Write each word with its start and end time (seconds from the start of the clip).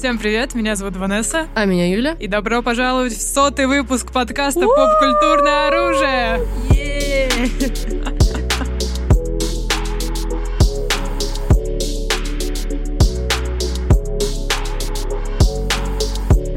Всем 0.00 0.16
привет, 0.16 0.54
меня 0.54 0.76
зовут 0.76 0.96
Ванесса. 0.96 1.46
А 1.54 1.66
меня 1.66 1.86
Юля. 1.86 2.16
И 2.18 2.26
добро 2.26 2.62
пожаловать 2.62 3.12
в 3.12 3.20
сотый 3.20 3.66
выпуск 3.66 4.10
подкаста 4.12 4.60
«Поп-культурное 4.62 5.68
оружие». 5.68 6.40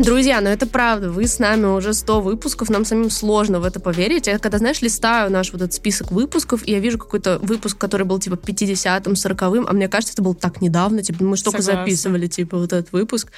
Друзья, 0.03 0.41
ну 0.41 0.49
это 0.49 0.67
правда, 0.67 1.09
вы 1.09 1.27
с 1.27 1.39
нами 1.39 1.65
уже 1.65 1.93
100 1.93 2.19
выпусков, 2.19 2.69
нам 2.69 2.83
самим 2.83 3.09
сложно 3.09 3.61
в 3.61 3.63
это 3.63 3.79
поверить. 3.79 4.27
Я 4.27 4.37
когда, 4.37 4.57
знаешь, 4.57 4.81
листаю 4.81 5.31
наш 5.31 5.53
вот 5.53 5.61
этот 5.61 5.73
список 5.73 6.11
выпусков, 6.11 6.67
и 6.67 6.71
я 6.71 6.79
вижу 6.79 6.97
какой-то 6.97 7.39
выпуск, 7.39 7.77
который 7.77 8.05
был 8.05 8.19
типа 8.19 8.33
50-м, 8.33 9.13
40-м, 9.13 9.65
а 9.65 9.71
мне 9.71 9.87
кажется, 9.87 10.13
это 10.13 10.21
был 10.21 10.33
так 10.33 10.59
недавно, 10.59 11.03
типа 11.03 11.23
мы 11.23 11.37
только 11.37 11.61
Согласна. 11.61 11.85
записывали 11.85 12.27
типа 12.27 12.57
вот 12.57 12.73
этот 12.73 12.91
выпуск. 12.91 13.31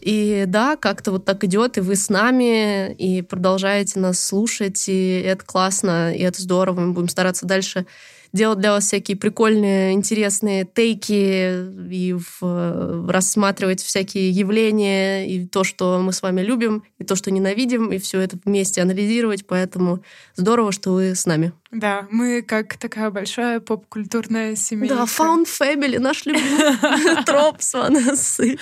И 0.00 0.42
да, 0.48 0.74
как-то 0.74 1.12
вот 1.12 1.24
так 1.24 1.44
идет, 1.44 1.78
и 1.78 1.82
вы 1.82 1.94
с 1.94 2.08
нами, 2.08 2.92
и 2.94 3.22
продолжаете 3.22 4.00
нас 4.00 4.18
слушать, 4.18 4.88
и 4.88 5.22
это 5.24 5.44
классно, 5.44 6.12
и 6.12 6.20
это 6.22 6.42
здорово, 6.42 6.80
мы 6.80 6.92
будем 6.94 7.08
стараться 7.08 7.46
дальше 7.46 7.86
делать 8.32 8.58
для 8.58 8.72
вас 8.72 8.84
всякие 8.86 9.16
прикольные, 9.16 9.92
интересные 9.92 10.64
тейки 10.64 11.90
и 11.90 12.14
в, 12.14 13.10
рассматривать 13.10 13.82
всякие 13.82 14.30
явления 14.30 15.28
и 15.28 15.46
то, 15.46 15.64
что 15.64 16.00
мы 16.00 16.12
с 16.12 16.22
вами 16.22 16.40
любим, 16.42 16.82
и 16.98 17.04
то, 17.04 17.16
что 17.16 17.30
ненавидим, 17.30 17.92
и 17.92 17.98
все 17.98 18.20
это 18.20 18.38
вместе 18.44 18.82
анализировать. 18.82 19.46
Поэтому 19.46 20.02
здорово, 20.36 20.72
что 20.72 20.92
вы 20.92 21.14
с 21.14 21.26
нами. 21.26 21.52
Да, 21.70 22.06
мы 22.10 22.40
как 22.40 22.78
такая 22.78 23.10
большая 23.10 23.60
поп-культурная 23.60 24.56
семейка. 24.56 24.94
Да, 24.94 25.04
Found 25.04 25.46
Family, 25.46 25.98
наш 25.98 26.24
любимый 26.24 27.22
троп 27.26 27.56
с 27.60 27.74
Ванессой. 27.74 28.58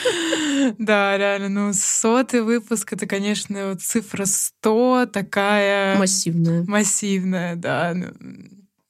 Да, 0.78 1.16
реально, 1.16 1.48
ну, 1.48 1.72
сотый 1.72 2.42
выпуск, 2.42 2.92
это, 2.92 3.06
конечно, 3.06 3.76
цифра 3.76 4.24
100, 4.24 5.06
такая... 5.12 5.96
Массивная. 5.98 6.64
Массивная, 6.66 7.54
да. 7.54 7.94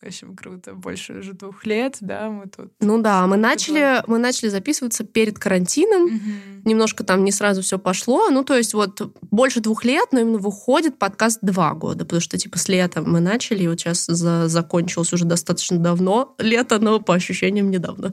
Общем, 0.02 0.36
круто. 0.36 0.74
Больше 0.74 1.14
уже 1.14 1.32
двух 1.32 1.64
лет, 1.64 1.96
да, 2.00 2.28
мы 2.28 2.46
тут... 2.46 2.72
Ну 2.80 3.00
да, 3.00 3.26
мы 3.26 3.36
начали, 3.36 4.02
мы 4.06 4.18
начали 4.18 4.48
записываться 4.48 5.04
перед 5.04 5.38
карантином. 5.38 6.04
Мгм. 6.04 6.62
Немножко 6.64 7.04
там 7.04 7.24
не 7.24 7.32
сразу 7.32 7.62
все 7.62 7.78
пошло. 7.78 8.28
Ну, 8.30 8.44
то 8.44 8.56
есть 8.56 8.74
вот 8.74 9.00
больше 9.30 9.60
двух 9.60 9.84
лет, 9.84 10.08
но 10.12 10.20
именно 10.20 10.38
выходит 10.38 10.98
подкаст 10.98 11.38
два 11.42 11.72
года, 11.74 12.04
потому 12.04 12.20
что 12.20 12.36
типа 12.38 12.58
с 12.58 12.68
лета 12.68 13.02
мы 13.02 13.20
начали, 13.20 13.64
и 13.64 13.68
вот 13.68 13.80
сейчас 13.80 14.06
за, 14.06 14.48
закончилось 14.48 15.12
уже 15.12 15.24
достаточно 15.24 15.78
давно. 15.78 16.34
Лето, 16.38 16.78
но 16.78 17.00
по 17.00 17.14
ощущениям 17.14 17.70
недавно. 17.70 18.12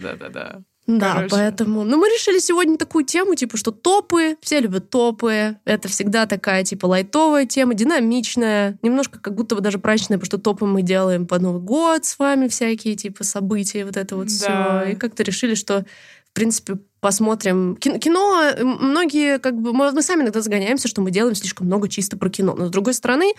Да, 0.00 0.16
да, 0.16 0.16
да, 0.16 0.28
да. 0.28 0.30
Да, 0.30 0.62
Короче. 0.98 1.28
поэтому... 1.30 1.84
Ну, 1.84 1.96
мы 1.98 2.08
решили 2.08 2.38
сегодня 2.38 2.76
такую 2.76 3.04
тему, 3.04 3.34
типа, 3.34 3.56
что 3.56 3.70
топы, 3.70 4.36
все 4.40 4.60
любят 4.60 4.90
топы. 4.90 5.56
Это 5.64 5.88
всегда 5.88 6.26
такая, 6.26 6.64
типа, 6.64 6.86
лайтовая 6.86 7.46
тема, 7.46 7.74
динамичная, 7.74 8.78
немножко 8.82 9.18
как 9.20 9.34
будто 9.34 9.54
бы 9.54 9.60
даже 9.60 9.78
праздничная, 9.78 10.18
потому 10.18 10.26
что 10.26 10.38
топы 10.38 10.66
мы 10.66 10.82
делаем 10.82 11.26
под 11.26 11.42
Новый 11.42 11.60
год 11.60 12.04
с 12.04 12.18
вами, 12.18 12.48
всякие, 12.48 12.94
типа, 12.96 13.22
события, 13.24 13.84
вот 13.84 13.96
это 13.96 14.16
вот 14.16 14.28
Да. 14.28 14.82
все. 14.82 14.92
И 14.92 14.94
как-то 14.96 15.22
решили, 15.22 15.54
что, 15.54 15.84
в 16.30 16.32
принципе, 16.32 16.78
посмотрим. 17.00 17.76
Кино, 17.76 18.52
многие, 18.60 19.38
как 19.38 19.60
бы, 19.60 19.72
мы, 19.72 19.90
мы 19.90 20.02
сами 20.02 20.22
иногда 20.22 20.40
загоняемся, 20.40 20.86
что 20.86 21.00
мы 21.00 21.10
делаем 21.10 21.34
слишком 21.34 21.66
много 21.66 21.88
чисто 21.88 22.16
про 22.16 22.30
кино. 22.30 22.54
Но, 22.56 22.66
с 22.66 22.70
другой 22.70 22.94
стороны, 22.94 23.32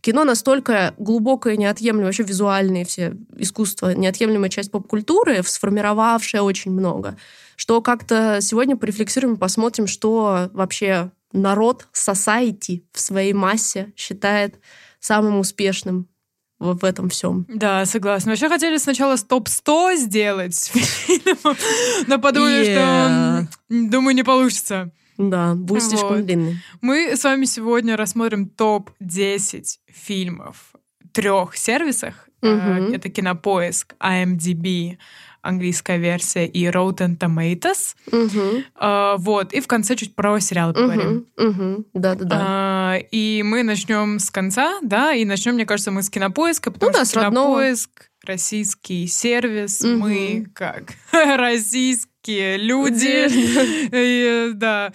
кино 0.00 0.24
настолько 0.24 0.94
глубокое, 0.96 1.56
неотъемлемое, 1.56 2.06
вообще 2.06 2.22
визуальные 2.22 2.86
все 2.86 3.16
искусства, 3.36 3.94
неотъемлемая 3.94 4.48
часть 4.48 4.70
поп-культуры, 4.70 5.42
сформировавшая 5.42 6.40
очень 6.40 6.70
много, 6.70 7.18
что 7.56 7.82
как-то 7.82 8.38
сегодня 8.40 8.76
порефлексируем 8.76 9.34
и 9.34 9.38
посмотрим, 9.38 9.86
что 9.86 10.48
вообще 10.54 11.10
народ, 11.32 11.86
society 11.92 12.84
в 12.92 13.00
своей 13.00 13.34
массе 13.34 13.92
считает 13.94 14.58
самым 15.00 15.38
успешным 15.38 16.08
в, 16.58 16.84
этом 16.84 17.08
всем. 17.08 17.46
Да, 17.48 17.84
согласна. 17.86 18.32
Вообще 18.32 18.48
хотели 18.48 18.76
сначала 18.78 19.16
топ-100 19.16 19.96
сделать 19.96 20.72
но 22.06 22.18
подумали, 22.18 22.66
Yeah. 22.68 23.42
что, 23.44 23.88
думаю, 23.90 24.14
не 24.14 24.22
получится. 24.24 24.90
Да, 25.16 25.54
будет 25.54 25.82
слишком 25.82 26.16
Вот. 26.16 26.26
длинный. 26.26 26.58
Мы 26.80 27.16
с 27.16 27.24
вами 27.24 27.44
сегодня 27.44 27.96
рассмотрим 27.96 28.48
топ-10 28.48 29.64
фильмов 29.92 30.72
трех 31.12 31.56
сервисах. 31.56 32.28
Э, 32.42 32.90
Это 32.92 33.08
Кинопоиск, 33.08 33.94
IMDb, 34.00 34.96
английская 35.42 35.98
версия, 35.98 36.46
и 36.46 36.66
Rotten 36.66 37.16
Tomatoes. 37.18 37.94
Мгм, 38.12 38.64
Э, 38.80 39.14
Вот, 39.18 39.52
и 39.52 39.60
в 39.60 39.66
конце 39.66 39.96
чуть 39.96 40.14
про 40.14 40.38
сериалы 40.40 40.72
поговорим. 40.74 41.26
мгм, 41.36 41.48
мгм. 41.50 41.84
Да-да-да. 41.94 42.36
А, 42.40 42.98
И 43.10 43.42
мы 43.44 43.62
начнем 43.62 44.18
с 44.18 44.30
конца, 44.30 44.78
да, 44.82 45.12
и 45.14 45.24
начнем, 45.24 45.54
мне 45.54 45.66
кажется, 45.66 45.90
мы 45.90 46.02
с 46.02 46.10
кинопоиска, 46.10 46.70
потому 46.70 46.90
Ну 46.92 46.98
да, 46.98 47.04
что 47.04 47.12
с 47.20 47.22
родного. 47.22 47.46
кинопоиск 47.60 48.10
российский 48.24 49.06
сервис, 49.06 49.80
Мгм. 49.82 49.98
мы 49.98 50.46
как 50.54 50.92
российские 51.12 52.56
люди. 52.58 53.28
Да. 54.54 54.92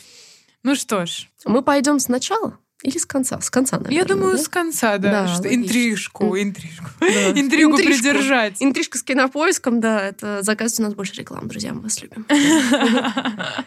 Ну 0.64 0.76
что 0.76 1.06
ж, 1.06 1.28
Мы 1.46 1.62
пойдем 1.62 2.00
сначала 2.00 2.58
или 2.84 2.98
с 2.98 3.06
конца? 3.06 3.40
С 3.42 3.50
конца, 3.50 3.78
наверное. 3.78 3.98
я 3.98 4.06
думаю, 4.06 4.38
да? 4.38 4.44
с 4.44 4.48
конца, 4.48 4.98
да, 4.98 5.12
Да, 5.24 5.28
что 5.28 5.44
логично. 5.44 5.56
интрижку, 5.64 6.38
интрижку, 6.40 6.86
Да. 7.00 7.06
интригу 7.40 7.72
Интрижку. 7.72 8.04
придержать. 8.04 8.58
Интрижка 8.60 8.98
с 8.98 9.04
кинопоиском, 9.04 9.80
да, 9.80 10.02
это 10.02 10.42
заказывайте 10.44 10.84
у 10.84 10.86
нас 10.86 10.94
больше 10.94 11.14
рекламы, 11.16 11.48
друзья, 11.48 11.74
мы 11.74 11.82
вас 11.82 12.02
любим. 12.02 12.26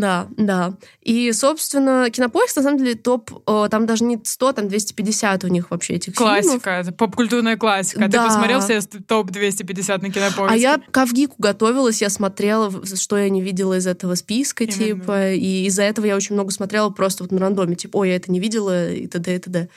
Да, 0.00 0.28
да. 0.36 0.74
И, 1.00 1.32
собственно, 1.32 2.10
кинопоиск, 2.10 2.56
на 2.56 2.62
самом 2.62 2.78
деле, 2.78 2.94
топ, 2.94 3.30
э, 3.46 3.68
там 3.70 3.86
даже 3.86 4.04
не 4.04 4.20
100, 4.22 4.52
там 4.52 4.68
250 4.68 5.44
у 5.44 5.48
них 5.48 5.70
вообще 5.70 5.94
этих 5.94 6.14
фильмов. 6.14 6.42
Классика, 6.42 6.70
это 6.70 6.92
поп-культурная 6.92 7.56
классика. 7.56 8.00
Ты 8.02 8.08
Да. 8.08 8.26
посмотрел 8.26 8.60
все 8.60 8.80
топ-250 8.82 10.02
на 10.02 10.10
кинопоиске? 10.10 10.54
А 10.54 10.56
я 10.56 10.78
к 10.78 10.96
Авгику 10.98 11.36
готовилась, 11.38 12.02
я 12.02 12.10
смотрела, 12.10 12.70
что 12.96 13.16
я 13.16 13.30
не 13.30 13.40
видела 13.40 13.78
из 13.78 13.86
этого 13.86 14.14
списка, 14.16 14.64
Именно. 14.64 14.76
типа, 14.76 15.32
и 15.32 15.64
из-за 15.66 15.82
этого 15.84 16.04
я 16.06 16.16
очень 16.16 16.34
много 16.34 16.50
смотрела 16.50 16.90
просто 16.90 17.24
вот 17.24 17.32
на 17.32 17.38
рандоме, 17.38 17.74
типа, 17.74 17.96
ой, 17.98 18.10
я 18.10 18.16
это 18.16 18.30
не 18.30 18.38
видела, 18.38 18.90
и 18.90 19.06
т.д. 19.06 19.34
и 19.34 19.38
т.д. 19.38 19.68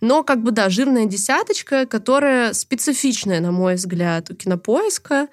Но, 0.00 0.22
как 0.22 0.42
бы, 0.42 0.50
да, 0.50 0.68
жирная 0.68 1.06
десяточка, 1.06 1.86
которая 1.86 2.52
специфичная, 2.52 3.40
на 3.40 3.52
мой 3.52 3.74
взгляд, 3.76 4.30
у 4.30 4.34
кинопоиска. 4.34 5.28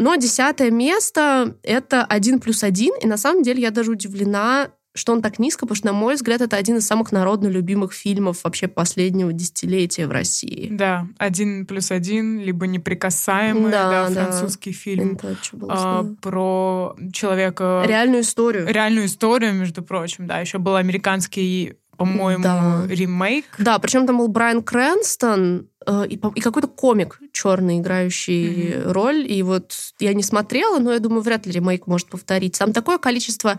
Но 0.00 0.16
десятое 0.16 0.70
место— 0.70 1.56
это 1.62 2.04
один 2.04 2.40
плюс 2.40 2.64
один, 2.64 2.94
и 3.02 3.06
на 3.06 3.18
самом 3.18 3.42
деле 3.42 3.60
я 3.60 3.70
даже 3.70 3.90
удивлена, 3.90 4.70
что 4.94 5.12
он 5.12 5.20
так 5.20 5.38
низко, 5.38 5.66
потому 5.66 5.76
что, 5.76 5.86
на 5.88 5.92
мой 5.92 6.14
взгляд, 6.14 6.40
это 6.40 6.56
один 6.56 6.78
из 6.78 6.86
самых 6.86 7.12
народно 7.12 7.48
любимых 7.48 7.92
фильмов 7.92 8.42
вообще 8.42 8.66
последнего 8.66 9.32
десятилетия 9.32 10.06
в 10.06 10.10
России. 10.10 10.68
Да, 10.72 11.06
один 11.18 11.66
плюс 11.66 11.90
один, 11.90 12.40
либо 12.40 12.66
неприкасаемый, 12.66 13.70
Да, 13.70 13.90
да, 13.90 14.08
да. 14.08 14.24
французский 14.24 14.72
фильм 14.72 15.12
Untouchables, 15.22 15.66
а, 15.68 16.02
да. 16.02 16.14
про 16.22 16.96
человека, 17.12 17.84
Реальную 17.86 18.22
историю. 18.22 18.66
реальную 18.66 19.06
историю, 19.06 19.52
между 19.52 19.82
прочим, 19.82 20.26
да, 20.26 20.40
еще 20.40 20.58
был 20.58 20.76
американский, 20.76 21.74
по-моему, 22.00 22.42
Да. 22.42 22.82
ремейк. 22.88 23.44
Да, 23.58 23.78
причем 23.78 24.06
там 24.06 24.18
был 24.18 24.28
Брайан 24.28 24.62
Крэнстон 24.62 25.68
э, 25.86 26.06
и, 26.08 26.14
и 26.34 26.40
какой-то 26.40 26.66
комик 26.68 27.18
черный, 27.32 27.78
играющий 27.78 28.78
Мгм. 28.78 28.92
роль. 28.92 29.30
И 29.30 29.42
вот 29.42 29.74
я 29.98 30.14
не 30.14 30.22
смотрела, 30.22 30.78
но 30.78 30.92
я 30.92 30.98
думаю, 30.98 31.20
вряд 31.20 31.46
ли 31.46 31.52
ремейк 31.52 31.86
может 31.86 32.08
повторить. 32.08 32.58
Там 32.58 32.72
такое 32.72 32.96
количество 32.98 33.58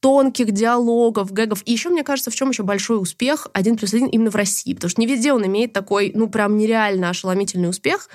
тонких 0.00 0.50
диалогов, 0.50 1.32
гэгов. 1.32 1.62
И 1.64 1.72
еще, 1.72 1.88
мне 1.88 2.02
кажется, 2.02 2.30
в 2.30 2.34
чем 2.34 2.50
еще 2.50 2.62
большой 2.62 3.00
успех 3.00 3.46
один 3.52 3.76
плюс 3.76 3.94
один 3.94 4.08
именно 4.08 4.30
в 4.30 4.36
России. 4.36 4.74
Потому 4.74 4.90
что 4.90 5.00
не 5.00 5.06
везде 5.06 5.32
он 5.32 5.46
имеет 5.46 5.72
такой, 5.72 6.12
ну, 6.14 6.28
прям 6.28 6.56
нереально 6.58 7.08
ошеломительный 7.10 7.68
успех. 7.70 8.08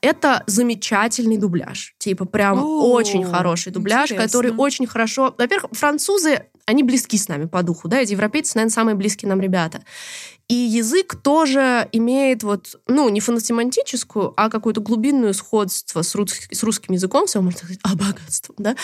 Это 0.00 0.42
замечательный 0.46 1.36
дубляж. 1.36 1.94
Типа 1.98 2.24
прям 2.24 2.58
О, 2.58 2.92
очень 2.92 3.24
хороший 3.24 3.70
дубляж, 3.70 4.10
интересно. 4.10 4.26
который 4.26 4.52
очень 4.56 4.86
хорошо... 4.86 5.34
Во-первых, 5.36 5.72
французы, 5.72 6.46
они 6.64 6.82
близки 6.82 7.18
с 7.18 7.28
нами 7.28 7.44
по 7.44 7.62
духу, 7.62 7.88
да, 7.88 8.00
эти 8.00 8.12
европейцы, 8.12 8.52
наверное, 8.56 8.72
самые 8.72 8.94
близкие 8.94 9.28
нам 9.28 9.40
ребята. 9.40 9.82
И 10.48 10.54
язык 10.54 11.14
тоже 11.22 11.88
имеет 11.92 12.42
вот, 12.42 12.80
ну, 12.88 13.08
не 13.08 13.20
фоносемантическую, 13.20 14.32
а 14.36 14.50
какое-то 14.50 14.80
глубинное 14.80 15.32
сходство 15.32 16.02
с, 16.02 16.16
рус- 16.16 16.48
с 16.50 16.62
русским 16.64 16.94
языком, 16.94 17.26
все 17.26 17.40
можно 17.40 17.58
сказать, 17.58 17.78
а 17.84 17.94
богатством, 17.94 18.56
да. 18.58 18.74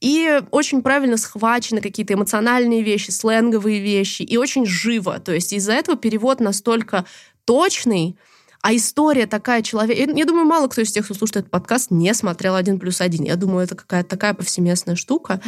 И 0.00 0.40
очень 0.50 0.82
правильно 0.82 1.16
схвачены 1.16 1.80
какие-то 1.80 2.14
эмоциональные 2.14 2.82
вещи, 2.82 3.10
сленговые 3.10 3.80
вещи, 3.80 4.22
и 4.22 4.36
очень 4.36 4.66
живо. 4.66 5.20
То 5.20 5.32
есть 5.32 5.52
из-за 5.52 5.74
этого 5.74 5.96
перевод 5.96 6.40
настолько 6.40 7.04
точный, 7.44 8.16
а 8.62 8.74
история 8.74 9.26
такая 9.26 9.62
человек... 9.62 10.16
Я, 10.16 10.24
думаю, 10.24 10.46
мало 10.46 10.68
кто 10.68 10.80
из 10.80 10.92
тех, 10.92 11.04
кто 11.04 11.14
слушает 11.14 11.38
этот 11.38 11.50
подкаст, 11.50 11.90
не 11.90 12.14
смотрел 12.14 12.54
«Один 12.54 12.78
плюс 12.78 13.00
один». 13.00 13.24
Я 13.24 13.34
думаю, 13.34 13.64
это 13.64 13.74
какая-то 13.74 14.08
такая 14.08 14.34
повсеместная 14.34 14.94
штука. 14.94 15.40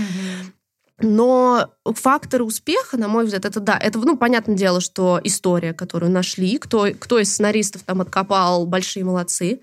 Но 0.98 1.70
факторы 1.84 2.42
успеха, 2.42 2.96
на 2.96 3.06
мой 3.06 3.24
взгляд, 3.24 3.44
это 3.44 3.60
да, 3.60 3.78
это, 3.78 4.00
ну, 4.00 4.16
понятное 4.16 4.56
дело, 4.56 4.80
что 4.80 5.20
история, 5.22 5.72
которую 5.72 6.10
нашли, 6.10 6.58
кто, 6.58 6.88
кто 6.98 7.20
из 7.20 7.32
сценаристов 7.32 7.82
там 7.82 8.00
откопал, 8.00 8.66
большие 8.66 9.04
молодцы. 9.04 9.60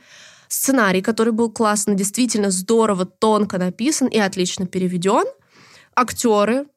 Сценарий, 0.47 1.01
который 1.01 1.33
был 1.33 1.51
классно, 1.51 1.93
действительно 1.93 2.51
здорово, 2.51 3.05
тонко 3.05 3.57
написан 3.57 4.07
и 4.07 4.17
отлично 4.17 4.65
переведен. 4.65 5.25
Актеры, 5.93 6.67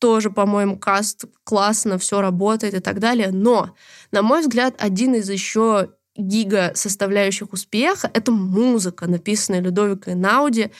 тоже, 0.00 0.30
по-моему, 0.30 0.78
каст 0.78 1.24
классно, 1.44 1.98
все 1.98 2.20
работает 2.20 2.74
и 2.74 2.80
так 2.80 2.98
далее. 2.98 3.30
Но, 3.30 3.74
на 4.10 4.22
мой 4.22 4.40
взгляд, 4.40 4.74
один 4.78 5.14
из 5.14 5.28
еще 5.28 5.90
гига 6.18 6.72
составляющих 6.74 7.52
успеха— 7.52 8.10
это 8.12 8.32
музыка, 8.32 9.06
написанная 9.06 9.60
Людовикой 9.60 10.14
Науди, 10.14 10.70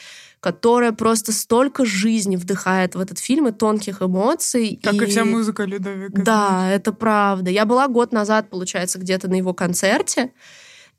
которая 0.40 0.92
просто 0.92 1.32
столько 1.32 1.84
жизни 1.84 2.36
вдыхает 2.36 2.94
в 2.94 3.00
этот 3.00 3.18
фильм 3.18 3.48
и 3.48 3.52
тонких 3.52 4.02
эмоций. 4.02 4.78
Как 4.82 4.94
и, 4.94 4.98
и 4.98 5.06
вся 5.06 5.24
музыка 5.24 5.64
Людовика. 5.64 6.22
Да, 6.22 6.70
это 6.70 6.92
правда. 6.92 7.50
Я 7.50 7.64
была 7.64 7.88
год 7.88 8.12
назад, 8.12 8.50
получается, 8.50 8.98
где-то 8.98 9.28
на 9.28 9.34
его 9.34 9.54
концерте, 9.54 10.32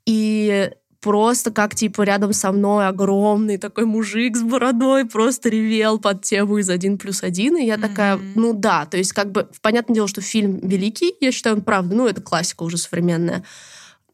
и 0.04 0.70
просто 1.00 1.50
как, 1.50 1.74
типа, 1.74 2.02
рядом 2.02 2.32
со 2.32 2.52
мной 2.52 2.86
огромный 2.86 3.56
такой 3.56 3.86
мужик 3.86 4.36
с 4.36 4.42
бородой 4.42 5.06
просто 5.06 5.48
ревел 5.48 5.98
под 5.98 6.22
тему 6.22 6.58
из 6.58 6.68
«Один 6.68 6.98
плюс 6.98 7.22
один», 7.22 7.56
и 7.56 7.64
я 7.64 7.76
mm-hmm. 7.76 7.80
такая, 7.80 8.20
ну 8.34 8.52
да, 8.52 8.84
то 8.84 8.98
есть 8.98 9.12
как 9.12 9.32
бы, 9.32 9.48
понятное 9.62 9.94
дело, 9.94 10.08
что 10.08 10.20
фильм 10.20 10.58
великий, 10.58 11.14
я 11.20 11.32
считаю, 11.32 11.56
он 11.56 11.62
правда, 11.62 11.96
ну 11.96 12.06
это 12.06 12.20
классика 12.20 12.64
уже 12.64 12.76
современная, 12.76 13.44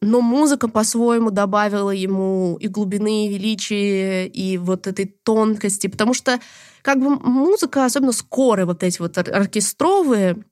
но 0.01 0.21
музыка 0.21 0.67
по-своему 0.67 1.31
добавила 1.31 1.91
ему 1.91 2.57
и 2.59 2.67
глубины, 2.67 3.27
и 3.27 3.29
величия, 3.29 4.27
и 4.27 4.57
вот 4.57 4.87
этой 4.87 5.05
тонкости, 5.05 5.87
потому 5.87 6.13
что 6.13 6.39
как 6.81 6.99
бы 6.99 7.09
музыка, 7.09 7.85
особенно 7.85 8.11
скорые 8.11 8.65
вот 8.65 8.83
эти 8.83 8.99
вот 8.99 9.17
оркестровые, 9.17 10.43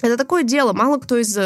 это 0.00 0.16
такое 0.16 0.42
дело. 0.42 0.72
Мало 0.72 0.98
кто 0.98 1.16
из 1.16 1.36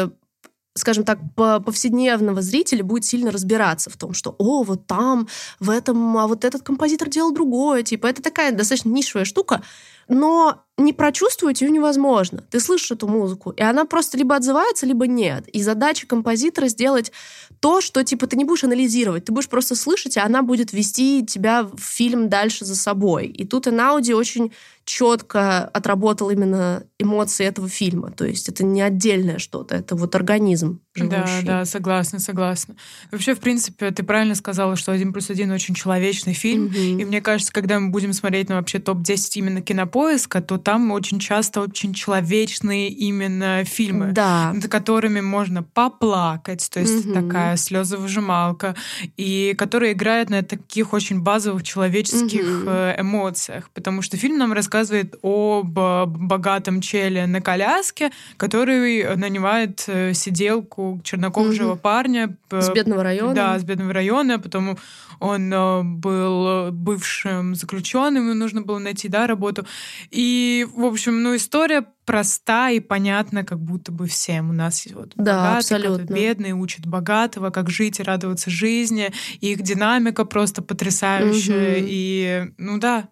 скажем 0.77 1.05
так, 1.05 1.19
повседневного 1.35 2.41
зрителя 2.41 2.83
будет 2.83 3.05
сильно 3.05 3.31
разбираться 3.31 3.89
в 3.89 3.95
том, 3.95 4.13
что, 4.13 4.35
о, 4.37 4.63
вот 4.63 4.85
там, 4.87 5.27
в 5.61 5.69
этом, 5.69 6.17
а 6.17 6.27
вот 6.27 6.43
этот 6.43 6.63
композитор 6.63 7.09
делал 7.09 7.33
другое, 7.33 7.81
типа, 7.83 8.07
это 8.07 8.21
такая 8.21 8.51
достаточно 8.51 8.89
нишевая 8.89 9.23
штука, 9.23 9.63
но 10.07 10.61
не 10.77 10.93
прочувствовать 10.93 11.61
ее 11.61 11.69
невозможно. 11.69 12.43
Ты 12.51 12.59
слышишь 12.59 12.91
эту 12.91 13.07
музыку, 13.07 13.51
и 13.51 13.61
она 13.61 13.85
просто 13.85 14.17
либо 14.17 14.35
отзывается, 14.35 14.85
либо 14.85 15.07
нет. 15.07 15.47
И 15.47 15.61
задача 15.61 16.05
композитора 16.05 16.67
сделать 16.67 17.11
то, 17.59 17.81
что 17.81 18.03
типа 18.03 18.27
ты 18.27 18.35
не 18.35 18.43
будешь 18.43 18.65
анализировать, 18.65 19.25
ты 19.25 19.31
будешь 19.31 19.47
просто 19.47 19.75
слышать, 19.75 20.17
и 20.17 20.19
она 20.19 20.41
будет 20.41 20.73
вести 20.73 21.25
тебя 21.25 21.63
в 21.63 21.79
фильм 21.79 22.29
дальше 22.29 22.65
за 22.65 22.75
собой. 22.75 23.27
И 23.27 23.45
тут 23.45 23.67
Энауди 23.67 24.11
очень 24.11 24.51
четко 24.85 25.65
отработал 25.65 26.29
именно 26.29 26.83
эмоции 26.99 27.45
этого 27.45 27.67
фильма. 27.67 28.11
То 28.11 28.25
есть 28.25 28.47
это 28.49 28.63
не 28.63 28.81
отдельное 28.81 29.39
что-то, 29.39 29.75
это 29.75 29.95
вот 29.95 30.15
организм 30.15 30.79
живущий. 30.93 31.43
Да, 31.43 31.59
да, 31.59 31.65
согласна, 31.65 32.19
согласна. 32.19 32.75
Вообще, 33.11 33.33
в 33.33 33.39
принципе, 33.39 33.89
ты 33.91 34.03
правильно 34.03 34.35
сказала, 34.35 34.75
что 34.75 34.91
«Один 34.91 35.11
плюс 35.11 35.29
один» 35.29 35.51
очень 35.51 35.73
человечный 35.73 36.33
фильм. 36.33 36.67
Угу. 36.67 36.75
И 36.75 37.03
мне 37.03 37.19
кажется, 37.19 37.51
когда 37.51 37.79
мы 37.79 37.89
будем 37.89 38.13
смотреть 38.13 38.47
на 38.47 38.55
вообще 38.55 38.77
топ-10 38.77 39.29
именно 39.33 39.61
кинопоиска, 39.61 40.41
то 40.41 40.57
там 40.57 40.91
очень 40.91 41.19
часто 41.19 41.61
очень 41.61 41.93
человечные 41.93 42.89
именно 42.89 43.65
фильмы, 43.65 44.11
да. 44.11 44.53
над 44.53 44.69
которыми 44.69 45.19
можно 45.19 45.63
поплакать, 45.63 46.69
то 46.71 46.79
есть 46.79 47.07
угу. 47.07 47.13
такая 47.13 47.57
слезовыжималка, 47.57 48.75
и 49.17 49.55
которые 49.57 49.93
играют 49.93 50.29
на 50.29 50.43
таких 50.43 50.93
очень 50.93 51.21
базовых 51.21 51.63
человеческих 51.63 52.61
угу. 52.61 53.01
эмоциях. 53.01 53.71
Потому 53.71 54.03
что 54.03 54.15
фильм 54.15 54.37
нам 54.37 54.53
рассказывает 54.53 54.74
рассказывает 54.75 55.15
об 55.21 55.73
богатом 56.17 56.81
челе 56.81 57.27
на 57.27 57.41
коляске, 57.41 58.11
который 58.37 59.15
нанимает 59.15 59.83
э, 59.87 60.13
сиделку 60.13 60.99
чернокожего 61.03 61.73
угу. 61.73 61.79
парня. 61.79 62.37
С 62.51 62.69
бедного 62.71 63.03
района. 63.03 63.33
Да, 63.33 63.59
с 63.59 63.63
бедного 63.63 63.93
района, 63.93 64.39
потому 64.39 64.77
он 65.19 65.53
э, 65.53 65.83
был 65.83 66.71
бывшим 66.71 67.55
заключенным, 67.55 68.25
ему 68.25 68.33
нужно 68.33 68.61
было 68.61 68.79
найти 68.79 69.07
да, 69.07 69.27
работу. 69.27 69.65
И, 70.11 70.67
в 70.75 70.83
общем, 70.83 71.23
ну, 71.23 71.35
история 71.35 71.85
проста 72.05 72.69
и 72.69 72.79
понятна, 72.79 73.43
как 73.43 73.59
будто 73.59 73.91
бы 73.91 74.07
всем. 74.07 74.49
У 74.49 74.53
нас 74.53 74.87
вот 74.93 75.13
да, 75.15 75.55
богатый, 75.55 75.57
абсолютно. 75.57 76.13
бедный 76.13 76.51
учат 76.51 76.85
богатого, 76.85 77.49
как 77.49 77.69
жить 77.69 77.99
и 77.99 78.03
радоваться 78.03 78.49
жизни. 78.49 79.11
И 79.39 79.53
их 79.53 79.61
динамика 79.61 80.25
просто 80.25 80.61
потрясающая. 80.61 81.77
Угу. 81.77 81.85
И, 81.87 82.51
ну 82.57 82.77
да, 82.77 83.09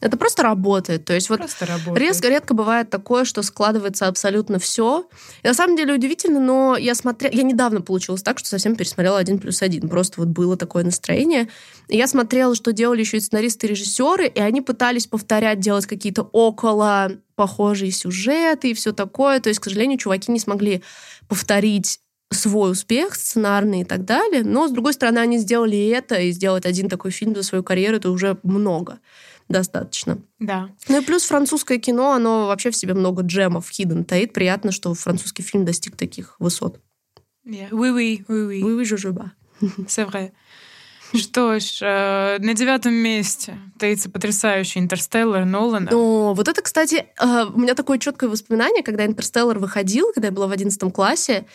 это 0.00 0.16
просто 0.16 0.42
работает. 0.42 1.04
То 1.04 1.14
есть 1.14 1.30
вот 1.30 1.40
резко 1.94 2.28
редко 2.28 2.54
бывает 2.54 2.90
такое, 2.90 3.24
что 3.24 3.42
складывается 3.42 4.06
абсолютно 4.06 4.58
все. 4.58 5.08
И 5.42 5.46
на 5.46 5.54
самом 5.54 5.76
деле 5.76 5.94
удивительно, 5.94 6.38
но 6.38 6.76
я 6.76 6.94
смотрела... 6.94 7.32
Я 7.32 7.42
недавно 7.42 7.80
получилось 7.80 8.22
так, 8.22 8.38
что 8.38 8.48
совсем 8.48 8.76
пересмотрела 8.76 9.18
один 9.18 9.38
плюс 9.38 9.62
один. 9.62 9.88
Просто 9.88 10.20
вот 10.20 10.28
было 10.28 10.56
такое 10.56 10.84
настроение. 10.84 11.48
И 11.88 11.96
я 11.96 12.06
смотрела, 12.08 12.54
что 12.54 12.72
делали 12.72 13.00
еще 13.00 13.16
и 13.16 13.20
сценаристы 13.20 13.66
и 13.66 13.70
режиссеры, 13.70 14.26
и 14.26 14.40
они 14.40 14.60
пытались 14.60 15.06
повторять, 15.06 15.60
делать 15.60 15.86
какие-то 15.86 16.22
около 16.22 17.12
похожие 17.34 17.90
сюжеты 17.90 18.70
и 18.70 18.74
все 18.74 18.92
такое. 18.92 19.40
То 19.40 19.48
есть, 19.48 19.60
к 19.60 19.64
сожалению, 19.64 19.98
чуваки 19.98 20.30
не 20.30 20.40
смогли 20.40 20.82
повторить 21.26 22.00
свой 22.30 22.72
успех 22.72 23.14
сценарный 23.14 23.82
и 23.82 23.84
так 23.84 24.04
далее. 24.04 24.42
Но, 24.42 24.68
с 24.68 24.72
другой 24.72 24.92
стороны, 24.92 25.20
они 25.20 25.38
сделали 25.38 25.88
это, 25.88 26.16
и 26.16 26.32
сделать 26.32 26.66
один 26.66 26.88
такой 26.88 27.12
фильм 27.12 27.34
за 27.34 27.42
свою 27.42 27.62
карьеру, 27.62 27.96
это 27.96 28.10
уже 28.10 28.36
много 28.42 28.98
достаточно. 29.48 30.18
Да. 30.38 30.70
Ну 30.88 31.00
и 31.00 31.04
плюс 31.04 31.24
французское 31.24 31.78
кино, 31.78 32.12
оно 32.12 32.46
вообще 32.46 32.70
в 32.70 32.76
себе 32.76 32.94
много 32.94 33.22
джемов, 33.22 33.70
hidden 33.70 34.04
таит. 34.04 34.32
Приятно, 34.32 34.72
что 34.72 34.92
французский 34.94 35.42
фильм 35.42 35.64
достиг 35.64 35.96
таких 35.96 36.36
высот. 36.38 36.80
Yeah. 37.46 37.70
Oui, 37.70 37.90
oui, 37.90 38.24
oui, 38.28 38.46
oui. 38.46 38.62
Oui, 38.62 38.74
oui, 38.74 39.12
bats. 39.12 39.30
C'est 39.86 40.04
vrai. 40.04 40.32
Что 41.14 41.60
ж, 41.60 41.78
э, 41.82 42.38
на 42.40 42.54
девятом 42.54 42.92
месте 42.92 43.56
таится 43.78 44.10
потрясающий 44.10 44.80
«Интерстеллар» 44.80 45.44
Нолана. 45.44 45.90
О, 45.92 46.34
вот 46.34 46.48
это, 46.48 46.60
кстати, 46.62 47.06
э, 47.20 47.44
у 47.44 47.58
меня 47.58 47.74
такое 47.74 47.98
четкое 47.98 48.28
воспоминание, 48.28 48.82
когда 48.82 49.06
«Интерстеллар» 49.06 49.58
выходил, 49.58 50.12
когда 50.12 50.28
я 50.28 50.32
была 50.32 50.48
в 50.48 50.50
одиннадцатом 50.50 50.90
классе, 50.90 51.46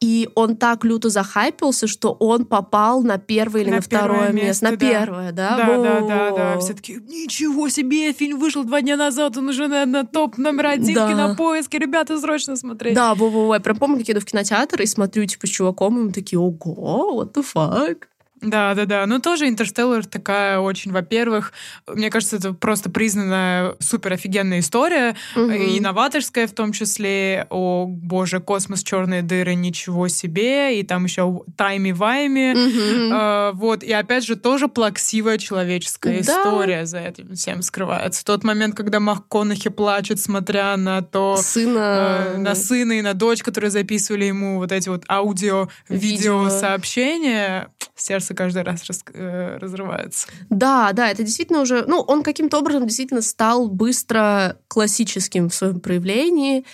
и 0.00 0.30
он 0.34 0.56
так 0.56 0.84
люто 0.84 1.10
захайпился, 1.10 1.86
что 1.86 2.12
он 2.12 2.46
попал 2.46 3.02
на 3.02 3.18
первое 3.18 3.60
или 3.62 3.70
на, 3.70 3.76
на 3.76 3.82
второе 3.82 4.32
место. 4.32 4.46
место. 4.46 4.64
На 4.64 4.70
да. 4.70 4.76
первое, 4.76 5.32
да? 5.32 5.56
Да, 5.56 5.76
да, 5.76 6.00
да, 6.00 6.30
да. 6.30 6.58
Все 6.58 6.72
таки 6.72 6.94
ничего 6.94 7.68
себе, 7.68 8.12
фильм 8.14 8.38
вышел 8.38 8.64
два 8.64 8.80
дня 8.80 8.96
назад, 8.96 9.36
он 9.36 9.50
уже 9.50 9.68
на, 9.68 9.84
на 9.84 10.06
топ 10.06 10.38
номер 10.38 10.66
один 10.68 10.94
да. 10.94 11.08
кинопоиске. 11.08 11.78
Ребята, 11.78 12.18
срочно 12.18 12.56
смотреть. 12.56 12.94
Да, 12.94 13.14
во-во-во. 13.14 13.54
Я 13.54 13.60
прям 13.60 13.76
помню, 13.76 13.98
как 13.98 14.08
я 14.08 14.14
иду 14.14 14.20
в 14.20 14.24
кинотеатр 14.24 14.80
и 14.80 14.86
смотрю, 14.86 15.26
типа, 15.26 15.46
с 15.46 15.50
чуваком, 15.50 15.98
и 15.98 16.02
мы 16.04 16.12
такие, 16.12 16.38
ого, 16.38 17.22
what 17.22 17.34
the 17.34 17.44
fuck? 17.44 18.04
Да, 18.40 18.74
да, 18.74 18.86
да. 18.86 19.06
Ну, 19.06 19.20
тоже 19.20 19.48
«Интерстеллар» 19.48 20.06
такая 20.06 20.58
очень, 20.58 20.92
во-первых, 20.92 21.52
мне 21.86 22.10
кажется, 22.10 22.36
это 22.36 22.54
просто 22.54 22.90
признанная 22.90 23.74
супер 23.80 24.14
офигенная 24.14 24.60
история, 24.60 25.14
угу. 25.36 25.50
и 25.50 25.78
новаторская 25.80 26.46
в 26.46 26.52
том 26.52 26.72
числе. 26.72 27.46
О, 27.50 27.86
боже, 27.86 28.40
космос, 28.40 28.82
черные 28.82 29.22
дыры, 29.22 29.54
ничего 29.54 30.08
себе. 30.08 30.80
И 30.80 30.82
там 30.82 31.04
еще 31.04 31.42
тайми-вайми. 31.56 32.52
Угу. 32.52 33.14
А, 33.14 33.52
вот. 33.52 33.82
И 33.82 33.92
опять 33.92 34.24
же, 34.24 34.36
тоже 34.36 34.68
плаксивая 34.68 35.36
человеческая 35.36 36.22
да. 36.22 36.32
история 36.32 36.86
за 36.86 36.98
этим 36.98 37.34
всем 37.34 37.62
скрывается. 37.62 38.24
Тот 38.24 38.42
момент, 38.44 38.74
когда 38.74 39.00
МакКонахи 39.00 39.68
плачет, 39.68 40.18
смотря 40.18 40.76
на 40.76 41.02
то... 41.02 41.36
Сына. 41.36 42.34
Э, 42.34 42.36
на 42.38 42.54
сына 42.54 42.92
и 42.92 43.02
на 43.02 43.14
дочь, 43.14 43.42
которые 43.42 43.70
записывали 43.70 44.24
ему 44.24 44.58
вот 44.58 44.72
эти 44.72 44.88
вот 44.88 45.04
аудио-видео 45.08 46.48
сообщения. 46.48 47.68
Сердце 47.94 48.29
сердце 48.30 48.34
каждый 48.34 48.62
раз 48.62 48.84
раз, 48.86 49.04
э, 49.12 49.58
разрывается. 49.60 50.28
Да, 50.50 50.92
да, 50.92 51.10
это 51.10 51.22
действительно 51.22 51.60
уже... 51.60 51.84
Ну, 51.86 52.00
он 52.00 52.22
каким-то 52.22 52.58
образом 52.58 52.86
действительно 52.86 53.22
стал 53.22 53.68
быстро 53.68 54.56
классическим 54.68 55.48
в 55.48 55.54
своем 55.54 55.80
проявлении, 55.80 56.64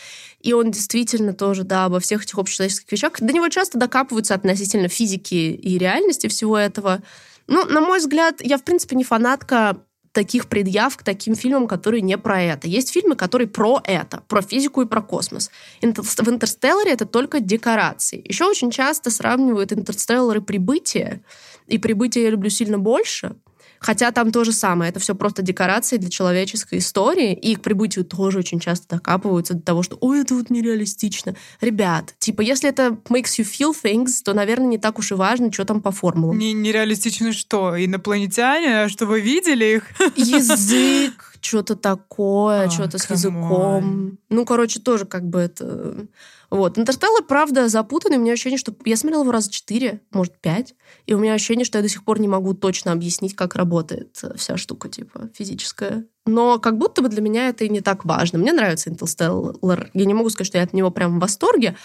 и 0.41 0.53
он 0.53 0.71
действительно 0.71 1.33
тоже, 1.33 1.65
да, 1.65 1.87
обо 1.87 1.99
всех 1.99 2.25
этих 2.25 2.39
общечеловеческих 2.39 2.93
вещах. 2.93 3.13
До 3.21 3.33
него 3.33 3.49
часто 3.49 3.79
докапываются 3.79 4.35
относительно 4.35 4.89
физики 4.89 5.35
и 5.35 5.79
реальности 5.79 6.29
всего 6.29 6.57
этого. 6.57 7.03
Ну, 7.49 7.65
на 7.67 7.81
мой 7.81 7.99
взгляд, 7.99 8.41
я, 8.43 8.57
в 8.59 8.63
принципе, 8.63 8.97
не 8.97 9.05
фанатка 9.05 9.77
таких 10.17 10.47
предъяв 10.47 10.97
к 10.97 11.03
таким 11.03 11.35
фильмам, 11.35 11.69
которые 11.69 12.01
не 12.01 12.17
про 12.17 12.41
это. 12.41 12.69
Есть 12.69 12.91
фильмы, 12.91 13.17
которые 13.17 13.49
про 13.49 13.83
это, 13.85 14.23
про 14.29 14.41
физику 14.41 14.81
и 14.81 14.87
про 14.87 15.03
космос. 15.03 15.51
В 15.83 16.29
«Интерстелларе» 16.31 16.91
это 16.91 17.05
только 17.05 17.41
декорации. 17.41 18.23
Еще 18.27 18.47
очень 18.47 18.71
часто 18.71 19.11
сравнивают 19.11 19.75
«Интерстеллар» 19.75 20.41
«Прибытие», 20.41 21.21
и 21.67 21.77
«Прибытие» 21.77 22.25
я 22.25 22.31
люблю 22.31 22.49
сильно 22.49 22.79
больше, 22.79 23.37
Хотя 23.79 24.11
там 24.11 24.33
то 24.33 24.45
же 24.45 24.53
самое. 24.53 24.91
Это 24.91 25.01
все 25.01 25.15
просто 25.15 25.43
декорации 25.43 25.97
для 25.97 26.11
человеческой 26.11 26.79
истории. 26.79 27.35
И 27.35 27.55
к 27.57 27.63
прибытию 27.63 28.05
тоже 28.05 28.39
очень 28.39 28.61
часто 28.61 28.97
докапываются 28.97 29.55
до 29.55 29.63
того, 29.63 29.83
что 29.83 29.97
«Ой, 30.01 30.21
это 30.21 30.35
вот 30.35 30.51
нереалистично». 30.51 31.35
Ребят, 31.61 32.15
типа, 32.19 32.41
если 32.41 32.69
это 32.69 32.99
makes 33.09 33.39
you 33.39 33.45
feel 33.45 33.73
things, 33.73 34.23
то, 34.25 34.35
наверное, 34.35 34.69
не 34.69 34.79
так 34.79 34.99
уж 34.99 35.13
и 35.13 35.15
важно, 35.15 35.53
что 35.53 35.65
там 35.65 35.81
по 35.81 35.91
формулам. 35.91 36.39
Не, 36.39 36.53
нереалистично 36.53 37.33
что? 37.33 37.83
Инопланетяне? 37.83 38.83
А 38.83 38.89
что 38.89 39.07
вы 39.07 39.21
видели 39.21 39.77
их? 39.77 39.85
Язык, 40.17 41.35
что-то 41.41 41.77
такое, 41.77 42.69
что-то 42.71 42.99
с 42.99 43.11
языком. 43.11 44.19
Ну, 44.29 44.45
короче, 44.45 44.81
тоже 44.81 45.05
как 45.05 45.25
бы 45.25 45.41
это... 45.41 46.07
Вот. 46.51 46.79
Интерстеллар, 46.79 47.25
правда, 47.25 47.69
запутанный. 47.69 48.19
У 48.19 48.21
меня 48.21 48.33
ощущение, 48.33 48.59
что 48.59 48.75
я 48.85 48.97
смотрела 48.97 49.23
его 49.23 49.33
раза 49.33 49.51
четыре, 49.51 50.01
может, 50.13 50.41
пять. 50.41 50.75
И 51.07 51.15
у 51.15 51.19
меня 51.19 51.35
ощущение, 51.35 51.65
что 51.65 51.79
я 51.79 51.83
до 51.83 51.89
сих 51.89 52.05
пор 52.05 52.21
не 52.21 52.29
могу 52.29 52.55
точно 52.55 52.93
объяснить, 52.93 53.35
как 53.35 53.55
работает 53.57 54.23
вся 54.37 54.57
штука, 54.57 54.89
типа, 54.89 55.31
физическая. 55.35 56.07
но 56.25 56.59
как 56.59 56.79
будто 56.79 57.03
бы 57.03 57.09
для 57.09 57.21
меня 57.21 57.49
это 57.49 57.65
и 57.65 57.69
не 57.69 57.81
так 57.81 58.05
важно. 58.05 58.39
Мне 58.39 58.53
нравится 58.53 58.91
Интерстеллар. 58.91 59.91
Я 59.93 60.05
не 60.05 60.15
могу 60.15 60.31
сказать, 60.31 60.49
что 60.49 60.59
я 60.59 60.65
от 60.65 60.73
него 60.73 60.91
прям 60.91 61.19
в 61.19 61.21
восторге, 61.21 61.77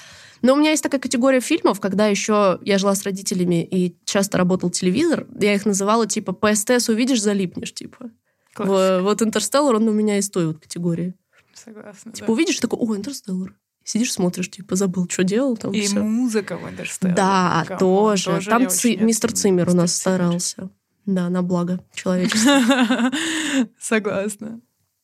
но 0.41 0.53
у 0.53 0.56
меня 0.56 0.72
есть 0.72 0.84
такая 0.84 1.00
категория 1.00 1.39
фильмов, 1.39 1.80
когда 1.80 2.08
еще 2.08 2.60
я 2.63 2.77
жила 2.77 2.96
с 2.96 3.03
родителями 3.03 3.63
и 3.63 3.96
часто 4.06 4.38
работал 4.38 4.72
телевизор, 4.72 5.27
я 5.39 5.53
их 5.53 5.65
называла 5.65 6.08
типа 6.08 6.34
по 6.33 6.56
СТС 6.56 6.89
увидишь, 6.89 7.22
залипнешь, 7.22 7.74
типа. 7.74 8.10
В, 8.58 9.00
вот 9.01 9.22
Интерстеллар, 9.22 9.75
он 9.75 9.88
у 9.88 9.94
меня 9.94 10.18
из 10.18 10.30
той 10.30 10.48
вот 10.48 10.60
категории. 10.60 11.13
Согласна. 11.53 12.12
Типа 12.12 12.27
да. 12.27 12.34
увидишь, 12.34 12.60
такой, 12.60 12.80
о, 12.80 12.96
Интерстеллар. 12.96 13.56
Сидишь, 13.91 14.13
смотришь, 14.13 14.50
типа, 14.50 14.77
забыл, 14.77 15.05
что 15.10 15.25
делал 15.25 15.57
там. 15.57 15.74
И 15.74 15.81
всё. 15.81 16.01
музыка 16.01 16.55
в 16.55 16.69
Интерстелларе. 16.69 17.13
Да, 17.13 17.65
come 17.67 17.74
on, 17.74 17.79
тоже. 17.79 18.39
Там 18.45 18.62
я 18.62 18.69
Ци- 18.69 18.95
мистер. 18.95 19.33
Циммер 19.33 19.67
у 19.67 19.74
нас 19.74 19.93
старался. 19.93 20.69
Да, 21.05 21.27
на 21.27 21.43
благо 21.43 21.83
человечества. 21.93 23.12
Согласна. 23.81 24.62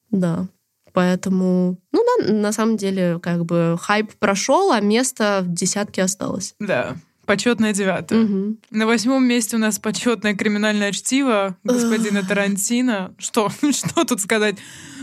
Да. 0.10 0.48
Поэтому, 0.94 1.78
ну 1.92 2.06
да, 2.20 2.32
на 2.32 2.54
самом 2.54 2.78
деле, 2.78 3.20
как 3.22 3.44
бы 3.44 3.78
хайп 3.78 4.14
прошел, 4.20 4.72
а 4.72 4.80
место 4.80 5.42
в 5.44 5.54
десятке 5.54 6.04
осталось. 6.04 6.56
Да. 6.62 6.96
Почетное 7.28 7.74
девятое. 7.74 8.22
Мгм. 8.24 8.58
На 8.72 8.88
восьмом 8.88 9.24
месте 9.26 9.58
у 9.58 9.60
нас 9.60 9.78
почетное 9.80 10.34
криминальное 10.34 10.92
чтиво 10.94 11.58
господина 11.64 12.24
Тарантино. 12.24 13.14
Что? 13.20 13.50
Что 13.72 14.06
тут 14.06 14.22
сказать? 14.22 14.56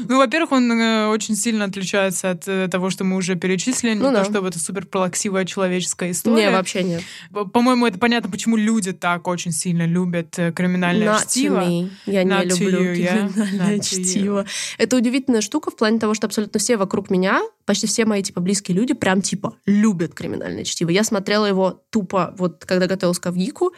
Ну, 0.08 0.16
во-первых, 0.16 0.52
он 0.52 0.72
э, 0.72 1.06
очень 1.08 1.36
сильно 1.36 1.66
отличается 1.66 2.30
от 2.30 2.48
э, 2.48 2.66
того, 2.68 2.88
что 2.90 3.04
мы 3.04 3.16
уже 3.16 3.36
перечислили. 3.36 3.92
Не 3.92 4.00
Ну 4.00 4.06
то, 4.06 4.12
да. 4.14 4.24
чтобы 4.24 4.48
это 4.48 4.58
супер 4.58 4.86
плаксивая 4.86 5.44
человеческая 5.44 6.10
история. 6.12 6.46
Не, 6.46 6.50
вообще 6.50 6.82
нет. 6.82 7.02
По- 7.30 7.44
По-моему, 7.44 7.86
это 7.86 7.98
понятно, 7.98 8.30
почему 8.30 8.56
люди 8.56 8.92
так 8.92 9.28
очень 9.28 9.52
сильно 9.52 9.86
любят 9.86 10.38
э, 10.38 10.50
криминальное 10.50 11.06
Not 11.08 11.26
to 11.26 11.28
чтиво. 11.28 11.60
me. 11.60 11.90
Я 12.06 12.24
не 12.24 12.30
Not 12.30 12.46
to 12.48 12.58
люблю 12.64 12.80
you, 12.80 12.94
yeah? 12.96 13.32
криминальное 13.32 13.76
to 13.78 13.80
you. 13.80 14.02
чтиво. 14.04 14.46
Это 14.78 14.96
удивительная 14.96 15.42
штука 15.42 15.70
в 15.70 15.76
плане 15.76 15.98
того, 15.98 16.14
что 16.14 16.26
абсолютно 16.26 16.58
все 16.58 16.76
вокруг 16.78 17.10
меня, 17.10 17.42
почти 17.64 17.86
все 17.86 18.04
мои 18.04 18.22
типа 18.22 18.40
близкие 18.40 18.76
люди, 18.76 18.94
прям 18.94 19.22
типа 19.22 19.56
любят 19.66 20.14
криминальное 20.14 20.64
чтиво. 20.64 20.90
Я 20.90 21.04
смотрела 21.04 21.46
его 21.46 21.82
тупо, 21.90 22.34
вот 22.38 22.64
когда 22.64 22.86
готовилась 22.86 23.18
к 23.18 23.26
Авгику, 23.26 23.72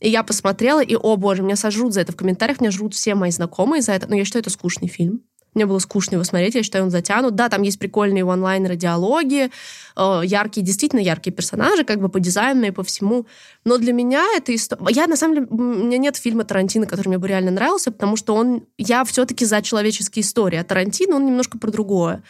и 0.00 0.08
я 0.08 0.22
посмотрела, 0.22 0.82
и, 0.82 0.96
о 0.96 1.16
боже, 1.16 1.42
меня 1.42 1.56
сожрут 1.56 1.92
за 1.92 2.00
это 2.00 2.12
в 2.12 2.16
комментариях, 2.16 2.60
меня 2.60 2.70
жрут 2.70 2.94
все 2.94 3.14
мои 3.14 3.30
знакомые 3.30 3.82
за 3.82 3.92
это, 3.92 4.08
но 4.08 4.16
я 4.16 4.24
считаю, 4.24 4.42
это 4.42 4.50
скучный 4.50 4.88
фильм. 4.88 5.22
Мне 5.54 5.66
было 5.66 5.80
скучно 5.80 6.14
его 6.14 6.24
смотреть, 6.24 6.54
я 6.54 6.62
считаю, 6.62 6.84
он 6.84 6.90
затянут. 6.90 7.34
Да, 7.34 7.48
там 7.48 7.62
есть 7.62 7.78
прикольные 7.78 8.24
онлайнеры, 8.24 8.76
диалоги, 8.76 9.50
э, 9.96 10.20
яркие, 10.24 10.64
действительно 10.64 11.00
яркие 11.00 11.34
персонажи, 11.34 11.82
как 11.82 12.00
бы 12.00 12.08
по 12.08 12.20
дизайну 12.20 12.66
и 12.66 12.70
по 12.70 12.84
всему. 12.84 13.26
Но 13.64 13.76
для 13.76 13.92
меня 13.92 14.24
это 14.36 14.54
история... 14.54 14.84
Я, 14.90 15.06
на 15.08 15.16
самом 15.16 15.34
деле, 15.34 15.46
у 15.50 15.56
меня 15.56 15.98
нет 15.98 16.16
фильма 16.16 16.44
Тарантино, 16.44 16.86
который 16.86 17.08
мне 17.08 17.18
бы 17.18 17.26
реально 17.26 17.50
нравился, 17.50 17.90
потому 17.90 18.16
что 18.16 18.34
он... 18.36 18.64
Я 18.78 19.04
все-таки 19.04 19.44
за 19.44 19.60
человеческие 19.60 20.22
истории, 20.22 20.56
а 20.56 20.64
Тарантино, 20.64 21.16
он 21.16 21.26
немножко 21.26 21.58
про 21.58 21.72
другое. 21.72 22.22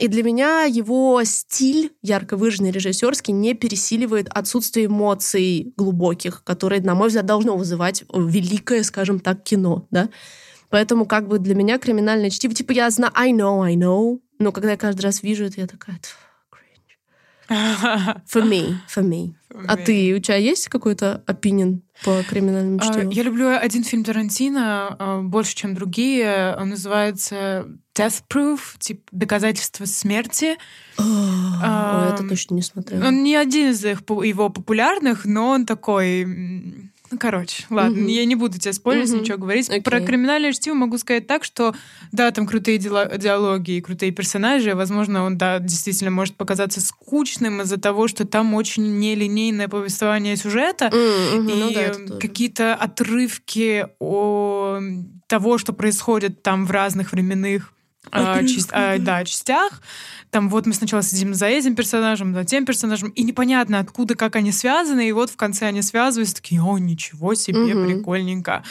И 0.00 0.08
для 0.08 0.22
меня 0.22 0.64
его 0.64 1.22
стиль, 1.24 1.92
ярко 2.00 2.38
выраженный 2.38 2.70
режиссерский, 2.70 3.34
не 3.34 3.52
пересиливает 3.52 4.28
отсутствие 4.30 4.86
эмоций 4.86 5.74
глубоких, 5.76 6.42
которые, 6.42 6.80
на 6.80 6.94
мой 6.94 7.08
взгляд, 7.08 7.26
должно 7.26 7.54
вызывать 7.54 8.04
великое, 8.14 8.82
скажем 8.82 9.20
так, 9.20 9.42
кино, 9.42 9.86
да. 9.90 10.08
Поэтому 10.70 11.04
как 11.04 11.28
бы 11.28 11.38
для 11.38 11.54
меня 11.54 11.78
криминальное 11.78 12.30
чтиво, 12.30 12.54
типа 12.54 12.72
я 12.72 12.88
знаю, 12.88 13.12
I 13.14 13.32
know, 13.32 13.62
I 13.62 13.74
know, 13.74 14.20
но 14.38 14.52
когда 14.52 14.70
я 14.70 14.76
каждый 14.78 15.02
раз 15.02 15.22
вижу 15.22 15.44
это, 15.44 15.60
я 15.60 15.66
такая, 15.66 15.98
«Тьфу, 15.98 16.16
cringe». 16.50 18.22
For 18.32 18.42
me, 18.42 18.76
for 18.88 19.04
me. 19.04 19.34
А 19.68 19.76
ты, 19.76 20.14
у 20.14 20.18
тебя 20.18 20.36
есть 20.36 20.68
какой-то 20.68 21.22
opinion 21.26 21.80
по 22.04 22.22
криминальному 22.22 22.78
А, 22.80 22.84
чтиву? 22.84 23.10
Я 23.10 23.22
люблю 23.22 23.48
один 23.48 23.84
фильм 23.84 24.04
Тарантино 24.04 24.96
а, 24.98 25.20
больше, 25.22 25.54
чем 25.54 25.74
другие. 25.74 26.56
Он 26.58 26.70
называется 26.70 27.66
Death 27.94 28.22
Proof, 28.28 28.60
типа 28.78 29.02
доказательство 29.12 29.84
смерти. 29.84 30.56
О, 30.96 32.12
это 32.14 32.26
точно 32.28 32.54
не 32.54 32.62
смотрела. 32.62 33.06
Он 33.06 33.22
не 33.22 33.36
один 33.36 33.70
из 33.70 33.84
их, 33.84 34.00
его 34.08 34.48
популярных, 34.48 35.24
но 35.24 35.50
он 35.50 35.66
такой... 35.66 36.90
ну, 37.10 37.18
короче, 37.18 37.64
ладно, 37.70 37.98
Мгм. 37.98 38.06
я 38.06 38.24
не 38.24 38.34
буду 38.36 38.58
тебе 38.58 38.72
спорить, 38.72 39.08
Мгм. 39.10 39.20
ничего 39.20 39.38
говорить. 39.38 39.68
Окей. 39.68 39.82
Про 39.82 40.00
криминальное 40.00 40.52
чтиво 40.52 40.74
могу 40.74 40.96
сказать 40.98 41.26
так, 41.26 41.44
что 41.44 41.74
да, 42.12 42.30
там 42.30 42.46
крутые 42.46 42.78
диалоги 42.78 43.72
и 43.72 43.80
крутые 43.80 44.12
персонажи. 44.12 44.74
Возможно, 44.74 45.24
он, 45.24 45.36
да, 45.36 45.58
действительно 45.58 46.10
может 46.10 46.36
показаться 46.36 46.80
скучным 46.80 47.62
из-за 47.62 47.78
того, 47.78 48.06
что 48.08 48.26
там 48.26 48.54
очень 48.54 48.98
нелинейное 48.98 49.68
повествование 49.68 50.36
сюжета. 50.36 50.86
Мгм, 50.92 51.48
И 51.48 51.54
ну 51.54 51.72
да, 51.72 51.92
какие-то 52.18 52.74
отрывки 52.74 53.86
о 53.98 54.80
того, 55.26 55.58
что 55.58 55.72
происходит 55.72 56.42
там 56.42 56.66
в 56.66 56.70
разных 56.70 57.12
временных 57.12 57.72
а, 58.10 58.42
часть- 58.44 58.70
а, 58.72 58.98
да. 58.98 59.24
частях. 59.24 59.82
Там 60.30 60.48
вот 60.48 60.64
мы 60.64 60.72
сначала 60.74 61.02
сидим 61.02 61.34
за 61.34 61.46
этим 61.46 61.74
персонажем, 61.74 62.34
за 62.34 62.44
тем 62.44 62.64
персонажем, 62.64 63.10
и 63.10 63.22
непонятно, 63.24 63.80
откуда, 63.80 64.14
как 64.14 64.36
они 64.36 64.52
связаны, 64.52 65.08
и 65.08 65.12
вот 65.12 65.28
в 65.30 65.36
конце 65.36 65.66
они 65.66 65.82
связываются, 65.82 66.36
такие, 66.36 66.62
о, 66.62 66.78
ничего 66.78 67.34
себе, 67.34 67.74
Мгм. 67.74 67.86
прикольненько. 67.86 68.62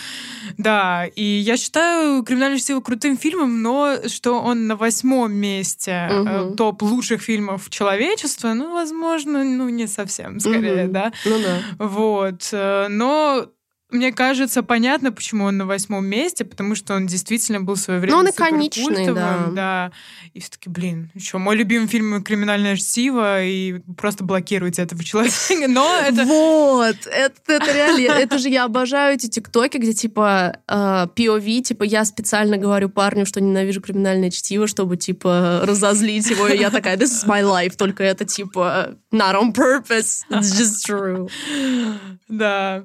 Да, 0.58 1.06
и 1.06 1.22
я 1.24 1.58
считаю 1.58 2.24
«Криминальное 2.24 2.60
чтиво» 2.60 2.80
крутым 2.82 3.18
фильмом, 3.18 3.62
но 3.62 3.98
что 4.08 4.40
он 4.42 4.68
на 4.68 4.76
восьмом 4.78 5.34
месте 5.34 6.08
Мгм. 6.12 6.56
топ 6.56 6.82
лучших 6.82 7.22
фильмов 7.22 7.70
человечества, 7.70 8.54
ну, 8.54 8.72
возможно, 8.74 9.44
ну, 9.44 9.68
не 9.70 9.88
совсем, 9.88 10.40
скорее, 10.40 10.86
Мгм. 10.86 10.94
да. 10.94 11.12
Ну 11.26 11.40
да. 11.42 11.60
Вот. 11.86 12.50
э, 12.54 12.88
Но 12.90 13.48
мне 13.92 14.12
кажется, 14.12 14.62
понятно, 14.62 15.12
почему 15.12 15.46
он 15.46 15.58
на 15.58 15.66
восьмом 15.66 16.06
месте, 16.06 16.46
потому 16.46 16.76
что 16.76 16.94
он 16.94 17.08
действительно 17.08 17.60
был 17.60 17.74
в 17.74 17.80
свое 17.80 18.00
время 18.00 18.14
Ну, 18.14 18.20
он 18.20 18.30
иконичный, 18.30 19.14
да. 19.14 19.48
да. 19.52 19.92
И 20.34 20.40
все-таки, 20.40 20.70
блин, 20.70 21.10
еще 21.16 21.40
мой 21.40 21.56
любимый 21.56 21.88
фильм 21.88 22.24
«Криминальное 22.24 22.76
чтиво», 22.76 23.44
и 23.44 23.80
просто 23.98 24.24
блокируйте 24.24 24.84
этого 24.84 25.04
человека. 25.04 25.36
Но 25.68 25.92
это... 26.06 26.24
Вот, 26.26 26.98
это, 27.08 27.42
это 27.48 27.74
реально, 27.74 28.12
это 28.12 28.38
же 28.38 28.50
я 28.50 28.66
обожаю 28.66 29.16
эти 29.16 29.28
тиктоки, 29.28 29.78
где 29.78 29.94
типа 29.94 30.58
э, 30.68 31.08
POV, 31.16 31.62
типа 31.62 31.84
я 31.84 32.06
специально 32.06 32.58
говорю 32.58 32.90
парню, 32.90 33.26
что 33.26 33.42
ненавижу 33.42 33.82
криминальное 33.82 34.30
чтиво, 34.30 34.68
чтобы 34.68 34.98
типа 34.98 35.62
разозлить 35.64 36.30
его, 36.30 36.48
и 36.48 36.58
я 36.58 36.70
такая, 36.70 36.96
this 36.96 37.10
is 37.10 37.28
my 37.28 37.42
life, 37.42 37.76
только 37.76 38.04
это 38.04 38.24
типа 38.24 38.98
not 39.12 39.36
on 39.36 39.52
purpose, 39.52 40.22
it's 40.30 40.56
just 40.56 40.86
true. 40.88 41.28
Да. 42.28 42.84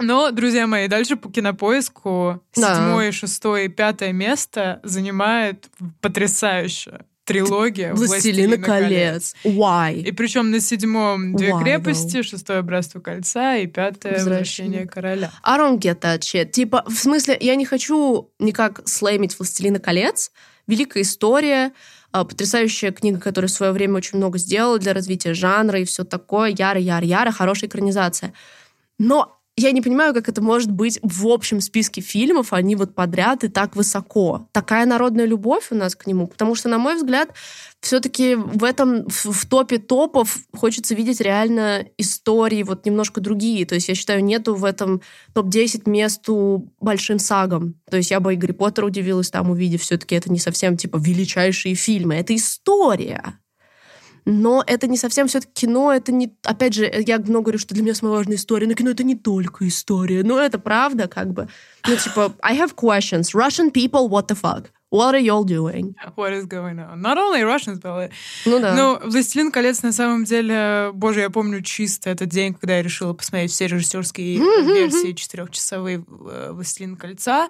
Но, 0.00 0.30
друзья 0.30 0.66
мои, 0.66 0.88
дальше 0.88 1.16
по 1.16 1.30
кинопоиску 1.30 2.42
Да. 2.56 2.74
седьмое, 2.76 3.12
шестое 3.12 3.66
и 3.66 3.68
пятое 3.68 4.12
место 4.12 4.80
занимает 4.82 5.68
потрясающая 6.00 7.04
трилогия 7.24 7.94
Властелина 7.94 8.58
колец. 8.58 9.34
Why? 9.44 10.00
И 10.00 10.10
причем 10.12 10.50
на 10.50 10.58
седьмом 10.60 11.36
две 11.36 11.50
Why, 11.50 11.62
крепости, 11.62 12.22
шестое 12.22 12.62
братство 12.62 12.98
кольца 13.00 13.56
и 13.56 13.66
пятое 13.66 14.14
Возвращение. 14.14 14.86
короля. 14.88 15.30
I 15.44 15.58
don't 15.58 15.78
get 15.78 16.00
that 16.00 16.20
shit. 16.20 16.50
Типа, 16.50 16.82
в 16.88 16.94
смысле, 16.96 17.36
я 17.40 17.54
не 17.54 17.64
хочу 17.64 18.30
никак 18.40 18.80
слеймить 18.88 19.38
«Властелина 19.38 19.78
колец». 19.78 20.32
Великая 20.66 21.02
история, 21.02 21.72
а, 22.12 22.24
потрясающая 22.24 22.90
книга, 22.92 23.20
которая 23.20 23.48
в 23.48 23.52
свое 23.52 23.70
время 23.72 23.94
очень 23.96 24.18
много 24.18 24.38
сделала 24.38 24.78
для 24.78 24.92
развития 24.92 25.34
жанра 25.34 25.80
и 25.80 25.84
все 25.84 26.04
такое. 26.04 26.50
Яро-яро-яро, 26.50 27.30
хорошая 27.32 27.68
экранизация. 27.68 28.32
Но 28.98 29.39
я 29.56 29.72
не 29.72 29.82
понимаю, 29.82 30.14
как 30.14 30.28
это 30.28 30.40
может 30.42 30.70
быть 30.70 30.98
в 31.02 31.26
общем 31.26 31.60
списке 31.60 32.00
фильмов, 32.00 32.52
они 32.52 32.76
вот 32.76 32.94
подряд 32.94 33.44
и 33.44 33.48
так 33.48 33.76
высоко. 33.76 34.48
Такая 34.52 34.86
народная 34.86 35.26
любовь 35.26 35.66
у 35.70 35.74
нас 35.74 35.94
к 35.94 36.06
нему, 36.06 36.26
потому 36.26 36.54
что, 36.54 36.68
на 36.68 36.78
мой 36.78 36.96
взгляд, 36.96 37.30
все-таки 37.80 38.34
в 38.34 38.64
этом, 38.64 39.08
в, 39.08 39.26
в 39.26 39.46
топе 39.46 39.78
топов 39.78 40.38
хочется 40.54 40.94
видеть 40.94 41.20
реально 41.20 41.86
истории 41.98 42.62
вот 42.62 42.86
немножко 42.86 43.20
другие. 43.20 43.66
То 43.66 43.74
есть 43.74 43.88
я 43.88 43.94
считаю, 43.94 44.24
нету 44.24 44.54
в 44.54 44.64
этом 44.64 45.02
топ-10 45.34 45.88
месту 45.90 46.72
большим 46.80 47.18
сагам. 47.18 47.74
То 47.90 47.96
есть 47.96 48.10
я 48.10 48.20
бы 48.20 48.34
и 48.34 48.36
Гарри 48.36 48.52
Поттера 48.52 48.86
удивилась 48.86 49.30
там, 49.30 49.50
увидев 49.50 49.82
все-таки 49.82 50.14
это 50.14 50.30
не 50.30 50.38
совсем 50.38 50.76
типа 50.76 50.96
величайшие 50.96 51.74
фильмы. 51.74 52.14
Это 52.14 52.34
история. 52.34 53.38
Но 54.24 54.62
это 54.66 54.86
не 54.86 54.96
совсем 54.96 55.28
все-таки 55.28 55.66
кино, 55.66 55.92
это 55.92 56.12
не... 56.12 56.34
Опять 56.44 56.74
же, 56.74 56.90
я 57.06 57.18
много 57.18 57.44
говорю, 57.44 57.58
что 57.58 57.74
для 57.74 57.82
меня 57.82 57.94
самая 57.94 58.16
важная 58.16 58.36
история, 58.36 58.66
но 58.66 58.74
кино— 58.74 58.90
это 58.92 59.04
не 59.04 59.16
только 59.16 59.66
история. 59.66 60.22
Но 60.22 60.38
это 60.38 60.58
правда, 60.58 61.08
как 61.08 61.32
бы. 61.32 61.48
Ну, 61.86 61.96
типа, 61.96 62.34
I 62.42 62.56
have 62.56 62.74
questions. 62.74 63.34
Russian 63.34 63.70
people, 63.72 64.08
what 64.08 64.28
the 64.28 64.36
fuck? 64.40 64.70
What 64.90 65.14
are 65.14 65.20
y'all 65.20 65.44
doing? 65.44 65.94
What 66.16 66.32
is 66.32 66.46
going 66.46 66.80
on? 66.80 67.00
Not 67.00 67.16
only 67.16 67.44
Russians, 67.44 67.80
but... 67.80 68.10
Ну 68.44 68.58
да. 68.58 68.74
Ну, 68.74 68.98
«Властелин 69.08 69.52
колец» 69.52 69.82
на 69.82 69.92
самом 69.92 70.24
деле, 70.24 70.90
боже, 70.92 71.20
я 71.20 71.30
помню 71.30 71.62
чисто 71.62 72.10
этот 72.10 72.28
день, 72.28 72.54
когда 72.54 72.76
я 72.76 72.82
решила 72.82 73.12
посмотреть 73.12 73.52
все 73.52 73.68
режиссерские 73.68 74.38
версии 74.38 75.12
четырехчасовые 75.12 76.04
э, 76.08 76.50
«Властелин 76.52 76.96
кольца». 76.96 77.48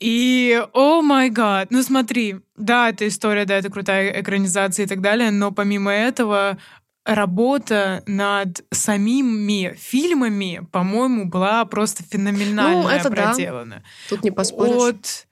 И, 0.00 0.62
о 0.72 1.02
май 1.02 1.30
гад, 1.30 1.70
ну 1.70 1.82
смотри, 1.82 2.36
да, 2.56 2.90
это 2.90 3.06
история, 3.08 3.44
да, 3.44 3.56
это 3.56 3.70
крутая 3.70 4.20
экранизация 4.20 4.84
и 4.84 4.88
так 4.88 5.00
далее, 5.00 5.30
но 5.30 5.52
помимо 5.52 5.92
этого 5.92 6.58
работа 7.04 8.02
над 8.06 8.64
самими 8.70 9.74
фильмами, 9.76 10.66
по-моему, 10.70 11.26
была 11.28 11.64
просто 11.64 12.04
феноменальная 12.04 12.82
Ну, 12.82 12.88
это 12.88 13.10
да. 13.10 13.30
проделана. 13.30 13.82
Тут 14.08 14.22
не 14.22 14.30
поспоришь. 14.30 14.94
От 14.94 15.26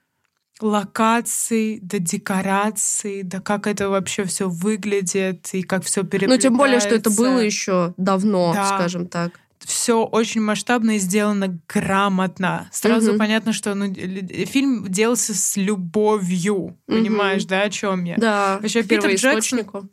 локаций, 0.61 1.79
до 1.81 1.99
декораций, 1.99 3.23
да 3.23 3.41
как 3.41 3.67
это 3.67 3.89
вообще 3.89 4.25
все 4.25 4.49
выглядит 4.49 5.49
и 5.53 5.63
как 5.63 5.85
все 5.85 6.03
переплетается. 6.03 6.49
Ну, 6.49 6.51
тем 6.51 6.59
более, 6.59 6.81
что 6.81 6.95
это 6.95 7.11
было 7.11 7.39
еще 7.39 7.95
давно, 7.97 8.53
да. 8.53 8.67
скажем 8.67 9.07
так 9.07 9.41
все 9.65 10.05
очень 10.05 10.41
масштабно 10.41 10.97
и 10.97 10.99
сделано 10.99 11.59
грамотно. 11.69 12.69
Сразу 12.73 13.11
угу. 13.11 13.19
понятно, 13.19 13.53
что 13.53 13.75
ну, 13.75 13.93
фильм 13.95 14.87
делался 14.89 15.35
с 15.35 15.57
любовью. 15.57 16.55
Угу. 16.57 16.77
Понимаешь, 16.87 17.45
да, 17.45 17.63
о 17.63 17.71
чем 17.71 18.05
я? 18.05 18.17
Да. 18.17 18.59
Вообще 18.61 18.83
Питер 18.83 19.15
Джексон. 19.15 19.91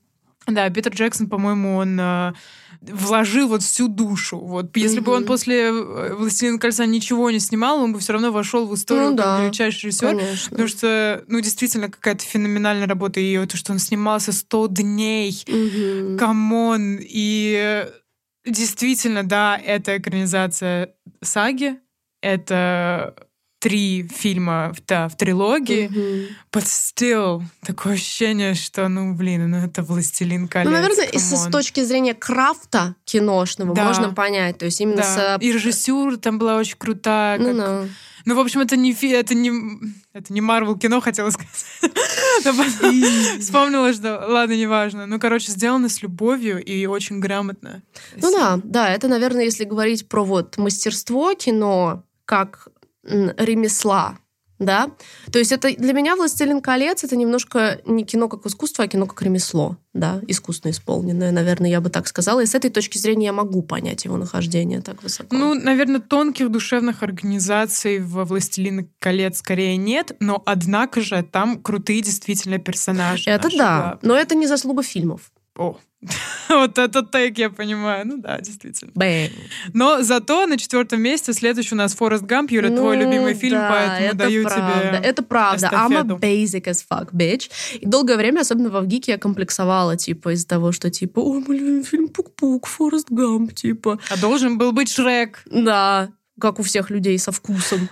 Да, 0.47 0.69
Питер 0.69 0.93
Джексон, 0.93 1.27
по-моему, 1.27 1.75
он 1.75 1.99
э, 1.99 2.33
вложил 2.81 3.49
вот 3.49 3.63
всю 3.63 3.89
душу. 3.89 4.37
Вот 4.37 4.75
если 4.77 5.01
mm 5.01 5.03
бы 5.03 5.11
он 5.11 5.25
после 5.25 5.63
э, 5.63 6.13
«Властелина 6.15 6.57
кольца» 6.57 6.85
ничего 6.85 7.29
не 7.31 7.39
снимал, 7.39 7.79
он 7.79 7.91
бы 7.91 7.99
все 7.99 8.13
равно 8.13 8.31
вошел 8.31 8.65
в 8.65 8.73
историю 8.73 9.11
ну, 9.11 9.17
как 9.17 9.25
да, 9.25 9.43
величайший 9.43 9.87
режиссер. 9.87 10.15
Конечно. 10.15 10.49
Потому 10.51 10.69
что, 10.69 11.25
ну, 11.27 11.41
действительно, 11.41 11.89
какая-то 11.89 12.23
феноменальная 12.23 12.87
работа. 12.87 13.19
И 13.19 13.45
то, 13.45 13.57
что 13.57 13.73
он 13.73 13.79
снимался 13.79 14.31
100 14.31 14.67
дней. 14.67 15.43
Come 16.17 16.64
on. 16.64 16.99
mm 16.99 17.05
И 17.09 17.85
действительно, 18.47 19.23
да, 19.23 19.57
это 19.57 19.97
экранизация 19.97 20.93
саги. 21.21 21.77
Это 22.21 23.15
три 23.59 24.07
фильма 24.07 24.71
в, 24.73 24.85
да, 24.85 25.07
в 25.07 25.17
трилогии, 25.17 25.89
mm-hmm. 25.89 26.27
but 26.51 26.63
still 26.63 27.43
такое 27.65 27.93
ощущение, 27.93 28.53
что, 28.53 28.87
ну, 28.87 29.13
блин, 29.13 29.49
ну 29.49 29.57
это 29.57 29.81
«Властелин 29.81 30.47
колец». 30.47 30.67
Ну, 30.67 30.75
наверное, 30.75 31.05
и 31.05 31.17
с, 31.17 31.49
точки 31.49 31.83
зрения 31.83 32.13
крафта 32.13 32.95
киношного 33.05 33.73
да. 33.73 33.85
можно 33.85 34.13
понять, 34.13 34.59
то 34.59 34.65
есть 34.65 34.79
именно 34.79 34.97
да. 34.97 35.37
с... 35.37 35.41
И 35.41 35.51
режиссура 35.51 36.17
там 36.17 36.37
была 36.37 36.57
очень 36.57 36.77
крутая. 36.77 37.39
Ну, 37.39 37.45
как... 37.45 37.55
no. 37.55 37.89
Ну, 38.27 38.35
в 38.35 38.39
общем, 38.39 38.59
это 38.59 38.75
не 38.75 38.91
это 38.91 39.33
не 39.35 39.51
это 40.11 40.33
не 40.33 40.41
Марвел 40.41 40.77
кино, 40.77 40.99
хотела 40.99 41.29
сказать. 41.29 41.49
Вспомнила, 43.39 43.93
что 43.93 44.25
ладно, 44.27 44.51
неважно. 44.51 45.05
Ну, 45.05 45.17
короче, 45.17 45.49
сделано 45.49 45.87
с 45.87 46.01
любовью 46.01 46.61
и 46.61 46.85
очень 46.87 47.21
грамотно. 47.21 47.83
Ну 48.17 48.29
да, 48.29 48.59
да, 48.61 48.89
это, 48.89 49.07
наверное, 49.07 49.45
если 49.45 49.63
говорить 49.63 50.09
про 50.09 50.25
вот 50.25 50.57
мастерство 50.57 51.35
кино, 51.35 52.03
как 52.25 52.67
ремесла, 53.03 54.17
да. 54.59 54.89
То 55.31 55.39
есть 55.39 55.51
это 55.51 55.73
для 55.75 55.93
меня 55.93 56.15
«Властелин 56.15 56.61
колец»— 56.61 57.03
это 57.03 57.15
немножко 57.15 57.79
не 57.85 58.03
кино 58.03 58.27
как 58.27 58.45
искусство, 58.45 58.85
а 58.85 58.87
кино 58.87 59.05
как 59.05 59.21
ремесло, 59.21 59.77
да, 59.93 60.21
искусственно 60.27 60.71
исполненное, 60.71 61.31
наверное, 61.31 61.69
я 61.69 61.79
бы 61.79 61.89
так 61.89 62.07
сказала. 62.07 62.41
И 62.41 62.45
с 62.45 62.55
этой 62.55 62.71
точки 62.71 62.97
зрения 62.97 63.27
я 63.27 63.33
могу 63.33 63.61
понять 63.61 64.05
его 64.05 64.17
нахождение 64.17 64.81
так 64.81 65.03
высоко. 65.03 65.35
Ну, 65.35 65.53
наверное, 65.53 65.99
тонких 65.99 66.51
душевных 66.51 67.03
организаций 67.03 67.99
в 67.99 68.23
«Властелин 68.23 68.89
колец» 68.99 69.39
скорее 69.39 69.77
нет, 69.77 70.13
но, 70.19 70.41
однако 70.45 71.01
же, 71.01 71.21
там 71.23 71.61
крутые 71.61 72.01
действительно 72.01 72.57
персонажи. 72.57 73.29
Это 73.29 73.49
да, 73.55 73.79
главные. 73.79 73.99
но 74.01 74.15
это 74.15 74.35
не 74.35 74.47
заслуга 74.47 74.81
фильмов. 74.81 75.31
О, 75.55 75.77
вот 76.49 76.77
этот 76.77 77.11
тейк 77.11 77.37
я 77.37 77.49
понимаю. 77.49 78.05
Ну 78.07 78.17
да, 78.17 78.39
действительно. 78.39 78.91
Бэм. 78.95 79.31
Но 79.73 80.01
зато 80.01 80.45
на 80.45 80.57
четвертом 80.57 81.01
месте 81.01 81.33
следующий 81.33 81.75
у 81.75 81.77
нас 81.77 81.93
Форест 81.95 82.23
Гамп. 82.23 82.51
Юля, 82.51 82.69
ну, 82.69 82.77
твой 82.77 82.97
любимый 82.97 83.33
фильм, 83.33 83.57
да, 83.57 83.69
поэтому 83.69 84.19
даю 84.19 84.43
правда. 84.43 84.97
тебе 84.97 85.09
Это 85.09 85.23
правда. 85.23 85.67
Эстафету. 85.67 86.15
I'm 86.15 86.15
a 86.15 86.19
basic 86.19 86.63
as 86.65 86.83
fuck, 86.89 87.11
bitch. 87.11 87.49
И 87.79 87.85
долгое 87.85 88.17
время, 88.17 88.41
особенно 88.41 88.69
во 88.69 88.81
ВГИКе, 88.81 89.13
я 89.13 89.17
комплексовала, 89.17 89.97
типа, 89.97 90.33
из-за 90.33 90.47
того, 90.47 90.71
что, 90.71 90.89
типа, 90.89 91.19
о, 91.19 91.39
мой 91.39 91.57
любимый 91.57 91.83
фильм 91.83 92.09
Пук-Пук, 92.09 92.67
Форест 92.67 93.07
Гамп, 93.09 93.53
типа. 93.53 93.99
А 94.09 94.17
должен 94.17 94.57
был 94.57 94.71
быть 94.71 94.89
Шрек. 94.89 95.43
Да, 95.45 96.09
как 96.39 96.59
у 96.59 96.63
всех 96.63 96.89
людей 96.89 97.17
со 97.19 97.31
вкусом. 97.31 97.89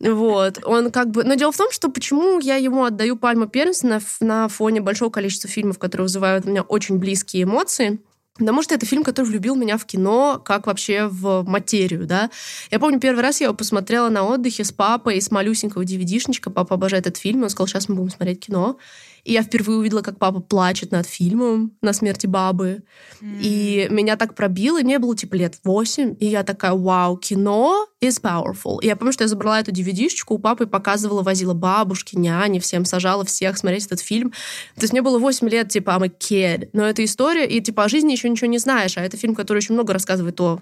Вот. 0.00 0.58
Он 0.64 0.90
как 0.90 1.10
бы... 1.10 1.24
Но 1.24 1.34
дело 1.34 1.52
в 1.52 1.56
том, 1.56 1.70
что 1.70 1.88
почему 1.88 2.38
я 2.40 2.56
ему 2.56 2.84
отдаю 2.84 3.16
пальму 3.16 3.46
первенства 3.46 3.88
на, 3.88 4.00
на 4.20 4.48
фоне 4.48 4.80
большого 4.80 5.10
количества 5.10 5.48
фильмов, 5.48 5.78
которые 5.78 6.04
вызывают 6.04 6.46
у 6.46 6.50
меня 6.50 6.62
очень 6.62 6.98
близкие 6.98 7.44
эмоции. 7.44 8.00
Потому 8.38 8.62
что 8.62 8.74
это 8.74 8.84
фильм, 8.84 9.02
который 9.02 9.26
влюбил 9.26 9.56
меня 9.56 9.78
в 9.78 9.86
кино, 9.86 10.40
как 10.44 10.66
вообще 10.66 11.06
в 11.06 11.42
материю, 11.44 12.06
да. 12.06 12.30
Я 12.70 12.78
помню, 12.78 13.00
первый 13.00 13.22
раз 13.22 13.40
я 13.40 13.46
его 13.46 13.56
посмотрела 13.56 14.10
на 14.10 14.24
отдыхе 14.24 14.62
с 14.62 14.72
папой, 14.72 15.20
с 15.20 15.30
малюсенького 15.30 15.82
DVD-шничка. 15.82 16.50
Папа 16.50 16.74
обожает 16.74 17.06
этот 17.06 17.18
фильм, 17.18 17.44
он 17.44 17.48
сказал, 17.48 17.66
сейчас 17.66 17.88
мы 17.88 17.94
будем 17.94 18.10
смотреть 18.10 18.40
кино. 18.46 18.76
И 19.26 19.32
я 19.32 19.42
впервые 19.42 19.78
увидела, 19.78 20.02
как 20.02 20.20
папа 20.20 20.38
плачет 20.38 20.92
над 20.92 21.04
фильмом 21.04 21.72
«На 21.82 21.92
смерти 21.92 22.28
бабы». 22.28 22.84
Mm. 23.20 23.38
И 23.40 23.88
меня 23.90 24.16
так 24.16 24.36
пробило, 24.36 24.80
и 24.80 24.84
мне 24.84 25.00
было 25.00 25.16
типа 25.16 25.34
лет 25.34 25.58
восемь, 25.64 26.14
и 26.20 26.26
я 26.26 26.44
такая, 26.44 26.74
вау, 26.74 27.16
кино 27.16 27.88
is 28.00 28.22
powerful. 28.22 28.78
И 28.82 28.86
я 28.86 28.94
помню, 28.94 29.12
что 29.12 29.24
я 29.24 29.28
забрала 29.28 29.58
эту 29.58 29.72
DVD-шечку 29.72 30.34
у 30.34 30.38
папы, 30.38 30.68
показывала, 30.68 31.22
возила 31.22 31.54
бабушки, 31.54 32.14
няни, 32.14 32.60
всем 32.60 32.84
сажала 32.84 33.24
всех 33.24 33.58
смотреть 33.58 33.86
этот 33.86 33.98
фильм. 33.98 34.30
То 34.76 34.82
есть 34.82 34.92
мне 34.92 35.02
было 35.02 35.18
восемь 35.18 35.48
лет, 35.48 35.70
типа, 35.70 35.90
I'm 35.90 36.04
a 36.04 36.08
kid. 36.08 36.68
Но 36.72 36.84
это 36.84 37.04
история, 37.04 37.48
и 37.48 37.60
типа 37.60 37.84
о 37.84 37.88
жизни 37.88 38.12
еще 38.12 38.28
ничего 38.28 38.46
не 38.46 38.58
знаешь, 38.58 38.96
а 38.96 39.00
это 39.00 39.16
фильм, 39.16 39.34
который 39.34 39.58
очень 39.58 39.74
много 39.74 39.92
рассказывает 39.92 40.40
о 40.40 40.60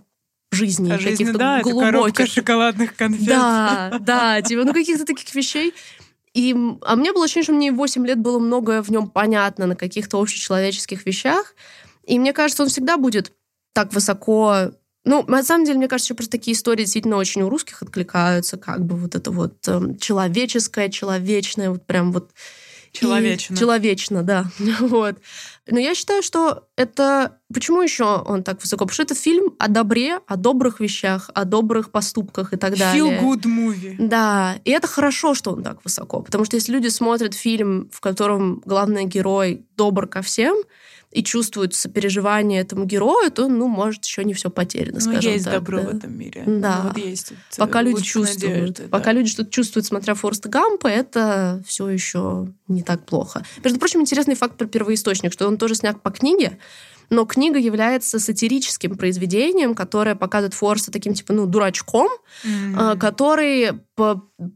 жизни, 0.52 0.90
о 0.90 0.96
каких-то 0.96 1.36
да, 1.36 1.60
глубоких. 1.60 2.20
Это 2.20 2.30
шоколадных 2.32 2.96
конфет. 2.96 3.26
Да, 3.26 3.98
да, 4.00 4.40
типа, 4.40 4.64
ну 4.64 4.72
каких-то 4.72 5.04
таких 5.04 5.34
вещей. 5.34 5.74
И, 6.34 6.54
а 6.82 6.96
мне 6.96 7.12
было 7.12 7.24
ощущение, 7.24 7.44
что 7.44 7.52
мне 7.52 7.72
8 7.72 8.06
лет 8.06 8.18
было 8.18 8.38
многое 8.38 8.82
в 8.82 8.90
нем 8.90 9.08
понятно 9.08 9.66
на 9.66 9.76
каких-то 9.76 10.20
общечеловеческих 10.20 11.06
вещах. 11.06 11.54
И 12.04 12.18
мне 12.18 12.32
кажется, 12.32 12.64
он 12.64 12.68
всегда 12.68 12.96
будет 12.96 13.32
так 13.72 13.92
высоко 13.92 14.72
ну, 15.06 15.22
на 15.28 15.42
самом 15.42 15.66
деле, 15.66 15.76
мне 15.76 15.88
кажется, 15.88 16.06
что 16.06 16.14
просто 16.14 16.32
такие 16.32 16.54
истории 16.56 16.84
действительно 16.84 17.16
очень 17.16 17.42
у 17.42 17.50
русских 17.50 17.82
откликаются, 17.82 18.56
как 18.56 18.86
бы 18.86 18.96
вот 18.96 19.14
это 19.14 19.30
вот 19.30 19.56
э, 19.66 19.80
человеческое, 20.00 20.88
человечное, 20.88 21.70
вот 21.70 21.84
прям 21.84 22.10
вот 22.10 22.30
Человечно. 22.94 23.54
И 23.54 23.56
человечно, 23.56 24.22
да. 24.22 24.46
вот. 24.80 25.16
Но 25.66 25.78
я 25.78 25.94
считаю, 25.94 26.22
что 26.22 26.68
это... 26.76 27.38
Почему 27.52 27.80
еще 27.80 28.04
он 28.04 28.42
так 28.42 28.60
высоко? 28.60 28.84
Потому 28.84 28.94
что 28.94 29.02
это 29.02 29.14
фильм 29.14 29.54
о 29.58 29.68
добре, 29.68 30.18
о 30.26 30.36
добрых 30.36 30.80
вещах, 30.80 31.30
о 31.34 31.44
добрых 31.44 31.90
поступках 31.90 32.52
и 32.52 32.56
так 32.56 32.76
далее. 32.76 33.02
Feel 33.02 33.20
good 33.22 33.42
movie. 33.44 33.96
Да. 33.98 34.56
И 34.64 34.70
это 34.70 34.86
хорошо, 34.86 35.34
что 35.34 35.52
он 35.52 35.62
так 35.62 35.78
высоко. 35.84 36.20
Потому 36.20 36.44
что 36.44 36.56
если 36.56 36.72
люди 36.72 36.88
смотрят 36.88 37.34
фильм, 37.34 37.88
в 37.92 38.00
котором 38.00 38.62
главный 38.66 39.04
герой 39.04 39.64
добр 39.76 40.06
ко 40.06 40.20
всем, 40.20 40.56
и 41.14 41.22
чувствуют 41.22 41.74
сопереживание 41.74 42.60
этому 42.60 42.84
герою, 42.86 43.30
то, 43.30 43.46
ну, 43.48 43.68
может, 43.68 44.04
еще 44.04 44.24
не 44.24 44.34
все 44.34 44.50
потеряно, 44.50 44.94
ну, 44.94 45.00
скажем 45.00 45.32
есть 45.32 45.44
так. 45.44 45.54
добро 45.54 45.80
да. 45.80 45.86
в 45.86 45.96
этом 45.96 46.18
мире. 46.18 46.42
Да. 46.44 46.80
Ну, 46.82 46.88
вот 46.88 46.98
есть 46.98 47.32
пока 47.56 47.82
люди 47.82 48.02
чувствуют, 48.02 48.54
надежды, 48.54 48.88
пока 48.90 49.06
да. 49.06 49.12
люди 49.12 49.30
что-то 49.30 49.50
чувствуют, 49.50 49.86
смотря 49.86 50.14
Форст 50.14 50.46
Гампа, 50.46 50.88
это 50.88 51.62
все 51.66 51.88
еще 51.88 52.48
не 52.66 52.82
так 52.82 53.06
плохо. 53.06 53.44
Между 53.62 53.78
прочим, 53.78 54.00
интересный 54.00 54.34
факт 54.34 54.56
про 54.56 54.66
первоисточник, 54.66 55.32
что 55.32 55.46
он 55.46 55.56
тоже 55.56 55.76
снят 55.76 56.02
по 56.02 56.10
книге, 56.10 56.58
но 57.10 57.24
книга 57.24 57.58
является 57.58 58.18
сатирическим 58.18 58.96
произведением, 58.96 59.74
которое 59.74 60.14
показывает 60.14 60.54
Форста 60.54 60.90
таким, 60.90 61.14
типа, 61.14 61.32
ну, 61.32 61.46
дурачком, 61.46 62.08
mm-hmm. 62.44 62.98
который 62.98 63.72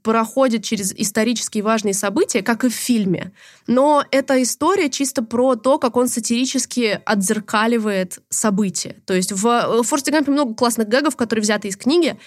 проходит 0.02 0.64
через 0.64 0.92
исторические 0.92 1.62
важные 1.62 1.94
события, 1.94 2.42
как 2.42 2.64
и 2.64 2.68
в 2.68 2.74
фильме. 2.74 3.32
Но 3.66 4.04
эта 4.10 4.42
история 4.42 4.90
чисто 4.90 5.22
про 5.22 5.54
то, 5.54 5.78
как 5.78 5.96
он 5.96 6.08
сатирически 6.08 7.00
отзеркаливает 7.04 8.18
события. 8.28 8.96
То 9.06 9.14
есть 9.14 9.32
в 9.32 9.82
Форсте 9.84 10.10
Гампе 10.10 10.32
много 10.32 10.54
классных 10.54 10.88
гэгов, 10.88 11.16
которые 11.16 11.42
взяты 11.42 11.68
из 11.68 11.76
книги, 11.76 12.18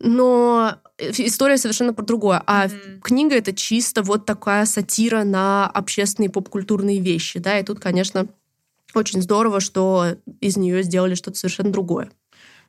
но 0.00 0.76
история 0.98 1.56
совершенно 1.56 1.92
про 1.92 2.04
другое. 2.04 2.42
А 2.46 2.66
mm-hmm. 2.66 3.00
книга 3.02 3.34
это 3.34 3.52
чисто 3.52 4.02
вот 4.02 4.26
такая 4.26 4.64
сатира 4.64 5.24
на 5.24 5.66
общественные 5.66 6.30
попкультурные 6.30 7.00
вещи, 7.00 7.38
да, 7.40 7.58
и 7.58 7.64
тут, 7.64 7.80
конечно, 7.80 8.28
очень 8.94 9.22
здорово, 9.22 9.60
что 9.60 10.16
из 10.40 10.56
нее 10.56 10.82
сделали 10.82 11.14
что-то 11.14 11.38
совершенно 11.38 11.70
другое. 11.70 12.10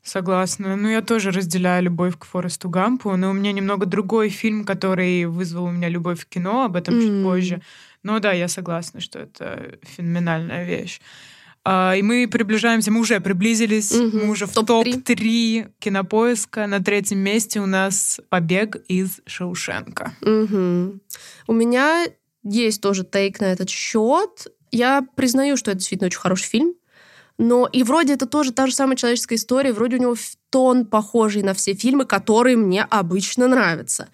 Согласна. 0.02 0.76
Ну, 0.76 0.88
я 0.88 1.02
тоже 1.02 1.32
разделяю 1.32 1.84
любовь 1.84 2.18
к 2.18 2.26
Форесту 2.26 2.70
Гампу, 2.70 3.16
но 3.18 3.32
у 3.32 3.34
меня 3.34 3.52
немного 3.52 3.86
другой 3.86 4.30
фильм, 4.30 4.64
который 4.64 5.26
вызвал 5.26 5.66
у 5.66 5.72
меня 5.72 5.90
любовь 5.90 6.26
к 6.26 6.30
кино, 6.30 6.64
об 6.64 6.78
этом 6.78 6.96
mm. 6.96 7.02
чуть 7.02 7.24
позже. 7.24 7.62
Но 8.02 8.20
да, 8.20 8.32
я 8.32 8.48
согласна, 8.48 9.02
что 9.02 9.20
это 9.20 9.78
феноменальная 9.84 10.66
вещь. 10.66 11.02
А, 11.66 11.94
и 11.96 12.02
мы 12.02 12.28
приближаемся, 12.28 12.92
мы 12.92 13.02
уже 13.02 13.20
приблизились, 13.20 13.92
mm-hmm. 13.92 14.26
мы 14.26 14.32
уже 14.32 14.46
в 14.46 14.54
топ-3 14.54 15.64
топ 15.64 15.74
кинопоиска. 15.80 16.68
На 16.68 16.82
третьем 16.82 17.20
месте 17.20 17.60
у 17.60 17.66
нас 17.66 18.22
«Побег 18.30 18.78
из 18.88 19.20
Шаушенка». 19.26 20.14
Mm-hmm. 20.22 21.00
У 21.48 21.54
меня 21.54 22.08
есть 22.44 22.82
тоже 22.82 23.04
тейк 23.04 23.42
на 23.42 23.46
этот 23.46 23.70
счет. 23.70 24.48
Я 24.72 25.06
признаю, 25.16 25.58
что 25.58 25.72
это 25.72 25.80
действительно 25.80 26.08
очень 26.08 26.20
хороший 26.20 26.48
фильм, 26.48 26.74
но 27.38 27.68
и 27.72 27.84
вроде 27.84 28.14
это 28.14 28.26
тоже 28.26 28.52
та 28.52 28.68
же 28.68 28.74
самая 28.74 28.98
человеческая 28.98 29.36
история, 29.36 29.72
вроде 29.72 29.96
у 29.96 30.00
него 30.00 30.16
тон 30.50 30.86
похожий 30.86 31.42
на 31.42 31.54
все 31.54 31.74
фильмы, 31.74 32.06
которые 32.06 32.58
мне 32.58 32.84
обычно 32.84 33.48
нравятся. 33.48 34.10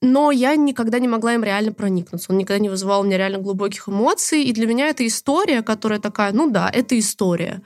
Но 0.00 0.30
я 0.30 0.56
никогда 0.56 0.98
не 0.98 1.08
могла 1.08 1.34
им 1.34 1.44
реально 1.44 1.72
проникнуться. 1.72 2.32
Он 2.32 2.38
никогда 2.38 2.58
не 2.58 2.68
вызывал 2.68 3.00
у 3.00 3.04
меня 3.04 3.16
реально 3.16 3.38
глубоких 3.38 3.88
эмоций. 3.88 4.42
И 4.44 4.52
для 4.52 4.66
меня 4.66 4.88
это 4.88 5.06
история, 5.06 5.62
которая 5.62 5.98
такая, 5.98 6.32
ну 6.32 6.50
да, 6.50 6.70
это 6.70 6.98
история. 6.98 7.62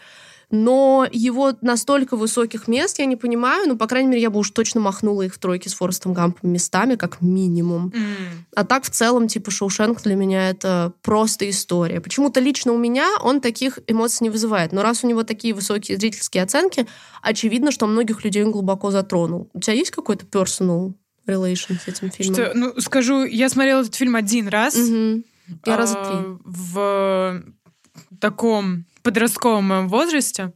Но 0.51 1.07
его 1.13 1.53
настолько 1.61 2.17
высоких 2.17 2.69
мест 2.69 2.99
я 2.99 3.05
не 3.05 3.17
понимаю, 3.17 3.69
ну, 3.69 3.77
по 3.77 3.87
крайней 3.87 4.09
мере, 4.09 4.23
я 4.23 4.31
бы 4.31 4.39
уж 4.39 4.51
точно 4.51 4.81
махнула 4.81 5.23
их 5.23 5.35
в 5.35 5.39
тройке 5.39 5.69
с 5.69 5.75
Форестом 5.75 6.15
Гампом 6.15 6.51
местами, 6.51 6.97
как 6.97 7.21
минимум. 7.21 7.93
М. 7.95 8.47
А 8.55 8.65
так, 8.65 8.85
в 8.85 8.91
целом, 8.91 9.29
типа, 9.29 9.51
Шоушенк 9.51 10.03
для 10.03 10.15
меня 10.15 10.49
это 10.49 10.93
просто 11.03 11.49
история. 11.51 12.01
Почему-то 12.01 12.41
лично 12.41 12.73
у 12.73 12.79
меня 12.79 13.09
он 13.23 13.41
таких 13.43 13.79
эмоций 13.87 14.25
не 14.25 14.31
вызывает. 14.31 14.73
Но 14.73 14.83
раз 14.83 15.05
у 15.05 15.07
него 15.07 15.23
такие 15.23 15.53
высокие 15.53 15.99
зрительские 15.99 16.43
оценки, 16.43 16.87
очевидно, 17.21 17.71
что 17.71 17.87
многих 17.87 18.25
людей 18.25 18.43
он 18.43 18.51
глубоко 18.51 18.91
затронул. 18.91 19.51
У 19.53 19.61
тебя 19.61 19.75
есть 19.75 19.91
какой-то 19.91 20.25
personal 20.25 20.95
relation 21.27 21.79
с 21.79 21.89
этим 21.89 22.11
фильмом? 22.11 22.35
Что, 22.35 22.53
ну, 22.55 22.81
скажу, 22.81 23.25
я 23.25 23.51
смотрела 23.51 23.83
этот 23.83 23.95
фильм 23.95 24.17
один 24.17 24.49
раз. 24.49 24.77
Мгм. 24.77 25.25
Я 25.67 25.75
а, 25.75 25.77
раза 25.77 25.95
три. 25.95 26.17
В 26.45 27.43
таком 28.21 28.87
подростковом 29.09 29.65
моем 29.65 29.89
возрасте. 29.89 30.53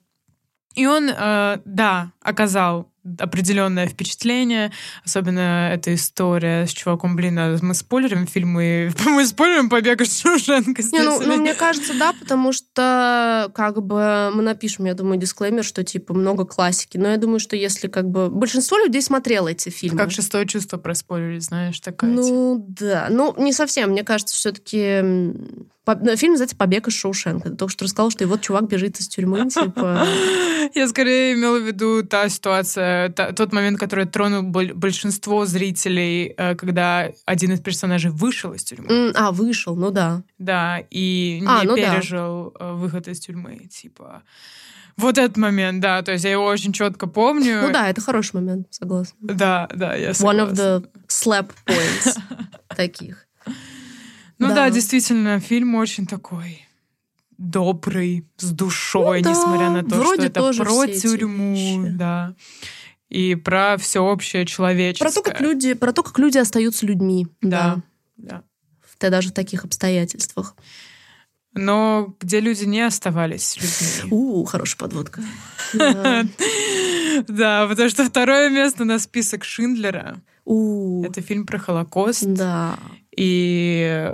И 0.74 0.86
он, 0.86 1.08
э, 1.08 1.58
да, 1.64 2.12
оказал 2.20 2.92
определенное 3.18 3.88
впечатление. 3.88 4.70
Особенно 5.04 5.70
эта 5.72 5.94
история 5.94 6.66
с 6.66 6.70
чуваком, 6.70 7.16
блин, 7.16 7.38
а 7.38 7.58
мы 7.62 7.74
спойлерим 7.74 8.26
фильмы, 8.26 8.92
мы 9.06 9.26
спойлерим 9.26 9.70
«Побег 9.70 10.02
из 10.02 10.20
Шоушенка» 10.20 10.82
Не, 10.92 11.02
ну, 11.02 11.20
ну, 11.20 11.36
мне 11.36 11.54
кажется, 11.54 11.94
да, 11.98 12.12
потому 12.12 12.52
что 12.52 13.50
как 13.54 13.82
бы 13.82 14.30
мы 14.34 14.42
напишем, 14.42 14.84
я 14.84 14.94
думаю, 14.94 15.18
дисклеймер, 15.18 15.64
что 15.64 15.82
типа 15.82 16.14
много 16.14 16.44
классики. 16.44 16.98
Но 16.98 17.08
я 17.08 17.16
думаю, 17.16 17.40
что 17.40 17.56
если 17.56 17.88
как 17.88 18.08
бы 18.08 18.28
большинство 18.28 18.78
людей 18.78 19.02
смотрело 19.02 19.48
эти 19.48 19.70
фильмы. 19.70 19.98
Как 19.98 20.10
шестое 20.12 20.46
чувство 20.46 20.76
проспойлерили, 20.76 21.40
знаешь, 21.40 21.80
такая. 21.80 22.10
типа. 22.10 22.22
Ну 22.22 22.66
да, 22.68 23.08
ну 23.10 23.34
не 23.38 23.52
совсем. 23.52 23.90
Мне 23.90 24.04
кажется, 24.04 24.36
все-таки 24.36 25.02
фильм 26.16 26.32
называется 26.32 26.56
«Побег 26.56 26.88
из 26.88 26.94
Шоушенка». 26.94 27.50
Ты 27.50 27.56
только 27.56 27.72
что 27.72 27.84
рассказал, 27.84 28.10
что 28.10 28.24
и 28.24 28.26
вот 28.26 28.40
чувак 28.40 28.68
бежит 28.68 28.98
из 29.00 29.08
тюрьмы, 29.08 29.48
типа. 29.50 30.06
Я 30.74 30.88
скорее 30.88 31.34
имела 31.34 31.58
в 31.58 31.66
виду 31.66 32.02
та 32.04 32.28
ситуация, 32.28 33.08
та- 33.10 33.32
тот 33.32 33.52
момент, 33.52 33.78
который 33.80 34.06
тронул 34.06 34.42
боль- 34.42 34.72
большинство 34.74 35.44
зрителей, 35.44 36.34
э, 36.36 36.54
когда 36.54 37.10
один 37.26 37.52
из 37.52 37.60
персонажей 37.60 38.10
вышел 38.10 38.52
из 38.52 38.62
тюрьмы. 38.64 39.12
А, 39.14 39.32
вышел, 39.32 39.74
ну 39.76 39.90
да. 39.90 40.22
Да, 40.38 40.78
и 40.90 41.38
не 41.40 41.46
А, 41.48 41.62
ну 41.64 41.76
да. 41.76 41.94
пережил 41.96 42.54
э, 42.58 42.72
выход 42.74 43.08
из 43.08 43.18
тюрьмы. 43.20 43.66
Типа. 43.70 44.22
Вот 44.96 45.18
этот 45.18 45.36
момент, 45.36 45.80
да. 45.80 46.02
То 46.02 46.12
есть 46.12 46.24
я 46.24 46.30
его 46.32 46.44
очень 46.44 46.72
четко 46.72 47.06
помню. 47.06 47.60
Ну 47.62 47.72
да, 47.72 47.88
это 47.88 48.00
хороший 48.00 48.36
момент, 48.36 48.66
согласна. 48.70 49.16
Да, 49.20 49.68
да, 49.74 49.94
я 49.96 50.10
One 50.10 50.12
of 50.12 50.54
согласна. 50.54 50.62
the 50.62 50.86
slap 51.08 51.50
points 51.66 52.18
таких. 52.76 53.26
Ну 54.42 54.48
да. 54.48 54.54
да. 54.66 54.70
действительно, 54.70 55.40
фильм 55.40 55.74
очень 55.74 56.06
такой 56.06 56.66
добрый, 57.38 58.24
с 58.36 58.50
душой, 58.50 59.18
Ну 59.18 59.24
да, 59.24 59.30
несмотря 59.30 59.70
на 59.70 59.82
то, 59.82 59.96
вроде 59.96 60.28
что 60.28 60.50
это 60.50 60.64
про 60.64 60.86
тюрьму, 60.86 61.54
вещи. 61.54 61.90
да. 61.90 62.34
И 63.08 63.34
про 63.34 63.76
всеобщее 63.76 64.46
человеческое. 64.46 65.10
Про 65.10 65.12
то, 65.12 65.22
как 65.22 65.40
люди, 65.40 65.74
про 65.74 65.92
то, 65.92 66.02
как 66.02 66.18
люди 66.18 66.38
остаются 66.38 66.86
людьми. 66.86 67.26
Да. 67.40 67.82
Да. 68.16 68.42
Да. 69.00 69.10
Даже 69.10 69.30
в 69.30 69.32
таких 69.32 69.64
обстоятельствах. 69.64 70.54
Но 71.54 72.14
где 72.20 72.40
люди 72.40 72.64
не 72.64 72.80
оставались 72.80 73.56
людьми. 73.56 74.10
У, 74.12 74.44
хорошая 74.44 74.78
подводка. 74.78 75.22
Да. 77.28 77.66
Потому 77.68 77.90
что 77.90 78.06
второе 78.06 78.48
место 78.48 78.84
на 78.86 78.98
список 78.98 79.44
Шиндлера. 79.44 80.22
Это 80.46 81.20
фильм 81.20 81.44
про 81.44 81.58
Холокост. 81.58 82.24
да. 82.24 82.78
И 83.16 84.10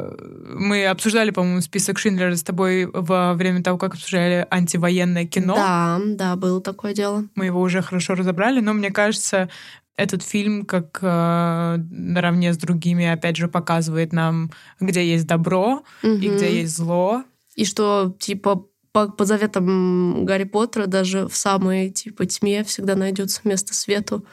мы 0.54 0.86
обсуждали, 0.86 1.30
по-моему, 1.30 1.60
список 1.60 1.98
Шиндлера 1.98 2.34
с 2.34 2.42
тобой 2.42 2.86
во 2.86 3.34
время 3.34 3.62
того, 3.62 3.78
как 3.78 3.94
обсуждали 3.94 4.46
антивоенное 4.50 5.24
кино. 5.24 5.54
Да, 5.54 6.00
да, 6.04 6.36
было 6.36 6.60
такое 6.60 6.94
дело. 6.94 7.24
Мы 7.36 7.46
его 7.46 7.60
уже 7.60 7.80
хорошо 7.80 8.14
разобрали, 8.16 8.60
но 8.60 8.72
мне 8.72 8.90
кажется, 8.90 9.48
этот 9.96 10.22
фильм, 10.22 10.64
как 10.64 10.98
э, 11.00 11.76
наравне 11.90 12.52
с 12.52 12.56
другими, 12.58 13.06
опять 13.06 13.36
же, 13.36 13.46
показывает 13.48 14.12
нам, 14.12 14.50
где 14.80 15.08
есть 15.08 15.26
добро 15.26 15.82
и 16.02 16.06
Мгм. 16.08 16.36
где 16.36 16.60
есть 16.60 16.76
зло. 16.76 17.22
И 17.54 17.64
что, 17.64 18.14
типа, 18.18 18.64
по, 18.92 19.08
по 19.08 19.24
заветам 19.24 20.24
Гарри 20.24 20.44
Поттера 20.44 20.86
даже 20.86 21.28
в 21.28 21.36
самой, 21.36 21.90
типа, 21.90 22.26
тьме 22.26 22.64
всегда 22.64 22.96
найдется 22.96 23.40
место 23.44 23.74
свету. 23.74 24.24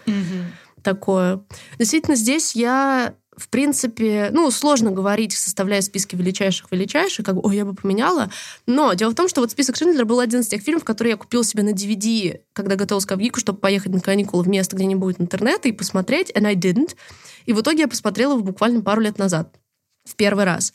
такое. 0.84 1.42
Действительно, 1.80 2.16
здесь 2.16 2.56
я, 2.56 3.16
в 3.38 3.50
принципе, 3.50 4.30
ну, 4.32 4.50
сложно 4.52 4.92
говорить, 4.92 5.34
составляя 5.34 5.82
списки 5.82 6.16
величайших-величайших, 6.16 7.26
как 7.26 7.36
бы, 7.36 7.42
ой, 7.44 7.58
я 7.58 7.66
бы 7.66 7.74
поменяла. 7.74 8.30
Но 8.66 8.94
дело 8.94 9.12
в 9.12 9.16
том, 9.16 9.28
что 9.28 9.42
вот 9.42 9.52
список 9.52 9.76
Шиндлера 9.76 10.06
был 10.06 10.20
один 10.20 10.42
из 10.42 10.48
тех 10.48 10.62
фильмов, 10.62 10.84
которые 10.84 11.12
я 11.12 11.18
купила 11.18 11.44
себе 11.44 11.64
на 11.64 11.72
DVD, 11.72 12.42
когда 12.54 12.76
готовилась 12.76 13.06
к 13.06 13.12
Авгику, 13.12 13.40
чтобы 13.40 13.60
поехать 13.60 13.92
на 13.92 14.00
каникулы 14.00 14.44
в 14.44 14.48
место, 14.48 14.76
где 14.76 14.86
не 14.86 14.96
будет 14.96 15.20
интернета, 15.20 15.68
и 15.68 15.72
посмотреть, 15.72 16.32
and 16.32 16.48
I 16.48 16.56
didn't. 16.56 16.96
И 17.46 17.54
в 17.54 17.62
итоге 17.62 17.82
я 17.82 17.88
посмотрела 17.88 18.34
его 18.34 18.44
буквально 18.44 18.82
пару 18.82 19.02
лет 19.02 19.18
назад, 19.18 19.54
в 20.06 20.16
первый 20.16 20.46
раз. 20.46 20.74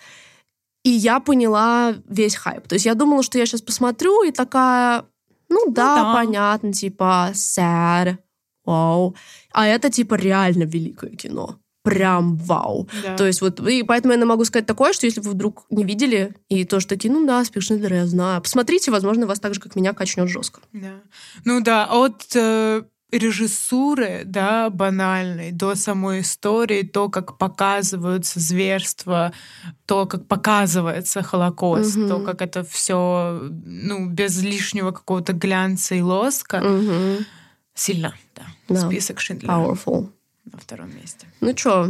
И 0.83 0.91
я 0.91 1.21
поняла 1.21 1.95
весь 2.09 2.37
хайп. 2.37 2.67
То 2.69 2.75
есть 2.75 2.87
я 2.87 2.95
думала, 2.95 3.23
что 3.23 3.39
я 3.39 3.47
сейчас 3.47 3.63
посмотрю, 3.63 4.23
и 4.23 4.31
такая, 4.31 5.05
ну 5.49 5.71
да, 5.71 5.97
да. 5.97 6.15
понятно, 6.15 6.73
типа 6.73 7.33
sad, 7.35 8.19
вау. 8.65 9.15
А 9.53 9.67
это 9.67 9.91
типа 9.91 10.15
реально 10.15 10.65
великое 10.65 11.11
кино. 11.11 11.59
Прям 11.91 12.37
вау. 12.37 12.89
Да. 13.03 13.17
То 13.17 13.27
есть 13.27 13.41
вот, 13.41 13.61
и 13.61 13.83
поэтому 13.83 14.15
я 14.15 14.25
могу 14.25 14.45
сказать 14.45 14.67
такое, 14.67 14.93
что 14.93 15.07
если 15.07 15.21
вы 15.21 15.31
вдруг 15.33 15.65
не 15.71 15.85
видели, 15.85 16.35
и 16.49 16.65
тоже 16.65 16.87
такие, 16.87 17.13
ну 17.13 17.27
да, 17.27 17.45
Спик 17.45 17.63
Шиндлера 17.63 17.97
я 17.97 18.07
знаю, 18.07 18.41
посмотрите, 18.41 18.91
возможно, 18.91 19.27
вас 19.27 19.41
так 19.41 19.55
же, 19.55 19.61
как 19.61 19.77
меня, 19.77 19.93
качнет 19.93 20.29
жестко. 20.29 20.61
Да. 20.73 21.01
Ну 21.45 21.61
да, 21.61 21.87
от 21.87 22.35
э, 22.35 22.83
режиссуры, 23.13 24.23
да, 24.25 24.71
банальной, 24.71 25.51
до 25.53 25.75
самой 25.75 26.21
истории, 26.21 26.83
то, 26.83 27.09
как 27.09 27.39
показываются 27.39 28.41
зверства, 28.41 29.33
то, 29.87 30.07
как 30.07 30.27
показывается 30.27 31.23
Холокост, 31.23 31.97
Мгм. 31.97 32.09
то, 32.09 32.21
как 32.21 32.43
это 32.43 32.65
все, 32.65 33.41
ну, 33.65 34.07
без 34.09 34.41
лишнего 34.43 34.93
какого-то 34.93 35.33
глянца 35.33 35.95
и 35.95 36.01
лоска. 36.03 36.61
Мгм. 36.61 37.27
Сильно, 37.75 38.15
да. 38.37 38.43
Да. 38.69 38.87
Список 38.87 39.21
Шиндлера 39.21 39.53
Powerful. 39.53 40.09
На 40.53 40.59
втором 40.59 40.95
месте. 40.95 41.27
Ну 41.41 41.57
что, 41.57 41.87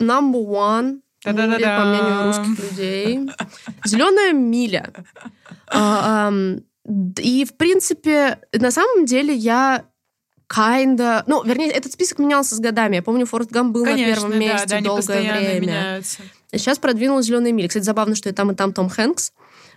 number 0.00 0.44
one, 0.46 1.00
Да-да-да-да. 1.24 1.78
по 1.80 1.84
мнению 1.88 2.24
русских 2.24 2.70
людей. 2.70 3.30
Зеленая 3.84 4.32
миля. 4.32 4.92
А, 5.70 6.30
д- 6.84 7.22
И, 7.22 7.44
в 7.44 7.56
принципе, 7.56 8.38
на 8.52 8.70
самом 8.70 9.04
деле 9.04 9.34
я 9.34 9.84
kinda... 10.48 11.22
Ну, 11.26 11.44
вернее, 11.44 11.70
этот 11.70 11.92
список 11.92 12.18
менялся 12.18 12.54
с 12.54 12.60
годами. 12.60 12.96
Я 12.96 13.02
помню, 13.02 13.26
Форест 13.26 13.50
Гамп 13.50 13.72
был 13.72 13.84
Конечно, 13.84 14.04
на 14.06 14.14
первом 14.14 14.30
да, 14.30 14.36
месте 14.38 14.66
да, 14.68 14.80
долгое 14.80 15.20
время. 15.20 15.60
меняются. 15.60 16.22
Сейчас 16.52 16.78
продвинул 16.78 17.20
«Зеленая 17.20 17.52
миля». 17.52 17.68
Кстати, 17.68 17.84
забавно, 17.84 18.14
что 18.14 18.30
и 18.30 18.32
там, 18.32 18.50
и 18.52 18.54
там 18.54 18.72
Том 18.72 18.88
Хэнкс. 18.88 19.32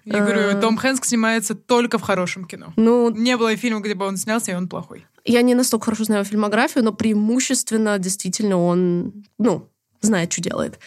Я 0.05 0.19
говорю, 0.21 0.39
Э. 0.41 0.61
Том 0.61 0.77
Хэнкс 0.77 1.09
снимается 1.09 1.53
только 1.53 1.97
в 1.97 2.01
хорошем 2.01 2.45
кино. 2.45 2.71
Ну, 2.77 3.09
Не 3.11 3.35
было 3.35 3.55
фильма, 3.57 3.81
где 3.81 3.93
бы 3.93 4.05
он 4.05 4.15
снялся, 4.17 4.51
и 4.51 4.55
он 4.55 4.67
плохой. 4.69 5.05
Я 5.25 5.41
не 5.41 5.55
настолько 5.55 5.85
хорошо 5.85 6.05
знаю 6.05 6.25
фильмографию, 6.25 6.83
но 6.83 6.93
преимущественно 6.93 7.97
действительно 7.99 8.57
он, 8.57 9.25
ну, 9.37 9.69
знает, 10.01 10.31
что 10.33 10.41
делает. 10.41 10.79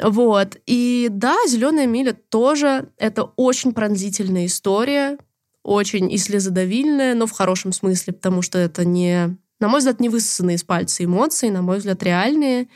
Вот. 0.00 0.56
И 0.66 1.08
да, 1.10 1.36
«Зеленая 1.48 1.86
миля» 1.86 2.12
тоже 2.12 2.88
это 2.96 3.24
очень 3.36 3.72
пронзительная 3.72 4.46
история, 4.46 5.18
очень 5.62 6.10
и 6.10 6.18
слезодавильная, 6.18 7.14
но 7.14 7.26
в 7.26 7.32
хорошем 7.32 7.72
смысле, 7.72 8.14
потому 8.14 8.42
что 8.42 8.58
это 8.58 8.84
не, 8.84 9.36
на 9.58 9.68
мой 9.68 9.78
взгляд, 9.78 10.00
не 10.00 10.08
высосанные 10.08 10.56
из 10.56 10.64
пальца 10.64 11.04
эмоции, 11.04 11.48
на 11.48 11.62
мой 11.62 11.78
взгляд, 11.78 12.02
реальные. 12.02 12.68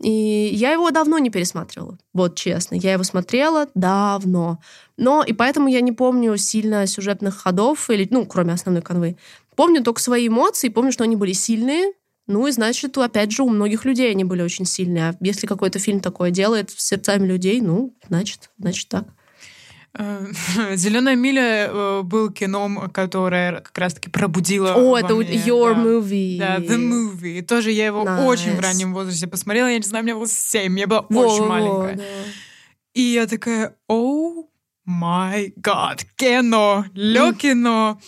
И 0.00 0.50
я 0.52 0.72
его 0.72 0.90
давно 0.90 1.18
не 1.18 1.30
пересматривала, 1.30 1.98
вот 2.14 2.36
честно. 2.36 2.76
Я 2.76 2.92
его 2.92 3.02
смотрела 3.02 3.66
давно. 3.74 4.60
Но 4.96 5.24
и 5.24 5.32
поэтому 5.32 5.68
я 5.68 5.80
не 5.80 5.92
помню 5.92 6.36
сильно 6.36 6.86
сюжетных 6.86 7.36
ходов, 7.36 7.90
или, 7.90 8.06
ну, 8.10 8.24
кроме 8.24 8.52
основной 8.52 8.82
канвы. 8.82 9.16
Помню 9.56 9.82
только 9.82 10.00
свои 10.00 10.28
эмоции, 10.28 10.68
помню, 10.68 10.92
что 10.92 11.04
они 11.04 11.16
были 11.16 11.32
сильные. 11.32 11.92
Ну 12.28 12.46
и 12.46 12.52
значит, 12.52 12.96
опять 12.98 13.32
же, 13.32 13.42
у 13.42 13.48
многих 13.48 13.84
людей 13.84 14.10
они 14.10 14.22
были 14.22 14.42
очень 14.42 14.66
сильные. 14.66 15.08
А 15.08 15.16
если 15.20 15.46
какой-то 15.46 15.78
фильм 15.78 16.00
такое 16.00 16.30
делает 16.30 16.70
с 16.70 16.86
сердцами 16.86 17.26
людей, 17.26 17.60
ну, 17.60 17.96
значит, 18.06 18.50
значит 18.58 18.88
так. 18.88 19.06
Зеленая 20.74 21.16
миля 21.16 21.68
э, 21.70 22.02
был 22.02 22.30
кином, 22.30 22.88
которое 22.90 23.60
как 23.60 23.76
раз-таки 23.76 24.10
пробудило. 24.10 24.74
О, 24.74 24.96
это 24.96 25.14
мне, 25.14 25.36
your 25.36 25.74
да. 25.74 25.80
movie. 25.82 26.38
Да, 26.38 26.58
The 26.58 26.78
Movie. 26.78 27.42
Тоже 27.42 27.72
я 27.72 27.86
его 27.86 28.04
Nice. 28.04 28.24
очень 28.26 28.56
в 28.56 28.60
раннем 28.60 28.94
возрасте 28.94 29.26
посмотрела. 29.26 29.66
Я 29.68 29.76
не 29.76 29.82
знаю, 29.82 30.04
мне 30.04 30.14
было 30.14 30.28
7, 30.28 30.78
я 30.78 30.86
была 30.86 31.04
Во, 31.08 31.20
очень 31.22 31.46
маленькая. 31.46 31.96
да. 31.96 32.02
И 32.94 33.02
я 33.02 33.26
такая, 33.26 33.74
о 33.88 34.44
май 34.84 35.52
гад, 35.56 36.04
кино, 36.16 36.84
лё 36.94 37.32
кино. 37.32 38.00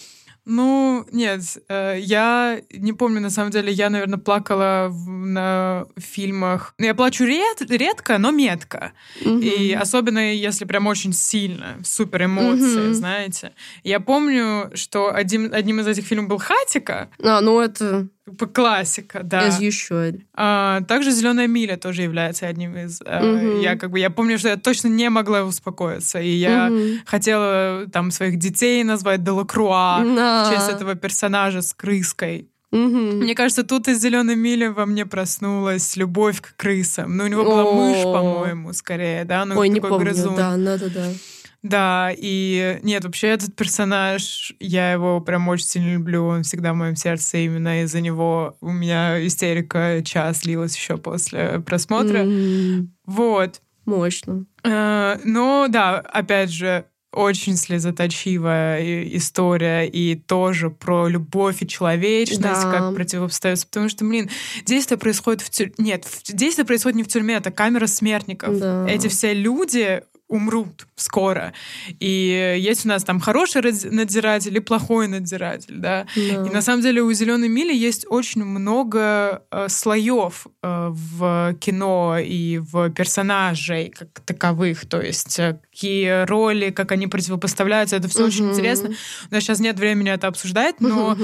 Ну, 0.52 1.06
нет, 1.12 1.42
э, 1.68 1.96
я 2.00 2.60
не 2.72 2.92
помню, 2.92 3.20
на 3.20 3.30
самом 3.30 3.52
деле, 3.52 3.72
я, 3.72 3.88
наверное, 3.88 4.18
плакала 4.18 4.88
в, 4.90 5.08
на 5.08 5.86
фильмах. 5.96 6.74
Ну, 6.76 6.86
я 6.86 6.94
плачу 6.94 7.24
ред, 7.24 7.62
редко, 7.70 8.18
но 8.18 8.32
метко. 8.32 8.90
Mm-hmm. 9.20 9.42
И 9.42 9.72
особенно, 9.74 10.34
если 10.34 10.64
прям 10.64 10.88
очень 10.88 11.12
сильно, 11.12 11.78
супер 11.84 12.24
эмоции, 12.24 12.88
mm-hmm. 12.88 12.94
знаете. 12.94 13.52
Я 13.84 14.00
помню, 14.00 14.72
что 14.74 15.14
один, 15.14 15.54
одним 15.54 15.78
из 15.78 15.86
этих 15.86 16.04
фильмов 16.04 16.28
был 16.28 16.38
«Хатика». 16.38 17.10
А, 17.22 17.40
ну 17.40 17.60
это 17.60 18.08
классика, 18.52 19.22
да. 19.22 19.48
As 19.48 19.61
you 19.61 19.70
should. 19.70 20.20
А, 20.35 20.83
также 20.83 21.11
«Зеленая 21.11 21.46
миля» 21.46 21.76
тоже 21.76 22.02
является 22.02 22.46
одним 22.46 22.76
из... 22.76 23.00
Mm-hmm. 23.00 23.62
я 23.62 23.76
как 23.76 23.90
бы, 23.90 23.98
я 23.98 24.11
помню, 24.11 24.38
что 24.38 24.48
я 24.48 24.56
точно 24.56 24.88
не 24.88 25.09
могла 25.11 25.42
успокоиться, 25.42 26.20
и 26.20 26.30
я 26.30 26.68
mm-hmm. 26.68 26.98
хотела 27.06 27.87
там 27.92 28.11
своих 28.11 28.38
детей 28.38 28.85
назвать 28.85 29.24
Делакруа 29.24 30.02
no. 30.04 30.44
в 30.44 30.54
честь 30.54 30.68
этого 30.70 30.94
персонажа 30.94 31.62
с 31.62 31.74
крыской. 31.74 32.48
Mm-hmm. 32.72 33.14
Мне 33.22 33.35
кажется, 33.35 33.64
тут 33.64 33.88
из 33.88 34.00
зеленой 34.00 34.37
мили 34.37 34.68
во 34.68 34.87
мне 34.87 35.04
проснулась 35.04 35.96
любовь 35.96 36.40
к 36.40 36.54
крысам. 36.56 37.16
Ну, 37.16 37.24
у 37.24 37.26
него 37.26 37.42
была 37.42 37.64
oh. 37.64 37.74
мышь, 37.74 38.02
по-моему, 38.04 38.72
скорее, 38.72 39.24
да? 39.24 39.44
Ну, 39.44 39.59
Ой, 39.59 39.68
не 39.68 39.80
помню, 39.80 39.98
грызун. 39.98 40.37
да, 40.37 40.56
да-да-да. 40.56 41.06
Да, 41.06 41.11
и 41.62 42.78
нет, 42.82 43.04
вообще 43.04 43.28
этот 43.28 43.54
персонаж, 43.54 44.52
я 44.60 44.92
его 44.92 45.20
прям 45.20 45.48
очень 45.48 45.66
сильно 45.66 45.92
люблю, 45.92 46.24
он 46.26 46.42
всегда 46.42 46.72
в 46.72 46.76
моем 46.76 46.96
сердце, 46.96 47.38
именно 47.38 47.82
из-за 47.82 48.00
него 48.00 48.56
у 48.60 48.70
меня 48.70 49.24
истерика 49.26 50.02
час 50.04 50.40
длилась 50.40 50.76
еще 50.76 50.96
после 50.96 51.60
просмотра. 51.60 52.24
Mm-hmm. 52.24 52.86
Вот. 53.06 53.60
Мощно. 53.84 54.46
Э, 54.64 55.18
но 55.24 55.66
да, 55.68 55.98
опять 55.98 56.50
же, 56.50 56.86
очень 57.12 57.56
слезоточивая 57.56 59.06
история 59.16 59.86
и 59.86 60.14
тоже 60.14 60.70
про 60.70 61.08
любовь 61.08 61.62
и 61.62 61.66
человечность, 61.66 62.40
да. 62.62 62.70
как 62.70 62.94
противопоставиться. 62.94 63.66
Потому 63.66 63.88
что, 63.88 64.04
блин, 64.04 64.30
действие 64.64 64.96
происходит 64.96 65.42
в 65.42 65.50
тюрьме. 65.50 65.74
Нет, 65.78 66.06
действие 66.28 66.64
происходит 66.64 66.96
не 66.96 67.02
в 67.02 67.08
тюрьме, 67.08 67.34
это 67.34 67.50
камера 67.50 67.86
смертников. 67.86 68.58
Да. 68.58 68.86
Эти 68.88 69.08
все 69.08 69.34
люди 69.34 70.02
умрут 70.30 70.86
скоро. 70.94 71.52
И 71.98 72.56
есть 72.58 72.86
у 72.86 72.88
нас 72.88 73.04
там 73.04 73.20
хороший 73.20 73.62
надзиратель 73.90 74.56
и 74.56 74.60
плохой 74.60 75.08
надзиратель, 75.08 75.76
да. 75.76 76.06
да. 76.16 76.46
И 76.46 76.50
на 76.50 76.62
самом 76.62 76.82
деле 76.82 77.02
у 77.02 77.12
зеленой 77.12 77.48
мили 77.48 77.74
есть 77.74 78.06
очень 78.08 78.44
много 78.44 79.42
э, 79.50 79.68
слоев 79.68 80.46
э, 80.62 80.88
в 80.90 81.54
кино 81.60 82.18
и 82.18 82.58
в 82.58 82.90
персонажей 82.90 83.90
как 83.90 84.20
таковых. 84.20 84.86
То 84.86 85.00
есть 85.00 85.38
э, 85.38 85.60
какие 85.80 86.26
роли, 86.26 86.70
как 86.70 86.92
они 86.92 87.06
противопоставляются, 87.06 87.96
это 87.96 88.06
все 88.08 88.20
угу. 88.20 88.28
очень 88.28 88.50
интересно. 88.50 88.90
У 89.30 89.34
нас 89.34 89.42
сейчас 89.42 89.60
нет 89.60 89.78
времени 89.78 90.10
это 90.10 90.26
обсуждать, 90.26 90.80
но 90.80 91.16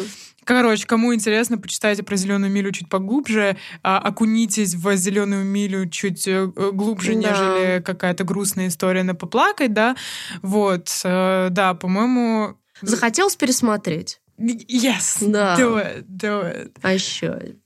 Короче, 0.45 0.87
кому 0.87 1.13
интересно, 1.13 1.59
почитайте 1.59 2.05
про 2.05 2.15
зеленую 2.15 2.53
милю 2.53 2.71
чуть 2.71 2.89
поглубже, 2.89 3.57
а, 3.83 3.99
окунитесь 3.99 4.75
в 4.75 4.95
зеленую 4.95 5.45
милю 5.45 5.89
чуть 5.89 6.29
э, 6.29 6.47
глубже, 6.47 7.15
да. 7.15 7.19
нежели 7.19 7.83
какая-то 7.83 8.23
грустная 8.23 8.69
история 8.69 9.03
на 9.03 9.17
поплакать, 9.17 9.73
да. 9.73 9.97
Вот, 10.43 10.89
э, 11.03 11.49
да, 11.51 11.75
по-моему. 11.75 12.57
Захотелось 12.81 13.35
пересмотреть. 13.35 14.21
Yes, 14.39 15.17
да. 15.21 15.57
do 15.59 15.83
it, 15.83 16.05
do 16.07 16.45
it. 16.45 16.77
А 16.81 16.93
еще. 16.93 17.57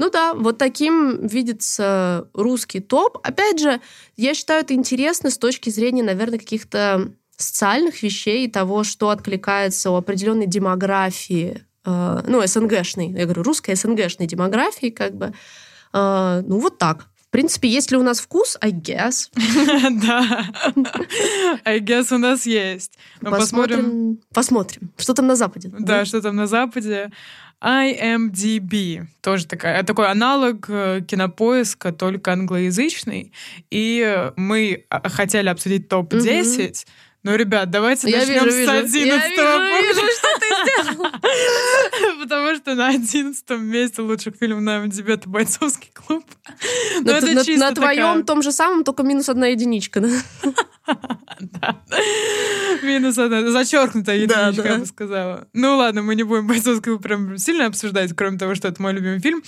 Ну 0.00 0.10
да, 0.10 0.34
вот 0.34 0.58
таким 0.58 1.26
видится 1.26 2.28
русский 2.34 2.80
топ. 2.80 3.18
Опять 3.22 3.60
же, 3.60 3.80
я 4.16 4.34
считаю 4.34 4.62
это 4.62 4.74
интересно 4.74 5.30
с 5.30 5.38
точки 5.38 5.70
зрения, 5.70 6.02
наверное, 6.02 6.38
каких-то 6.38 7.12
социальных 7.36 8.02
вещей, 8.02 8.50
того, 8.50 8.84
что 8.84 9.10
откликается 9.10 9.90
у 9.90 9.94
определенной 9.94 10.46
демографии 10.46 11.64
Э, 11.84 12.22
ну, 12.26 12.46
СНГшной, 12.46 13.08
я 13.08 13.24
говорю, 13.24 13.42
русской 13.42 13.74
СНГшной 13.74 14.26
демографии, 14.26 14.90
как 14.90 15.14
бы, 15.14 15.32
э, 15.92 16.42
ну, 16.46 16.58
вот 16.58 16.78
так. 16.78 17.06
В 17.16 17.30
принципе, 17.30 17.68
есть 17.68 17.92
ли 17.92 17.96
у 17.96 18.02
нас 18.02 18.18
вкус, 18.18 18.58
I 18.60 18.72
guess. 18.72 19.30
Да, 20.02 20.46
I 21.64 21.80
guess 21.80 22.12
у 22.12 22.18
нас 22.18 22.44
есть. 22.44 22.98
посмотрим, 23.20 24.18
посмотрим, 24.34 24.90
что 24.98 25.14
там 25.14 25.26
на 25.28 25.36
Западе. 25.36 25.70
Да, 25.78 26.04
что 26.04 26.20
там 26.20 26.36
на 26.36 26.46
Западе. 26.46 27.10
IMDb, 27.62 29.06
тоже 29.20 29.46
такая, 29.46 29.82
такой 29.82 30.10
аналог 30.10 30.66
э, 30.68 31.02
кинопоиска, 31.06 31.92
только 31.92 32.32
англоязычный. 32.32 33.32
И 33.70 34.30
мы 34.36 34.86
хотели 35.04 35.48
обсудить 35.48 35.88
топ-10, 35.88 36.86
ну, 37.22 37.36
ребят, 37.36 37.68
давайте 37.68 38.08
я 38.08 38.20
начнем 38.20 38.44
вижу, 38.44 38.50
с 38.50 38.56
вижу. 38.56 38.70
11 38.70 38.96
Я 38.96 39.82
вижу, 39.82 40.00
вижу, 40.00 40.10
что 40.16 40.28
ты 40.40 40.46
сделал. 40.82 41.10
Потому 42.22 42.56
что 42.56 42.74
на 42.74 42.88
11 42.88 43.50
месте 43.50 44.00
лучших 44.00 44.36
фильмов 44.36 44.62
на 44.62 44.86
MDB 44.86 45.12
это 45.12 45.28
«Бойцовский 45.28 45.90
клуб». 45.92 46.24
Но 47.02 47.12
это 47.12 47.26
на, 47.26 47.42
на 47.58 47.74
твоем 47.74 48.24
том 48.24 48.40
же 48.42 48.52
самом, 48.52 48.84
только 48.84 49.02
минус 49.02 49.28
одна 49.28 49.48
единичка, 49.48 50.00
да? 50.00 50.08
Минус 52.82 53.18
одна. 53.18 53.50
Зачеркнутая 53.50 54.16
единичка, 54.16 54.68
я 54.68 54.78
бы 54.78 54.86
сказала. 54.86 55.48
Ну 55.52 55.76
ладно, 55.76 56.02
мы 56.02 56.14
не 56.14 56.22
будем 56.22 56.46
бойцовского 56.46 56.98
прям 56.98 57.36
сильно 57.38 57.66
обсуждать, 57.66 58.12
кроме 58.14 58.38
того, 58.38 58.54
что 58.54 58.68
это 58.68 58.80
мой 58.82 58.92
любимый 58.92 59.20
фильм. 59.20 59.42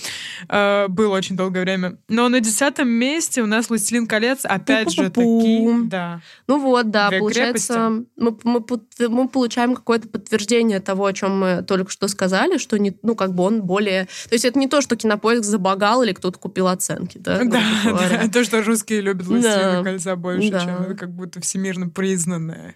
А, 0.49 0.87
был 0.87 1.11
очень 1.11 1.35
долгое 1.35 1.61
время. 1.61 1.97
Но 2.09 2.29
на 2.29 2.39
десятом 2.39 2.89
месте 2.89 3.41
у 3.41 3.45
нас 3.45 3.69
«Властелин 3.69 4.07
колец», 4.07 4.45
опять 4.45 4.91
же 4.91 5.09
таки. 5.09 5.69
Да. 5.85 6.21
Ну 6.47 6.59
вот, 6.59 6.89
да, 6.91 7.11
получается, 7.11 8.03
мы, 8.17 8.37
мы, 8.43 8.63
мы 9.09 9.27
получаем 9.27 9.75
какое-то 9.75 10.07
подтверждение 10.07 10.79
того, 10.79 11.05
о 11.05 11.13
чем 11.13 11.39
мы 11.39 11.63
только 11.63 11.91
что 11.91 12.07
сказали, 12.07 12.57
что 12.57 12.77
не, 12.77 12.97
ну 13.01 13.15
как 13.15 13.33
бы 13.33 13.43
он 13.43 13.61
более... 13.61 14.05
То 14.05 14.33
есть 14.33 14.45
это 14.45 14.59
не 14.59 14.67
то, 14.67 14.81
что 14.81 14.95
кинопоиск 14.95 15.43
забагал 15.43 16.03
или 16.03 16.13
кто-то 16.13 16.39
купил 16.39 16.67
оценки, 16.67 17.17
да? 17.17 17.41
Да, 17.53 17.61
да 18.09 18.27
то, 18.29 18.43
что 18.43 18.63
русские 18.63 19.01
любят 19.01 19.27
«Властелина 19.27 19.83
кольца» 19.83 20.15
больше, 20.15 20.49
чем 20.49 20.97
как 20.97 21.11
будто 21.11 21.32
всемирно 21.41 21.89
признанное. 21.89 22.75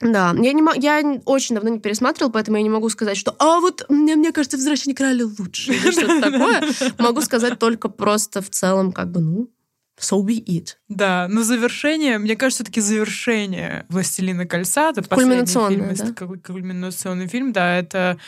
Да, 0.00 0.34
я, 0.38 0.52
не, 0.52 0.80
я 0.80 1.20
очень 1.24 1.54
давно 1.54 1.70
не 1.70 1.78
пересматривала, 1.78 2.30
поэтому 2.30 2.56
я 2.56 2.62
не 2.62 2.70
могу 2.70 2.88
сказать, 2.88 3.16
что 3.16 3.34
«А 3.38 3.60
вот 3.60 3.86
мне, 3.88 4.16
мне 4.16 4.32
кажется, 4.32 4.56
«Возвращение 4.56 4.96
короля» 4.96 5.24
лучше» 5.38 5.72
или 5.72 5.90
что-то 5.90 6.20
такое. 6.30 6.92
Могу 6.98 7.22
сказать 7.22 7.58
только 7.58 7.88
просто 7.88 8.42
в 8.42 8.50
целом, 8.50 8.92
как 8.92 9.10
бы, 9.10 9.20
ну, 9.20 9.50
So 9.98 10.22
be 10.22 10.44
it. 10.44 10.74
Да, 10.88 11.26
но 11.30 11.42
завершение, 11.42 12.18
мне 12.18 12.36
кажется, 12.36 12.62
все-таки 12.62 12.82
завершение 12.82 13.86
«Властелина 13.88 14.46
кольца», 14.46 14.90
это 14.90 15.02
последний 15.02 15.46
фильм, 15.46 15.94
да? 15.94 16.36
кульминационный 16.44 17.28
фильм, 17.28 17.52
да, 17.52 17.76
это 17.76 18.18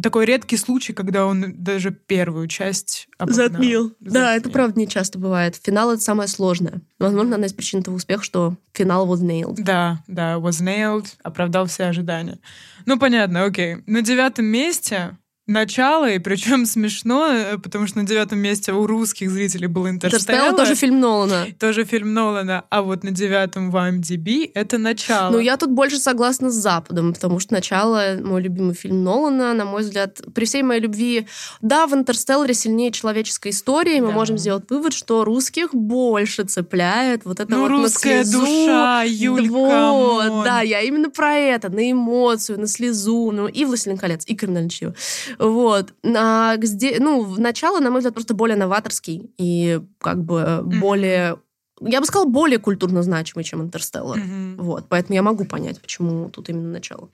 такой 0.00 0.24
редкий 0.24 0.56
случай, 0.56 0.92
когда 0.92 1.26
он 1.26 1.54
даже 1.62 1.90
первую 1.90 2.48
часть 2.48 3.08
обогнал. 3.18 3.48
Затмил. 3.48 3.82
Затмил. 4.00 4.12
Да, 4.12 4.34
это 4.36 4.50
правда 4.50 4.78
не 4.78 4.88
часто 4.88 5.18
бывает. 5.18 5.56
Финал— 5.62 5.92
это 5.92 6.02
самое 6.02 6.28
сложное. 6.28 6.82
Возможно, 6.98 7.34
одна 7.34 7.46
из 7.46 7.52
причин 7.52 7.82
того 7.82 7.96
успеха, 7.96 8.22
что 8.22 8.56
финал 8.72 9.06
was 9.06 9.22
nailed. 9.22 9.54
Да, 9.58 10.02
да, 10.06 10.34
was 10.34 10.62
nailed, 10.62 11.06
оправдал 11.22 11.66
все 11.66 11.84
ожидания. 11.84 12.38
Ну, 12.86 12.98
понятно, 12.98 13.44
окей. 13.44 13.78
На 13.86 14.02
девятом 14.02 14.46
месте 14.46 15.16
начало, 15.46 16.10
и 16.10 16.18
причем 16.18 16.66
смешно, 16.66 17.28
э, 17.28 17.58
потому 17.58 17.86
что 17.86 17.98
на 17.98 18.06
девятом 18.06 18.38
месте 18.38 18.72
у 18.72 18.86
русских 18.86 19.30
зрителей 19.30 19.66
был 19.66 19.88
«Интерстеллар». 19.88 20.22
«Интерстеллар» 20.22 20.56
тоже 20.56 20.74
фильм 20.74 21.00
Нолана. 21.00 21.46
Тоже 21.58 21.84
фильм 21.84 22.14
Нолана. 22.14 22.64
А 22.70 22.82
вот 22.82 23.04
на 23.04 23.10
девятом 23.10 23.70
в 23.70 23.76
IMDb 23.76 24.50
это 24.54 24.78
«Начало». 24.78 25.30
Ну, 25.30 25.38
я 25.38 25.56
тут 25.56 25.70
больше 25.70 25.98
согласна 25.98 26.50
с 26.50 26.54
Западом, 26.54 27.12
потому 27.12 27.40
что 27.40 27.52
«Начало»— 27.52 28.18
мой 28.22 28.42
любимый 28.42 28.74
фильм 28.74 29.04
Нолана, 29.04 29.52
на 29.54 29.64
мой 29.64 29.82
взгляд. 29.82 30.22
При 30.34 30.46
всей 30.46 30.62
моей 30.62 30.80
любви, 30.80 31.26
да, 31.60 31.86
в 31.86 31.94
«Интерстелларе» 31.94 32.54
сильнее 32.54 32.90
человеческая 32.90 33.50
история, 33.50 33.98
и 33.98 34.00
мы 34.00 34.08
да. 34.08 34.14
можем 34.14 34.38
сделать 34.38 34.64
вывод, 34.70 34.94
что 34.94 35.24
русских 35.24 35.74
больше 35.74 36.44
цепляет 36.44 37.24
вот 37.24 37.40
это 37.40 37.50
ну, 37.50 37.62
вот 37.62 37.68
русская 37.68 38.18
на 38.18 38.24
слезу. 38.24 38.40
душа, 38.40 39.02
Юлька, 39.02 39.90
Вот, 39.90 40.44
да, 40.44 40.62
я 40.62 40.80
именно 40.80 41.10
про 41.10 41.34
это, 41.34 41.68
на 41.68 41.90
эмоцию, 41.90 42.60
на 42.60 42.66
слезу, 42.66 43.30
ну, 43.30 43.46
и 43.46 43.64
«Властелин 43.64 43.98
колец», 43.98 44.24
и 44.26 44.34
«Криминальное 44.34 44.70
чтиво». 44.70 44.94
Вот. 45.38 45.94
А 46.04 46.56
где, 46.56 46.98
ну, 47.00 47.36
начало, 47.38 47.80
на 47.80 47.90
мой 47.90 48.00
взгляд, 48.00 48.14
просто 48.14 48.34
более 48.34 48.56
новаторский 48.56 49.30
и 49.38 49.80
как 49.98 50.22
бы 50.22 50.40
mm-hmm. 50.40 50.80
более 50.80 51.38
я 51.80 52.00
бы 52.00 52.06
сказала, 52.06 52.26
более 52.26 52.58
культурно 52.58 53.02
значимый, 53.02 53.44
чем 53.44 53.60
«Интерстеллар». 53.62 54.18
Mm-hmm. 54.18 54.56
Вот, 54.58 54.86
поэтому 54.88 55.16
я 55.16 55.22
могу 55.22 55.44
понять, 55.44 55.80
почему 55.80 56.30
тут 56.30 56.48
именно 56.48 56.70
начало. 56.70 57.10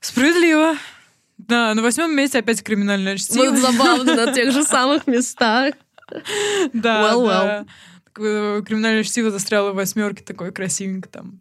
Справедливо. 0.00 0.76
Да, 1.36 1.74
на 1.74 1.82
восьмом 1.82 2.14
месте 2.14 2.38
опять 2.38 2.62
криминальное 2.62 3.16
чтиво. 3.16 3.50
Вот 3.50 3.58
забавно, 3.58 4.14
на 4.14 4.32
тех 4.32 4.52
же 4.52 4.62
самых 4.62 5.06
местах. 5.06 5.74
Да, 6.72 7.12
well, 7.12 7.26
да. 7.26 7.66
Well. 8.16 8.62
Криминальное 8.62 9.02
чтиво 9.02 9.30
застряло 9.30 9.72
в 9.72 9.76
восьмерке, 9.76 10.24
такой 10.24 10.52
красивенько 10.52 11.08
там. 11.08 11.40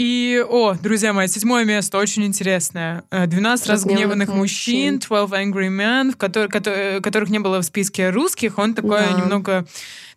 И, 0.00 0.42
о, 0.48 0.76
друзья 0.82 1.12
мои, 1.12 1.28
седьмое 1.28 1.66
место 1.66 1.98
очень 1.98 2.24
интересное. 2.24 3.04
12 3.10 3.68
э, 3.68 3.72
разгневанных 3.72 4.30
мужчин, 4.30 4.98
12 4.98 5.34
Angry 5.34 5.68
Men, 5.68 6.12
в 6.12 6.16
который, 6.16 6.48
который, 6.48 7.02
которых 7.02 7.28
не 7.28 7.38
было 7.38 7.60
в 7.60 7.64
списке 7.66 8.08
русских. 8.08 8.56
Он 8.56 8.72
такой 8.72 9.00
да. 9.00 9.12
немного 9.12 9.66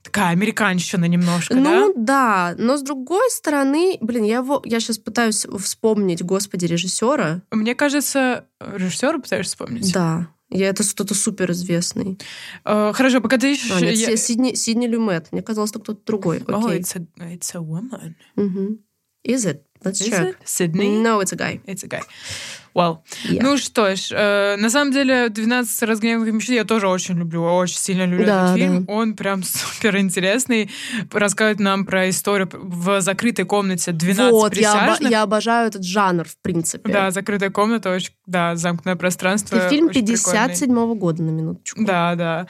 такая 0.02 0.30
американщина 0.30 1.04
немножко, 1.04 1.56
Ну 1.56 1.94
да? 1.96 2.54
да, 2.54 2.56
но 2.58 2.78
с 2.78 2.82
другой 2.82 3.30
стороны, 3.30 3.98
блин, 4.00 4.24
я, 4.24 4.38
его, 4.38 4.62
я 4.64 4.80
сейчас 4.80 5.00
пытаюсь 5.00 5.46
вспомнить, 5.60 6.24
господи, 6.24 6.64
режиссера. 6.64 7.42
Мне 7.52 7.76
кажется, 7.76 8.46
режиссера 8.62 9.20
пытаешься 9.20 9.52
вспомнить? 9.52 9.92
Да. 9.92 10.30
Я 10.50 10.70
это 10.70 10.90
кто-то 10.90 11.14
супер 11.14 11.52
известный. 11.52 12.18
Э, 12.64 12.94
хорошо, 12.94 13.20
пока 13.20 13.38
ты 13.38 13.52
ищешь... 13.52 13.70
А, 13.70 13.82
нет, 13.82 13.96
я- 13.96 14.16
Сидни, 14.16 14.54
Сидни 14.54 14.88
Люмет. 14.88 15.28
Мне 15.34 15.42
казалось, 15.42 15.72
это 15.72 15.80
кто-то 15.80 16.00
другой. 16.06 16.38
Oh, 16.40 16.68
Окей. 16.68 16.80
it's 16.80 16.96
a, 16.96 17.06
it's 17.34 17.54
a 17.54 17.60
woman. 17.60 18.14
Мгм. 18.38 18.80
Is 19.24 19.46
it? 19.46 19.62
Let's 19.84 20.00
Is 20.02 20.10
check. 20.10 20.28
it? 20.30 20.38
Sydney? 20.46 20.90
No, 21.02 21.20
it's 21.22 21.34
a 21.34 21.36
guy. 21.36 21.60
It's 21.66 21.84
a 21.84 21.88
guy. 21.88 22.02
Well. 22.74 23.04
Yeah. 23.30 23.44
Ну 23.44 23.58
что 23.58 23.96
ж, 23.96 24.12
э, 24.12 24.56
на 24.58 24.70
самом 24.70 24.92
деле 24.94 25.28
«12 25.28 25.86
разгневанных 25.86 26.34
мужчин» 26.34 26.56
я 26.56 26.64
тоже 26.64 26.88
очень 26.88 27.16
люблю, 27.20 27.44
очень 27.44 27.78
сильно 27.78 28.06
люблю 28.06 28.26
Да, 28.26 28.46
этот 28.46 28.58
фильм. 28.58 28.86
да. 28.86 28.94
Он 28.94 29.14
прям 29.14 29.44
супер 29.44 29.98
интересный. 29.98 30.72
Рассказывает 31.12 31.60
нам 31.60 31.86
про 31.86 32.10
историю 32.10 32.50
в 32.54 33.02
закрытой 33.02 33.44
комнате 33.46 33.92
12 33.92 34.32
вот, 34.32 34.56
я, 34.56 34.72
оба- 34.74 34.80
присяжных. 34.80 35.12
я 35.12 35.22
обожаю 35.22 35.68
этот 35.68 35.84
жанр, 35.84 36.24
в 36.28 36.38
принципе. 36.38 36.92
Да, 36.92 37.12
закрытая 37.12 37.52
комната, 37.52 37.92
очень, 37.92 38.12
да, 38.26 38.56
замкнутое 38.56 38.96
пространство. 38.96 39.58
И 39.68 39.70
фильм 39.70 39.88
очень 39.90 40.06
прикольный. 40.06 40.48
57 40.48 40.96
года, 40.96 41.22
на 41.22 41.30
минуточку. 41.30 41.84
Да, 41.86 42.16
да. 42.16 42.48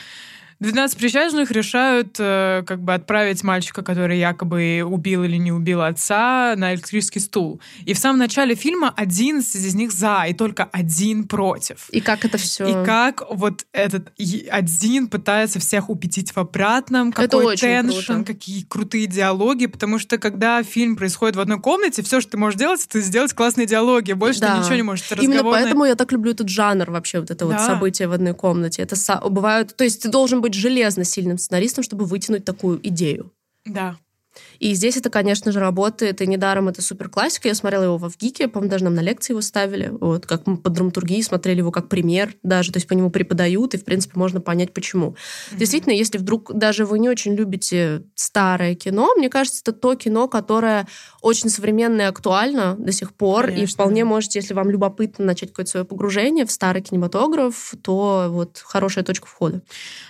12 0.64 0.98
присяжных 0.98 1.52
решают 1.52 2.16
э, 2.20 2.64
как 2.66 2.82
бы 2.82 2.94
отправить 2.94 3.44
мальчика, 3.44 3.84
который 3.84 4.18
якобы 4.18 4.82
убил 4.86 5.24
или 5.24 5.36
не 5.38 5.52
убил 5.52 5.82
отца, 5.82 6.54
на 6.58 6.74
электрический 6.74 7.20
стул. 7.20 7.60
И 7.86 7.94
в 7.94 8.00
самом 8.00 8.20
начале 8.20 8.56
фильма 8.56 8.94
11 8.96 9.56
из 9.56 9.76
них 9.76 9.92
за, 9.92 10.24
и 10.28 10.34
только 10.34 10.64
один 10.72 11.26
против. 11.28 11.88
И 11.90 12.00
как 12.02 12.24
это 12.26 12.38
все... 12.38 12.66
И 12.68 12.86
как 12.86 13.24
вот 13.30 13.66
этот 13.74 14.12
один 14.50 15.08
пытается 15.08 15.60
всех 15.60 15.90
убедить 15.90 16.32
в 16.32 16.38
обратном, 16.38 17.12
какой 17.12 17.58
теншн, 17.58 18.24
какие 18.24 18.64
крутые 18.64 19.08
диалоги, 19.08 19.66
потому 19.66 20.00
что 20.00 20.18
когда 20.18 20.64
фильм 20.64 20.96
происходит 20.96 21.36
в 21.36 21.40
одной 21.42 21.60
комнате, 21.60 22.02
все, 22.04 22.22
что 22.22 22.32
ты 22.32 22.38
можешь 22.38 22.58
делать, 22.58 22.86
это 22.88 23.02
сделать 23.02 23.34
классные 23.34 23.68
диалоги, 23.68 24.14
больше 24.14 24.40
Да. 24.40 24.56
ты 24.56 24.62
ничего 24.62 24.76
не 24.76 24.84
можешь. 24.84 25.06
Это 25.12 25.22
Именно 25.22 25.40
разговорные- 25.40 25.64
поэтому 25.66 25.86
я 25.86 25.96
так 25.96 26.12
люблю 26.14 26.32
этот 26.32 26.48
жанр 26.50 26.90
вообще, 26.90 27.20
вот 27.20 27.32
это 27.32 27.46
вот 27.46 27.56
Да. 27.56 27.66
событие 27.68 28.08
в 28.08 28.14
одной 28.14 28.34
комнате. 28.34 28.82
Это 28.82 28.96
са- 28.96 29.30
бывают... 29.30 29.76
То 29.76 29.84
есть 29.84 30.02
ты 30.04 30.10
должен 30.10 30.42
быть 30.42 30.53
железно 30.54 31.04
сильным 31.04 31.38
сценаристом, 31.38 31.84
чтобы 31.84 32.06
вытянуть 32.06 32.46
такую 32.46 32.80
идею. 32.88 33.32
Да. 33.66 33.98
И 34.64 34.76
здесь 34.76 34.96
это, 34.96 35.10
конечно 35.10 35.52
же, 35.52 35.60
работает, 35.60 36.22
и 36.22 36.26
недаром 36.26 36.70
это 36.70 36.82
супер 36.82 37.10
классика. 37.10 37.50
Я 37.50 37.54
смотрела 37.54 37.84
его 37.84 37.98
во 37.98 38.08
ВГИКе, 38.08 38.48
по-моему, 38.48 38.72
даже 38.72 38.86
нам 38.86 38.96
на 38.96 39.02
лекции 39.02 39.34
его 39.34 39.42
ставили. 39.42 39.92
Вот, 40.00 40.26
как 40.26 40.48
мы 40.48 40.56
по 40.56 40.70
драматургии 40.70 41.22
смотрели 41.22 41.58
его 41.58 41.70
как 41.70 41.90
пример 41.90 42.36
даже, 42.44 42.72
то 42.72 42.78
есть 42.78 42.88
по 42.88 42.94
нему 42.94 43.10
преподают, 43.10 43.74
и, 43.74 43.78
в 43.78 43.84
принципе, 43.84 44.14
можно 44.16 44.40
понять, 44.40 44.74
почему. 44.74 45.18
Действительно, 45.52 45.92
если 45.92 46.18
вдруг 46.18 46.54
даже 46.54 46.86
вы 46.86 47.00
не 47.00 47.10
очень 47.10 47.36
любите 47.36 48.04
старое 48.16 48.74
кино, 48.76 49.14
мне 49.18 49.28
кажется, 49.28 49.60
это 49.64 49.74
то 49.74 49.96
кино, 49.96 50.30
которое 50.30 50.88
очень 51.22 51.50
современное 51.50 52.06
и 52.06 52.10
актуально 52.10 52.78
до 52.80 52.94
сих 52.94 53.14
пор, 53.14 53.48
и 53.50 53.56
Конечно. 53.56 53.74
вполне 53.74 54.06
можете, 54.06 54.40
если 54.40 54.54
вам 54.54 54.70
любопытно 54.70 55.26
начать 55.26 55.50
какое-то 55.50 55.72
свое 55.72 55.86
погружение 55.86 56.46
в 56.46 56.52
старый 56.52 56.82
кинематограф, 56.82 57.74
то 57.82 58.28
вот 58.30 58.62
хорошая 58.64 59.04
точка 59.04 59.28
входа. 59.28 59.62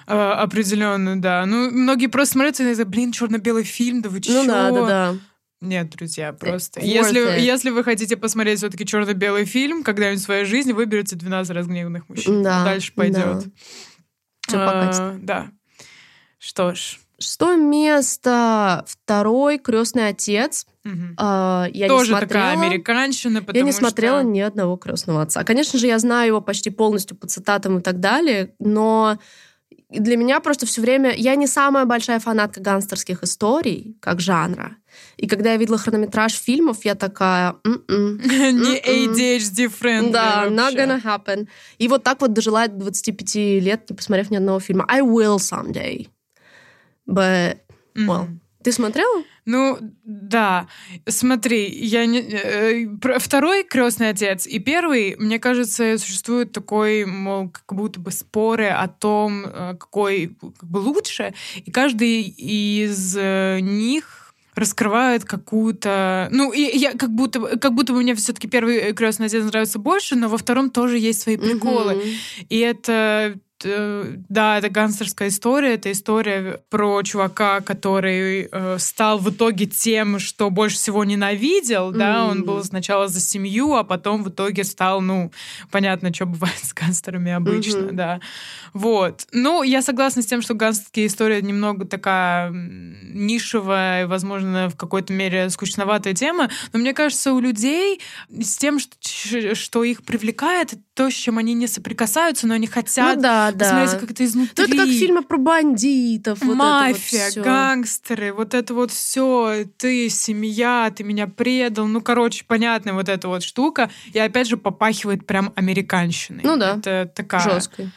А, 0.06 0.44
определенно, 0.44 1.20
да. 1.20 1.44
Ну, 1.48 1.72
многие 1.72 2.06
просто 2.06 2.34
смотрят 2.34 2.60
и 2.60 2.64
это, 2.66 2.86
блин, 2.86 3.12
черно-белый 3.12 3.64
фильм, 3.64 4.04
да 4.04 4.10
вы 4.10 4.22
чё? 4.22 4.43
Ну 4.43 4.43
да, 4.48 4.72
да, 4.72 4.86
да. 4.88 5.16
Нет, 5.62 5.90
друзья, 5.92 6.34
просто. 6.34 6.82
Worth 6.82 6.86
Если, 6.86 7.38
it. 7.38 7.40
если 7.40 7.70
вы 7.70 7.84
хотите 7.86 8.18
посмотреть 8.18 8.60
все-таки 8.60 8.86
черно-белый 8.86 9.46
фильм 9.46 9.84
когда-нибудь 9.84 10.22
в 10.22 10.26
своей 10.26 10.44
жизни, 10.46 10.74
выберите 10.74 11.16
12 11.16 11.52
разгневанных 11.56 12.10
мужчин. 12.10 12.44
Да, 12.44 12.66
Дальше 12.66 12.92
пойдет. 12.94 13.46
да. 14.52 14.82
Качеству. 14.82 15.20
Да. 15.22 15.48
Что 16.38 16.76
ж. 16.76 17.00
Шестое 17.20 17.58
место. 17.58 18.84
Второй 18.88 19.58
крестный 19.58 20.10
отец. 20.10 20.66
А, 21.18 21.68
я 21.72 21.88
Тоже 21.88 22.14
не 22.14 22.20
такая 22.20 22.54
смотрела. 22.54 22.68
американщина, 22.74 23.40
потому 23.40 23.58
Я 23.58 23.64
не 23.64 23.72
смотрела 23.72 24.20
что... 24.20 24.28
ни 24.30 24.42
одного 24.42 24.76
крестного 24.76 25.22
отца. 25.22 25.46
Конечно 25.46 25.80
же, 25.80 25.88
я 25.88 25.98
знаю 26.00 26.28
его 26.28 26.42
почти 26.42 26.70
полностью 26.72 27.16
по 27.16 27.26
цитатам 27.28 27.78
и 27.78 27.82
так 27.82 28.02
далее, 28.02 28.54
но 28.60 29.18
для 30.00 30.18
меня 30.18 30.40
просто 30.40 30.66
все 30.66 30.82
время... 30.82 31.14
Я 31.16 31.36
не 31.36 31.48
самая 31.48 31.86
большая 31.86 32.20
фанатка 32.20 32.62
гангстерских 32.62 33.24
историй, 33.24 33.98
как 34.00 34.20
жанра. 34.20 34.78
И 35.18 35.28
когда 35.28 35.52
я 35.52 35.58
видела 35.58 35.78
хронометраж 35.78 36.34
фильмов, 36.34 36.86
я 36.86 36.96
такая... 36.96 37.56
«М-м». 37.64 38.18
Не 38.24 38.80
М-м. 38.80 39.14
ADHD 39.14 39.72
friendly 39.72 40.12
Да, 40.12 40.48
not 40.50 40.76
gonna 40.76 41.02
happen. 41.02 41.48
И 41.78 41.88
вот 41.88 42.04
так 42.04 42.22
вот 42.22 42.34
дожила 42.34 42.68
до 42.68 42.76
25 42.76 43.36
лет, 43.62 43.90
не 43.90 43.96
посмотрев 43.96 44.32
ни 44.32 44.36
одного 44.36 44.60
фильма. 44.60 44.86
I 44.88 45.02
will 45.02 45.38
someday. 45.38 46.08
But, 47.08 47.58
well. 47.96 48.28
Ты 48.64 48.72
смотрела? 48.72 49.24
Ну, 49.46 49.78
да. 50.04 50.68
Смотри, 51.08 51.70
я 51.70 52.06
не... 52.06 52.20
э, 52.20 52.88
Второй 53.20 53.64
крестный 53.64 54.10
отец 54.10 54.48
и 54.48 54.60
первый, 54.60 55.16
мне 55.18 55.40
кажется, 55.40 55.98
существует 55.98 56.52
такой, 56.52 57.06
мол, 57.06 57.50
как 57.50 57.78
будто 57.78 58.00
бы 58.00 58.12
споры 58.12 58.68
о 58.68 58.88
том, 58.88 59.46
э, 59.46 59.76
какой 59.78 60.36
как 60.40 60.70
бы 60.70 60.78
лучше, 60.78 61.34
и 61.66 61.72
каждый 61.72 62.22
из 62.22 63.18
э, 63.18 63.60
них 63.62 64.34
раскрывает 64.56 65.26
какую-то... 65.26 66.30
Ну, 66.32 66.54
и 66.54 66.78
я 66.78 66.94
как 66.94 67.10
будто, 67.10 67.58
как 67.58 67.74
будто 67.74 67.94
бы 67.94 68.02
мне 68.02 68.16
все-таки 68.16 68.48
первый 68.48 68.94
крестный 68.94 69.26
отец 69.26 69.44
нравится 69.46 69.80
больше, 69.80 70.16
но 70.16 70.30
во 70.30 70.38
втором 70.38 70.70
тоже 70.70 71.00
есть 71.00 71.22
свои 71.22 71.38
приколы. 71.38 71.96
Мгм. 71.96 72.04
И 72.50 72.60
это 72.60 73.36
да, 73.64 74.58
это 74.58 74.70
гангстерская 74.70 75.30
история. 75.30 75.76
Это 75.76 75.92
история 75.92 76.60
про 76.70 77.02
чувака, 77.04 77.62
который 77.62 78.50
э, 78.52 78.78
стал 78.80 79.18
в 79.20 79.30
итоге 79.30 79.66
тем, 79.66 80.20
что 80.20 80.50
больше 80.50 80.78
всего 80.78 81.04
ненавидел. 81.04 81.92
Да, 81.92 82.26
он 82.26 82.44
был 82.44 82.64
сначала 82.64 83.08
за 83.08 83.20
семью, 83.20 83.74
а 83.76 83.84
потом 83.84 84.24
в 84.24 84.30
итоге 84.30 84.64
стал, 84.64 85.02
ну, 85.02 85.32
понятно, 85.72 86.14
что 86.14 86.26
бывает 86.26 86.58
с 86.64 86.74
гангстерами 86.74 87.32
обычно, 87.32 87.80
Мгм. 87.88 87.96
да. 87.96 88.20
Вот. 88.74 89.28
Ну, 89.32 89.64
я 89.64 89.82
согласна 89.82 90.22
с 90.22 90.26
тем, 90.26 90.42
что 90.42 90.54
гангстерская 90.54 91.06
история 91.08 91.42
немного 91.42 91.86
такая 91.86 92.52
нишевая, 92.52 94.08
возможно, 94.08 94.70
в 94.70 94.76
какой-то 94.76 95.14
мере 95.14 95.50
скучноватая 95.50 96.14
тема, 96.14 96.50
но 96.72 96.80
мне 96.80 96.94
кажется, 96.94 97.34
у 97.34 97.40
людей 97.40 98.02
с 98.30 98.58
тем, 98.58 98.80
что, 98.80 99.56
что 99.56 99.84
их 99.84 100.04
привлекает, 100.04 100.74
то, 100.94 101.10
с 101.10 101.14
чем 101.14 101.38
они 101.38 101.54
не 101.54 101.68
соприкасаются, 101.68 102.48
но 102.48 102.56
они 102.56 102.68
хотят 102.68 103.16
Ну 103.16 103.22
да, 103.22 103.52
да. 103.54 103.66
посмотреть 103.66 104.00
как 104.00 104.12
это 104.12 104.26
изнутри. 104.26 104.54
Ну, 104.58 104.64
это 104.64 104.78
как 104.78 104.88
фильмы 104.88 105.22
про 105.24 105.38
бандитов. 105.38 106.42
вот 106.42 106.56
это 106.56 106.58
вот 106.58 106.58
Мафия, 106.58 107.30
всё. 107.30 107.44
гангстеры, 107.44 108.34
вот 108.34 108.54
это 108.54 108.74
вот 108.74 108.92
все, 108.92 109.66
ты 109.78 110.10
семья, 110.10 110.92
ты 110.96 111.04
меня 111.04 111.28
предал, 111.28 111.88
ну 111.88 112.02
короче, 112.02 112.46
понятная 112.46 112.94
вот 112.94 113.10
эта 113.10 113.28
вот 113.28 113.44
штука, 113.44 113.90
и 114.12 114.20
опять 114.20 114.48
же 114.48 114.58
попахивает 114.58 115.26
прям 115.26 115.54
американщиной. 115.56 116.42
Ну 116.44 116.58
да. 116.58 116.78
это 116.78 117.12
такая, 117.14 117.42
Жесткой. 117.42 117.92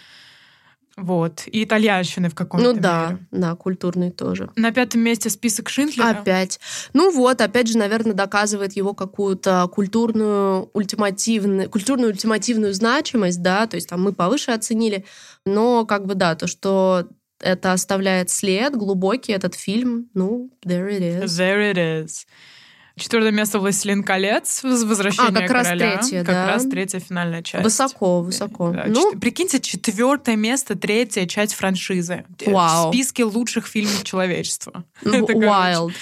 Вот, 0.97 1.43
и 1.47 1.65
итальянщины 1.65 2.31
в 2.31 2.35
каком-то 2.35 2.73
Ну 2.73 2.81
да, 2.81 3.09
мере. 3.11 3.27
да, 3.31 3.55
культурный 3.55 4.11
тоже. 4.11 4.49
На 4.57 4.73
пятом 4.73 5.03
месте 5.03 5.29
список 5.29 5.69
Шиндлера. 5.69 6.09
Опять. 6.21 6.59
Ну 6.95 7.13
вот, 7.13 7.41
опять 7.43 7.69
же, 7.69 7.77
наверное, 7.77 8.15
доказывает 8.15 8.73
его 8.73 8.95
какую-то 8.95 9.69
культурную 9.73 10.71
ультимативную, 10.73 11.69
культурную 11.69 12.13
ультимативную 12.13 12.73
значимость, 12.73 13.43
да, 13.43 13.67
то 13.67 13.75
есть 13.77 13.89
там 13.91 14.03
мы 14.03 14.13
повыше 14.15 14.53
оценили, 14.53 15.05
но 15.45 15.85
как 15.85 16.07
бы 16.07 16.15
да, 16.15 16.35
то, 16.35 16.47
что 16.47 17.07
это 17.41 17.73
оставляет 17.73 18.31
след 18.31 18.75
глубокий, 18.75 19.33
этот 19.33 19.55
фильм, 19.55 20.09
ну, 20.15 20.51
there 20.65 20.89
it 20.89 21.01
is. 21.01 21.25
There 21.27 21.73
it 21.73 21.77
is. 21.77 22.27
Четвертое 22.99 23.31
место 23.31 23.59
«Властелин 23.59 24.03
колец», 24.03 24.63
«Воз- 24.63 24.85
«Возвращение 24.85 25.29
А, 25.31 25.41
как 25.43 25.51
раз 25.51 25.67
короля». 25.67 25.97
третье, 25.99 26.19
как 26.25 26.35
да. 26.35 26.47
раз 26.47 26.65
третья 26.65 26.99
финальная 26.99 27.43
часть. 27.43 27.63
Высоко, 27.63 28.23
высоко. 28.23 28.71
Да, 28.71 28.85
ну, 28.87 29.13
чет- 29.13 29.21
Прикиньте, 29.21 29.61
четвертое 29.61 30.35
место, 30.35 30.77
третья 30.77 31.27
часть 31.27 31.53
франшизы. 31.53 32.25
Вау. 32.47 32.89
В 32.91 32.95
списке 32.95 33.25
лучших 33.25 33.67
фильмов 33.67 34.03
человечества. 34.03 34.85
Это, 35.03 35.27
короче, 35.27 35.41
wild. 35.47 35.93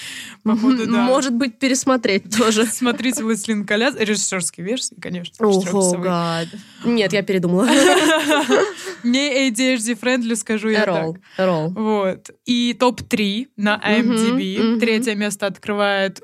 походу, 0.44 0.86
да. 0.86 0.92
Может 0.92 1.32
быть, 1.34 1.58
пересмотреть 1.58 2.30
тоже. 2.36 2.64
Смотрите 2.72 3.24
«Властелин 3.24 3.66
колец», 3.66 3.96
режиссерские 3.98 4.64
версии, 4.64 4.94
конечно. 4.94 5.44
Ого, 5.48 5.98
гад. 5.98 6.46
Нет, 6.84 7.12
я 7.12 7.22
передумала. 7.22 7.66
Не 9.02 9.50
ADHD 9.50 9.98
friendly, 10.00 10.36
скажу 10.36 10.68
я 10.68 10.84
так. 10.84 11.16
Эрол. 11.38 11.70
Вот. 11.70 12.30
И 12.44 12.72
топ-3 12.78 13.48
на 13.56 13.80
IMDb. 13.84 14.78
Третье 14.78 15.16
место 15.16 15.46
открывает 15.46 16.22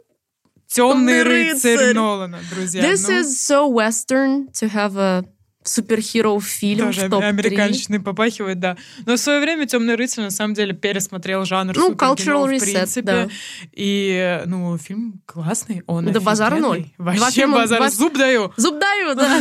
«Темный 0.73 1.21
«Темный 1.21 1.23
рыцарь» 1.23 1.77
рыцарь. 1.77 1.95
Нолана, 1.95 2.39
друзья. 2.55 2.83
This 2.83 3.07
Ну, 3.09 3.21
is 3.21 3.27
so 3.35 3.69
western 3.73 4.49
to 4.53 4.73
have 4.73 4.97
a 4.97 5.25
superhero 5.65 6.41
фильм 6.41 6.87
Тоже 6.87 7.07
в 7.07 7.11
топ-3. 7.11 7.29
американщиной 7.29 8.01
попахивает, 8.01 8.61
да. 8.61 8.77
Но 9.05 9.17
в 9.17 9.19
свое 9.19 9.41
время 9.41 9.67
«Темный 9.67 9.95
рыцарь» 9.97 10.25
на 10.25 10.31
самом 10.31 10.55
деле 10.55 10.73
пересмотрел 10.73 11.45
жанр 11.45 11.75
Ну, 11.77 11.89
супергероев, 11.91 12.19
cultural 12.19 12.47
в 12.47 12.51
reset, 12.51 12.73
принципе. 12.73 13.03
да. 13.03 13.29
И, 13.73 14.43
ну, 14.47 14.79
фильм 14.79 15.21
классный, 15.27 15.83
он 15.87 16.07
Да 16.13 16.21
офигенный. 16.21 16.61
ноль. 16.61 16.87
Два 16.99 17.13
Вообще 17.13 17.31
фильма, 17.43 17.57
базар, 17.59 17.79
два- 17.79 17.91
зуб 17.91 18.17
даю. 18.17 18.53
Зуб 18.57 18.79
даю, 18.81 19.15
да. 19.15 19.41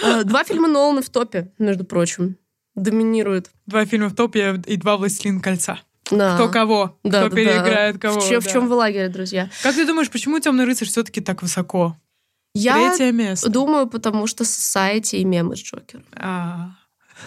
Э, 0.02 0.24
Два 0.24 0.44
фильма 0.44 0.68
Нолана 0.68 1.00
в 1.00 1.08
топе, 1.08 1.52
между 1.58 1.84
прочим. 1.84 2.36
Доминируют. 2.74 3.50
Два 3.66 3.86
фильма 3.86 4.08
в 4.08 4.14
топе 4.14 4.60
и 4.66 4.76
два 4.76 4.96
«Властелин 4.96 5.40
кольца». 5.40 5.78
Да. 6.10 6.34
кто 6.34 6.48
кого, 6.48 6.98
Да, 7.02 7.20
кто 7.20 7.30
да, 7.30 7.36
переиграет 7.36 7.94
да. 7.96 8.08
кого. 8.08 8.20
В, 8.20 8.24
в 8.24 8.44
да. 8.44 8.50
чем 8.50 8.68
вы 8.68 8.74
лагере, 8.74 9.08
друзья? 9.08 9.48
Как 9.62 9.74
ты 9.74 9.86
думаешь, 9.86 10.10
почему 10.10 10.38
темный 10.38 10.64
рыцарь 10.64 10.88
все-таки 10.88 11.20
так 11.20 11.42
высоко? 11.42 11.96
Я 12.54 12.74
Третье 12.96 13.10
место. 13.12 13.50
думаю, 13.50 13.88
потому 13.88 14.26
что 14.26 14.44
Society 14.44 15.16
и 15.16 15.24
мемы 15.24 15.56
с 15.56 15.60
Джокером. 15.60 16.04
А. 16.12 16.70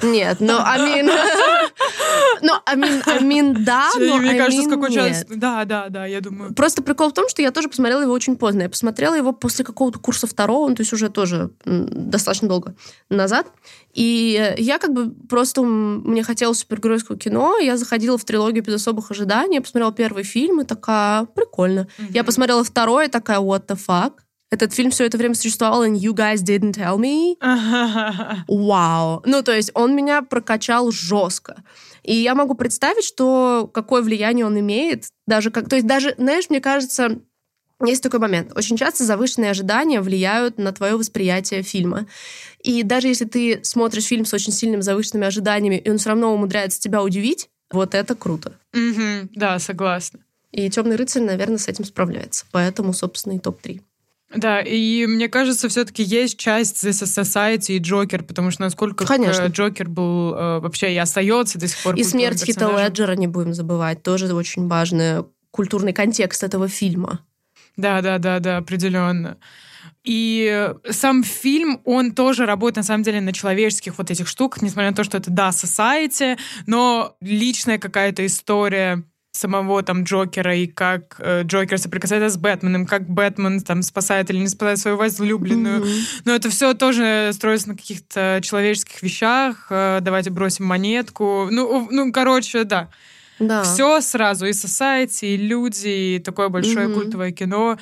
Нет, 0.01 0.37
ну, 0.39 0.53
I 0.57 0.79
mean... 0.79 1.11
Ну, 2.41 2.53
I 2.65 2.75
mean, 2.75 3.55
да, 3.59 3.89
но 3.99 4.17
Мне 4.17 4.31
I 4.31 4.37
кажется, 4.37 4.63
с 4.63 4.67
какой 4.67 4.93
час. 4.93 5.25
Да, 5.29 5.65
да, 5.65 5.87
да, 5.89 6.05
я 6.05 6.21
думаю. 6.21 6.53
Просто 6.53 6.83
прикол 6.83 7.09
в 7.09 7.13
том, 7.13 7.27
что 7.29 7.41
я 7.41 7.51
тоже 7.51 7.69
посмотрела 7.69 8.01
его 8.01 8.13
очень 8.13 8.35
поздно. 8.35 8.63
Я 8.63 8.69
посмотрела 8.69 9.15
его 9.15 9.31
после 9.31 9.65
какого-то 9.65 9.99
курса 9.99 10.27
второго, 10.27 10.69
ну, 10.69 10.75
то 10.75 10.81
есть 10.81 10.93
уже 10.93 11.09
тоже 11.09 11.51
достаточно 11.65 12.47
долго 12.47 12.75
назад. 13.09 13.47
И 13.93 14.55
я 14.57 14.77
как 14.77 14.93
бы 14.93 15.11
просто... 15.27 15.61
Мне 15.61 16.23
хотелось 16.23 16.59
супергеройского 16.59 17.17
кино. 17.17 17.57
Я 17.57 17.77
заходила 17.77 18.17
в 18.17 18.25
трилогию 18.25 18.63
без 18.63 18.75
особых 18.75 19.11
ожиданий. 19.11 19.55
Я 19.55 19.61
посмотрела 19.61 19.91
первый 19.91 20.23
фильм 20.23 20.61
и 20.61 20.65
такая, 20.65 21.25
прикольно. 21.25 21.87
Я 22.09 22.23
посмотрела 22.23 22.63
второй 22.63 23.07
такая, 23.07 23.39
what 23.39 23.65
the 23.67 23.77
fuck? 23.77 24.13
Этот 24.49 24.73
фильм 24.73 24.91
все 24.91 25.05
это 25.05 25.17
время 25.17 25.35
существовал, 25.35 25.83
and 25.85 25.97
you 25.99 26.13
guys 26.13 26.37
didn't 26.37 26.73
tell 26.73 26.97
me. 26.97 27.35
Вау. 28.47 29.21
Ну, 29.25 29.43
то 29.43 29.53
есть 29.53 29.71
он 29.73 29.95
меня 29.95 30.21
прокачал 30.21 30.91
жестко. 30.91 31.63
И 32.03 32.15
я 32.15 32.33
могу 32.35 32.53
представить, 32.53 33.03
что 33.03 33.69
какое 33.73 34.01
влияние 34.01 34.45
он 34.45 34.57
имеет. 34.59 35.05
Даже 35.25 35.51
как, 35.51 35.67
то 35.67 35.75
есть 35.75 35.85
даже, 35.87 36.15
знаешь, 36.17 36.49
мне 36.49 36.61
кажется, 36.61 37.19
есть 37.85 38.01
такой 38.01 38.19
момент. 38.21 38.55
Очень 38.55 38.77
часто 38.77 39.03
завышенные 39.03 39.51
ожидания 39.51 39.99
влияют 39.99 40.57
на 40.57 40.71
твое 40.71 40.95
восприятие 40.95 41.61
фильма. 41.61 42.07
И 42.63 42.83
даже 42.83 43.09
если 43.09 43.25
ты 43.25 43.59
смотришь 43.63 44.05
фильм 44.05 44.23
с 44.23 44.33
очень 44.33 44.53
сильными 44.53 44.81
завышенными 44.81 45.27
ожиданиями, 45.27 45.75
и 45.75 45.89
он 45.89 45.97
все 45.97 46.09
равно 46.09 46.33
умудряется 46.33 46.79
тебя 46.79 47.03
удивить, 47.03 47.49
вот 47.69 47.93
это 47.93 48.15
круто. 48.15 48.53
Мгм, 48.73 49.29
Да, 49.35 49.59
согласна. 49.59 50.19
И 50.53 50.69
Темный 50.69 50.95
рыцарь, 50.95 51.23
наверное, 51.23 51.57
с 51.57 51.67
этим 51.67 51.83
справляется. 51.83 52.45
Поэтому, 52.51 52.93
собственно, 52.93 53.33
и 53.33 53.39
топ-3. 53.39 53.81
Да, 54.35 54.59
и 54.59 55.05
мне 55.05 55.29
кажется, 55.29 55.69
все-таки 55.69 56.03
есть 56.03 56.37
часть 56.37 56.83
The 56.83 56.91
Society 56.91 57.77
и 57.77 57.79
Джокер, 57.79 58.23
потому 58.23 58.51
что 58.51 58.61
насколько 58.63 59.05
Конечно. 59.05 59.43
э, 59.43 59.47
Джокер 59.47 59.87
был 59.87 60.33
э, 60.33 60.59
вообще 60.59 60.93
и 60.93 60.97
остается 60.97 61.57
до 61.57 61.67
сих 61.67 61.81
пор 61.81 61.95
И 61.95 62.03
смерть 62.03 62.43
Хита 62.43 62.59
персонажем. 62.59 62.85
Леджера 62.87 63.15
не 63.15 63.27
будем 63.27 63.53
забывать. 63.53 64.03
Тоже 64.03 64.33
очень 64.33 64.67
важный 64.67 65.23
культурный 65.51 65.93
контекст 65.93 66.43
этого 66.43 66.67
фильма. 66.67 67.21
Да, 67.77 68.01
да, 68.01 68.17
да, 68.17 68.39
да, 68.39 68.57
определенно. 68.57 69.37
И 70.03 70.73
сам 70.89 71.23
фильм, 71.23 71.81
он 71.85 72.11
тоже 72.11 72.45
работает, 72.45 72.77
на 72.77 72.83
самом 72.83 73.03
деле, 73.03 73.21
на 73.21 73.33
человеческих 73.33 73.97
вот 73.97 74.11
этих 74.11 74.27
штуках, 74.27 74.61
несмотря 74.61 74.89
на 74.89 74.95
то, 74.95 75.03
что 75.03 75.17
это, 75.17 75.31
да, 75.31 75.49
society, 75.49 76.37
но 76.65 77.15
личная 77.21 77.77
какая-то 77.77 78.25
история 78.25 79.03
самого 79.37 79.81
там 79.83 80.03
Джокера 80.03 80.55
и 80.55 80.67
как 80.67 81.15
э, 81.19 81.43
Джокер 81.43 81.77
соприкасается 81.77 82.29
с 82.29 82.37
Бэтменом, 82.37 82.85
как 82.85 83.07
Бэтмен 83.09 83.61
там 83.61 83.81
спасает 83.81 84.29
или 84.29 84.39
не 84.39 84.47
спасает 84.47 84.79
свою 84.79 84.97
возлюбленную. 84.97 85.79
Мгм. 85.79 85.89
Но 86.25 86.35
это 86.35 86.49
все 86.49 86.73
тоже 86.73 87.31
строится 87.33 87.69
на 87.69 87.75
каких-то 87.75 88.39
человеческих 88.43 89.01
вещах. 89.01 89.67
Э, 89.69 89.99
Давайте 90.01 90.29
бросим 90.29 90.65
монетку. 90.65 91.47
Ну, 91.51 91.87
ну 91.91 92.11
короче, 92.11 92.63
да. 92.63 92.89
Да. 93.39 93.63
Все 93.63 94.01
сразу. 94.01 94.45
И 94.45 94.51
society, 94.51 95.35
и 95.35 95.37
люди, 95.37 95.87
и 96.15 96.19
такое 96.19 96.49
большое 96.49 96.87
Мгм. 96.87 96.93
культовое 97.01 97.31
кино. 97.31 97.77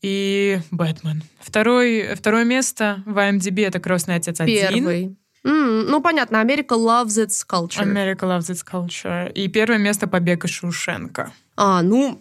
И 0.00 0.58
Бэтмен. 0.70 1.22
Второй, 1.40 2.14
второе 2.16 2.44
место 2.44 3.02
в 3.06 3.16
IMDb 3.18 3.66
это 3.66 3.78
«Крестный 3.78 4.16
отец 4.16 4.40
1». 4.40 4.46
Первый. 4.46 5.16
М, 5.44 5.86
ну, 5.86 6.00
понятно, 6.00 6.40
Америка 6.40 6.74
loves 6.74 7.18
its 7.18 7.44
culture. 7.48 7.82
America 7.82 8.20
loves 8.20 8.50
its 8.50 8.64
culture. 8.64 9.32
И 9.32 9.48
первое 9.48 9.78
место 9.78 10.06
«Побег 10.06 10.44
из 10.44 10.50
Шушенко». 10.50 11.32
А, 11.56 11.82
ну, 11.82 12.20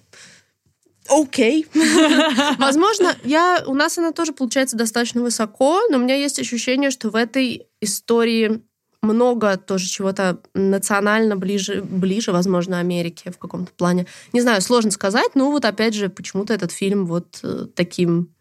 окей. 1.10 1.68
Возможно, 2.58 3.16
я, 3.24 3.64
у 3.66 3.74
нас 3.74 3.98
она 3.98 4.12
тоже 4.12 4.34
получается 4.34 4.76
достаточно 4.76 5.22
высоко, 5.22 5.82
но 5.90 5.98
у 5.98 6.02
меня 6.02 6.16
есть 6.16 6.40
ощущение, 6.40 6.92
что 6.92 7.10
в 7.10 7.16
этой 7.16 7.68
истории 7.80 8.62
много 9.02 9.58
тоже 9.58 9.88
чего-то 9.88 10.40
национально 10.54 11.36
ближе, 11.36 11.82
ближе, 11.82 12.32
возможно, 12.32 12.80
Америке 12.80 13.32
в 13.32 13.38
каком-то 13.38 13.72
плане. 13.74 14.06
Не 14.32 14.42
знаю, 14.42 14.62
сложно 14.62 14.92
сказать, 14.92 15.32
но 15.34 15.50
вот 15.52 15.66
опять 15.66 15.96
же, 15.96 16.10
почему-то 16.10 16.54
этот 16.54 16.72
фильм 16.72 17.06
вот 17.06 17.40
э, 17.44 17.66
таким 17.76 18.34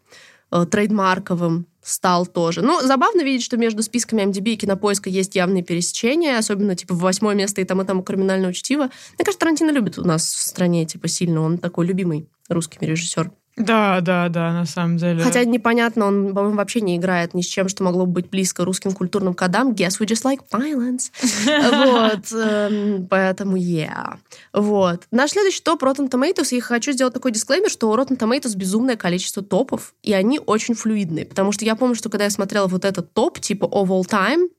э, 0.51 0.65
трейдмарковым 0.69 1.65
стал 1.83 2.25
тоже. 2.25 2.61
Ну, 2.61 2.79
забавно 2.81 3.21
видеть, 3.21 3.43
что 3.43 3.57
между 3.57 3.83
списками 3.83 4.23
MDB 4.23 4.53
и 4.53 4.57
Кинопоиска 4.57 5.09
есть 5.09 5.35
явные 5.35 5.63
пересечения, 5.63 6.37
особенно, 6.37 6.75
типа, 6.75 6.93
в 6.93 6.99
восьмое 6.99 7.35
место 7.35 7.61
и 7.61 7.63
там, 7.63 7.81
и 7.81 7.85
там 7.85 8.03
криминального 8.03 8.53
чтива. 8.53 8.83
Мне 8.83 9.25
кажется, 9.25 9.39
Тарантино 9.39 9.71
любит 9.71 9.97
у 9.97 10.03
нас 10.03 10.23
в 10.23 10.41
стране, 10.41 10.85
типа, 10.85 11.07
сильно. 11.07 11.41
Он 11.41 11.57
такой 11.57 11.85
любимый 11.87 12.29
русский 12.49 12.77
режиссер. 12.81 13.31
Да, 13.65 14.01
да, 14.01 14.29
да, 14.29 14.53
на 14.53 14.65
самом 14.65 14.97
деле. 14.97 15.23
Хотя 15.23 15.43
непонятно, 15.45 16.05
он, 16.05 16.33
по-моему, 16.33 16.57
вообще 16.57 16.81
не 16.81 16.97
играет 16.97 17.33
ни 17.33 17.41
с 17.41 17.45
чем, 17.45 17.69
что 17.69 17.83
могло 17.83 18.05
бы 18.05 18.13
быть 18.13 18.29
близко 18.29 18.65
русским 18.65 18.91
культурным 18.91 19.33
кодам. 19.33 19.71
Guess 19.71 19.99
we 19.99 20.05
just 20.05 20.23
like 20.23 20.41
violence. 20.51 21.11
Вот. 21.91 22.31
эм, 22.31 23.07
Поэтому 23.07 23.57
yeah. 23.57 24.17
Вот. 24.53 25.03
Наш 25.11 25.31
следующий 25.31 25.61
топ 25.61 25.83
Rotten 25.83 26.09
Tomatoes. 26.09 26.53
Я 26.55 26.61
хочу 26.61 26.91
сделать 26.91 27.13
такой 27.13 27.31
дисклеймер, 27.31 27.69
что 27.69 27.89
у 27.89 27.95
Rotten 27.95 28.17
Tomatoes 28.17 28.55
безумное 28.55 28.95
количество 28.95 29.43
топов, 29.43 29.93
и 30.03 30.13
они 30.13 30.39
очень 30.45 30.75
флюидные. 30.75 31.25
Потому 31.25 31.51
что 31.51 31.65
я 31.65 31.75
помню, 31.75 31.95
что 31.95 32.09
когда 32.09 32.25
я 32.25 32.29
смотрела 32.29 32.67
вот 32.67 32.85
этот 32.85 33.13
топ, 33.13 33.39
типа 33.39 33.65
of 33.65 33.87
all 33.87 34.03
time, 34.03 34.49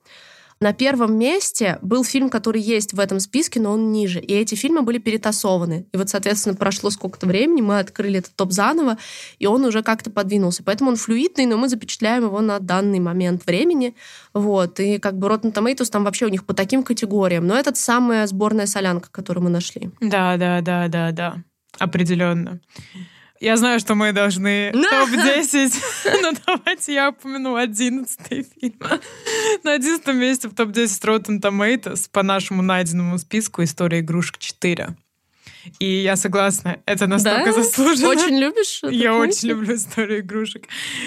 на 0.62 0.72
первом 0.72 1.18
месте 1.18 1.78
был 1.82 2.04
фильм, 2.04 2.30
который 2.30 2.60
есть 2.60 2.92
в 2.92 3.00
этом 3.00 3.18
списке, 3.18 3.60
но 3.60 3.72
он 3.72 3.90
ниже. 3.90 4.20
И 4.20 4.32
эти 4.32 4.54
фильмы 4.54 4.82
были 4.82 4.98
перетасованы. 4.98 5.86
И 5.92 5.96
вот, 5.96 6.08
соответственно, 6.08 6.54
прошло 6.54 6.90
сколько-то 6.90 7.26
времени, 7.26 7.60
мы 7.60 7.80
открыли 7.80 8.20
этот 8.20 8.34
топ 8.36 8.52
заново, 8.52 8.96
и 9.40 9.46
он 9.46 9.64
уже 9.64 9.82
как-то 9.82 10.10
подвинулся. 10.10 10.62
Поэтому 10.62 10.90
он 10.90 10.96
флюидный, 10.96 11.46
но 11.46 11.56
мы 11.56 11.68
запечатляем 11.68 12.24
его 12.24 12.40
на 12.40 12.60
данный 12.60 13.00
момент 13.00 13.44
времени. 13.44 13.96
Вот. 14.32 14.78
И 14.78 14.98
как 14.98 15.18
бы 15.18 15.26
Rotten 15.26 15.52
Tomatoes 15.52 15.90
там 15.90 16.04
вообще 16.04 16.26
у 16.26 16.30
них 16.30 16.46
по 16.46 16.54
таким 16.54 16.84
категориям. 16.84 17.44
Но 17.46 17.56
это 17.56 17.74
самая 17.74 18.26
сборная 18.28 18.66
солянка, 18.66 19.10
которую 19.10 19.42
мы 19.44 19.50
нашли. 19.50 19.90
Да, 20.00 20.36
да, 20.36 20.60
да, 20.60 20.86
да, 20.86 21.10
да. 21.10 21.36
Определенно. 21.78 22.60
Я 23.43 23.57
знаю, 23.57 23.80
что 23.80 23.97
мы 23.97 24.12
должны 24.12 24.70
топ-10, 24.72 25.72
но 26.22 26.32
давайте 26.47 26.95
я 26.95 27.09
упомяну 27.11 27.57
11 27.57 28.18
фильм. 28.28 28.74
На 29.64 29.72
11 29.74 30.07
месте 30.14 30.49
в 30.49 30.55
топ-10 30.55 30.86
Rotten 31.03 31.40
Tomatoes 31.40 32.09
по 32.12 32.22
нашему 32.22 32.62
найденному 32.62 33.18
списку 33.18 33.64
«История 33.64 33.99
игрушек 33.99 34.36
4». 34.38 34.90
И 35.80 35.84
я 36.03 36.14
согласна, 36.16 36.78
это 36.86 37.07
настолько 37.09 37.53
Да? 37.53 37.62
заслуженно. 37.62 38.09
Очень 38.11 38.38
любишь? 38.38 38.80
Я 38.88 39.14
очень 39.16 39.49
люблю 39.49 39.74
историю 39.74 40.20
игрушек. 40.20 40.64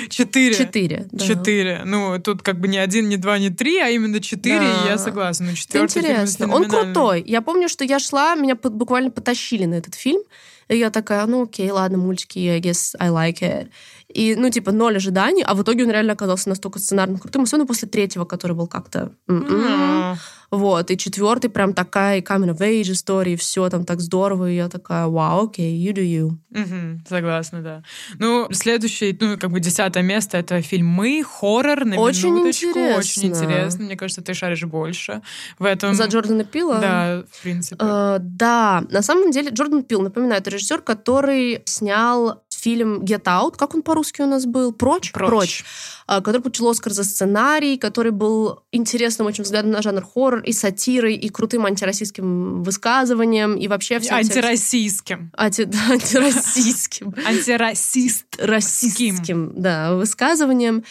Четыре. 0.10 0.56
Четыре. 0.56 1.08
да. 1.12 1.26
Четыре. 1.26 1.82
Ну, 1.86 2.20
тут 2.20 2.42
как 2.42 2.60
бы 2.60 2.68
не 2.70 2.78
один, 2.78 3.08
не 3.10 3.18
два, 3.18 3.38
не 3.38 3.50
три, 3.50 3.80
а 3.80 3.90
именно 3.90 4.20
четыре, 4.22 4.60
Да. 4.60 4.84
и 4.84 4.88
я 4.88 4.98
согласна. 4.98 5.48
Ну, 5.48 5.56
четвертый 5.56 6.02
фильм 6.02 6.06
интересно. 6.06 6.48
Он 6.54 6.64
феноменальный. 6.64 6.94
крутой. 6.94 7.24
Я 7.28 7.42
помню, 7.42 7.68
что 7.70 7.84
я 7.86 8.00
шла, 8.00 8.36
меня 8.36 8.56
буквально 8.56 9.12
потащили 9.12 9.66
на 9.66 9.76
этот 9.76 9.96
фильм. 9.96 10.22
И 10.68 10.78
я 10.78 10.89
такая, 10.89 11.26
ну 11.26 11.43
окей, 11.43 11.70
ладно, 11.72 11.97
мультики, 11.97 12.39
I 12.39 12.59
guess 12.59 12.95
I 12.99 13.09
like 13.09 13.41
it. 13.41 13.70
И, 14.07 14.36
ну, 14.36 14.49
типа, 14.49 14.72
ноль 14.72 14.97
ожиданий, 14.97 15.43
а 15.43 15.53
в 15.55 15.61
итоге 15.61 15.84
он 15.84 15.91
реально 15.91 16.13
оказался 16.13 16.49
настолько 16.49 16.80
сценарно 16.80 17.20
крутым, 17.20 17.43
особенно 17.43 17.68
после 17.68 17.88
третьего, 17.88 18.26
который 18.26 18.55
был 18.55 18.68
как-то... 18.68 19.11
м-м. 19.28 19.45
М. 19.47 20.18
Вот, 20.52 20.91
и 20.91 20.98
четвертый 20.98 21.50
прям 21.50 21.74
такая 21.74 22.22
coming 22.22 22.56
of 22.56 22.60
age 22.60 22.91
история, 22.91 23.36
все 23.36 23.70
там 23.70 23.86
так 23.86 24.02
здорово, 24.02 24.50
и 24.50 24.56
я 24.56 24.70
такая, 24.70 25.08
вау, 25.08 25.46
окей, 25.48 25.76
you 25.76 25.93
do 25.93 26.04
you. 26.04 26.38
Мгм, 26.50 27.04
согласна, 27.08 27.62
да. 27.62 27.84
Ну, 28.20 28.48
следующий, 28.52 29.18
ну, 29.20 29.38
как 29.38 29.52
бы 29.52 29.60
десятое 29.60 30.04
место, 30.04 30.38
это 30.38 30.62
фильм 30.62 30.88
«Мы», 30.88 31.24
хоррор, 31.24 31.86
на 31.86 31.98
Очень 31.98 32.30
минуточку. 32.34 32.68
интересно. 32.68 32.98
Очень 33.00 33.26
интересно. 33.26 33.86
Мне 33.86 33.96
кажется, 33.98 34.22
ты 34.22 34.34
шаришь 34.34 34.64
больше 34.64 35.22
в 35.60 35.66
этом. 35.66 35.93
За 35.93 36.06
Джордана 36.06 36.43
Пила? 36.43 36.80
Да, 36.80 37.24
в 37.32 37.41
принципе. 37.41 37.78
Э, 37.80 38.18
да, 38.20 38.84
на 38.89 39.02
самом 39.02 39.32
деле 39.32 39.50
Джордан 39.50 39.84
Пил, 39.84 40.02
напоминаю, 40.02 40.41
это 40.41 40.50
режиссер, 40.50 40.82
который 40.82 41.62
снял 41.66 42.43
фильм 42.66 43.03
Get 43.03 43.24
Out, 43.26 43.57
как 43.57 43.76
он 43.76 43.84
по-русски 43.84 44.24
у 44.24 44.26
нас 44.26 44.45
был? 44.45 44.74
Прочь? 44.74 45.11
Прочь. 45.11 45.63
А, 46.07 46.22
который 46.22 46.41
получил 46.41 46.68
Оскар 46.68 46.93
за 46.93 47.03
сценарий, 47.03 47.78
который 47.78 48.11
был 48.11 48.63
интересным 48.72 49.28
очень 49.28 49.43
взглядом 49.43 49.72
на 49.72 49.82
жанр 49.82 50.03
хоррор 50.03 50.41
и 50.41 50.51
сатирой, 50.51 51.16
и 51.16 51.30
крутым 51.30 51.66
антироссийским 51.66 52.63
высказыванием, 52.63 53.55
и 53.55 53.68
вообще 53.68 53.99
всем... 53.99 54.16
Антироссийским. 54.16 55.32
Анти- 55.38 55.66
да, 55.66 55.78
антироссийским. 55.91 57.13
Антирасист. 57.26 58.26
Расистским, 58.39 59.53
да, 59.55 59.95
высказыванием. 59.95 60.84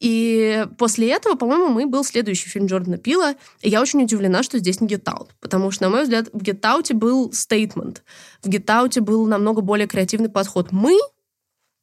И 0.00 0.66
после 0.78 1.10
этого, 1.10 1.34
по-моему, 1.34 1.68
мы 1.68 1.86
был 1.86 2.04
следующий 2.04 2.48
фильм 2.48 2.66
Джордана 2.66 2.96
Пила. 2.96 3.34
И 3.60 3.68
я 3.68 3.80
очень 3.80 4.02
удивлена, 4.02 4.42
что 4.42 4.58
здесь 4.58 4.80
не 4.80 4.88
Get 4.88 5.04
Out. 5.04 5.28
Потому 5.40 5.70
что, 5.70 5.84
на 5.84 5.90
мой 5.90 6.02
взгляд, 6.04 6.28
в 6.32 6.42
Get 6.42 6.60
Out 6.60 6.92
был 6.94 7.32
стейтмент. 7.32 8.02
В 8.42 8.48
Get 8.48 8.64
Out 8.66 9.00
был 9.00 9.26
намного 9.26 9.62
более 9.62 9.86
креативный 9.86 10.28
подход. 10.28 10.72
Мы 10.72 10.98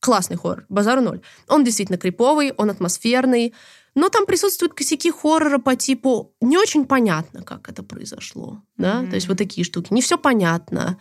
классный 0.07 0.37
хоррор, 0.37 0.65
базару 0.69 1.01
ноль. 1.01 1.19
Он 1.49 1.65
действительно 1.65 1.97
криповый, 1.97 2.53
он 2.55 2.69
атмосферный, 2.69 3.53
но 3.93 4.07
там 4.07 4.25
присутствуют 4.25 4.73
косяки 4.73 5.11
хоррора 5.11 5.57
по 5.57 5.75
типу 5.75 6.33
не 6.39 6.57
очень 6.57 6.85
понятно, 6.85 7.43
как 7.43 7.67
это 7.67 7.83
произошло, 7.83 8.61
да, 8.77 9.01
mm-hmm. 9.01 9.09
то 9.09 9.15
есть 9.15 9.27
вот 9.27 9.37
такие 9.37 9.65
штуки. 9.65 9.91
Не 9.91 10.01
все 10.01 10.17
понятно, 10.17 10.97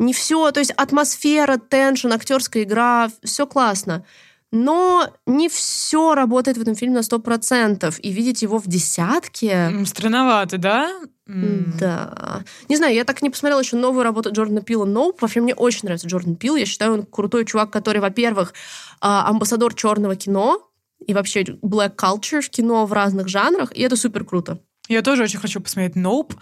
не 0.00 0.12
все, 0.12 0.50
то 0.50 0.58
есть 0.58 0.72
атмосфера, 0.72 1.56
теншн, 1.56 2.12
актерская 2.12 2.64
игра, 2.64 3.08
все 3.22 3.46
классно. 3.46 4.04
Но 4.50 5.12
не 5.26 5.48
все 5.48 6.14
работает 6.14 6.56
в 6.56 6.62
этом 6.62 6.74
фильме 6.74 6.96
на 6.96 7.02
сто 7.02 7.18
процентов. 7.18 7.98
И 8.02 8.10
видеть 8.10 8.42
его 8.42 8.58
в 8.58 8.66
десятке... 8.66 9.70
Странновато, 9.84 10.56
да? 10.56 11.00
Да. 11.26 12.42
Не 12.68 12.76
знаю, 12.76 12.94
я 12.94 13.04
так 13.04 13.20
не 13.20 13.28
посмотрела 13.28 13.60
еще 13.60 13.76
новую 13.76 14.02
работу 14.02 14.32
Джордана 14.32 14.62
Пила 14.62 14.86
«Ноуп». 14.86 15.20
Вообще, 15.20 15.42
мне 15.42 15.54
очень 15.54 15.80
нравится 15.82 16.08
Джордан 16.08 16.36
Пил. 16.36 16.56
Я 16.56 16.64
считаю, 16.64 16.94
он 16.94 17.02
крутой 17.04 17.44
чувак, 17.44 17.70
который, 17.70 18.00
во-первых, 18.00 18.54
а, 19.00 19.28
амбассадор 19.28 19.74
черного 19.74 20.16
кино 20.16 20.66
и 21.06 21.12
вообще 21.12 21.42
black 21.42 21.96
culture 21.96 22.42
кино 22.48 22.86
в 22.86 22.92
разных 22.92 23.28
жанрах, 23.28 23.76
и 23.76 23.82
это 23.82 23.96
супер 23.96 24.24
круто. 24.24 24.60
Я 24.88 25.02
тоже 25.02 25.24
очень 25.24 25.38
хочу 25.38 25.60
посмотреть 25.60 25.96
«Ноуп». 25.96 26.34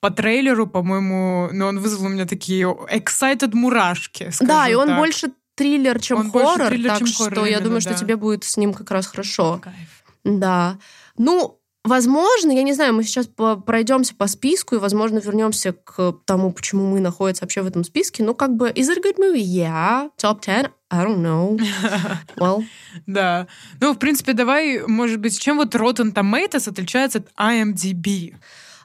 По 0.00 0.10
трейлеру, 0.10 0.68
по-моему, 0.68 1.48
но 1.52 1.66
он 1.66 1.80
вызвал 1.80 2.06
у 2.06 2.08
меня 2.08 2.24
такие 2.24 2.66
excited 2.66 3.50
мурашки. 3.52 4.30
Да, 4.38 4.68
и 4.68 4.74
он 4.74 4.86
так. 4.86 4.96
больше 4.96 5.32
триллер, 5.58 6.00
чем 6.00 6.18
он 6.18 6.30
хоррор, 6.30 6.68
триллер, 6.68 6.90
так 6.90 6.98
чем 6.98 7.06
что 7.08 7.24
хоррор, 7.24 7.44
я 7.44 7.50
именно, 7.50 7.64
думаю, 7.64 7.82
да. 7.82 7.90
что 7.90 7.98
тебе 7.98 8.16
будет 8.16 8.44
с 8.44 8.56
ним 8.56 8.72
как 8.72 8.90
раз 8.90 9.06
хорошо. 9.06 9.60
Кайф. 9.62 10.04
Да. 10.24 10.78
Ну, 11.16 11.60
возможно, 11.84 12.52
я 12.52 12.62
не 12.62 12.72
знаю, 12.72 12.94
мы 12.94 13.02
сейчас 13.02 13.28
пройдемся 13.66 14.14
по 14.14 14.26
списку 14.26 14.76
и, 14.76 14.78
возможно, 14.78 15.18
вернемся 15.18 15.72
к 15.72 16.14
тому, 16.24 16.52
почему 16.52 16.86
мы 16.86 17.00
находимся 17.00 17.42
вообще 17.42 17.62
в 17.62 17.66
этом 17.66 17.84
списке. 17.84 18.22
Ну, 18.22 18.34
как 18.34 18.54
бы, 18.54 18.70
is 18.70 18.88
it 18.88 18.98
a 18.98 19.02
good 19.02 19.18
movie? 19.18 19.42
Yeah. 19.42 20.10
Top 20.16 20.40
10? 20.40 20.70
I 20.90 21.04
don't 21.04 21.22
know. 21.22 21.58
Well, 22.36 22.64
Да. 23.06 23.46
Ну, 23.80 23.92
в 23.92 23.98
принципе, 23.98 24.32
давай, 24.32 24.86
может 24.86 25.18
быть, 25.20 25.38
чем 25.38 25.56
вот 25.56 25.74
Rotten 25.74 26.12
Tomatoes 26.14 26.68
отличается 26.68 27.18
от 27.18 27.28
IMDb? 27.38 28.34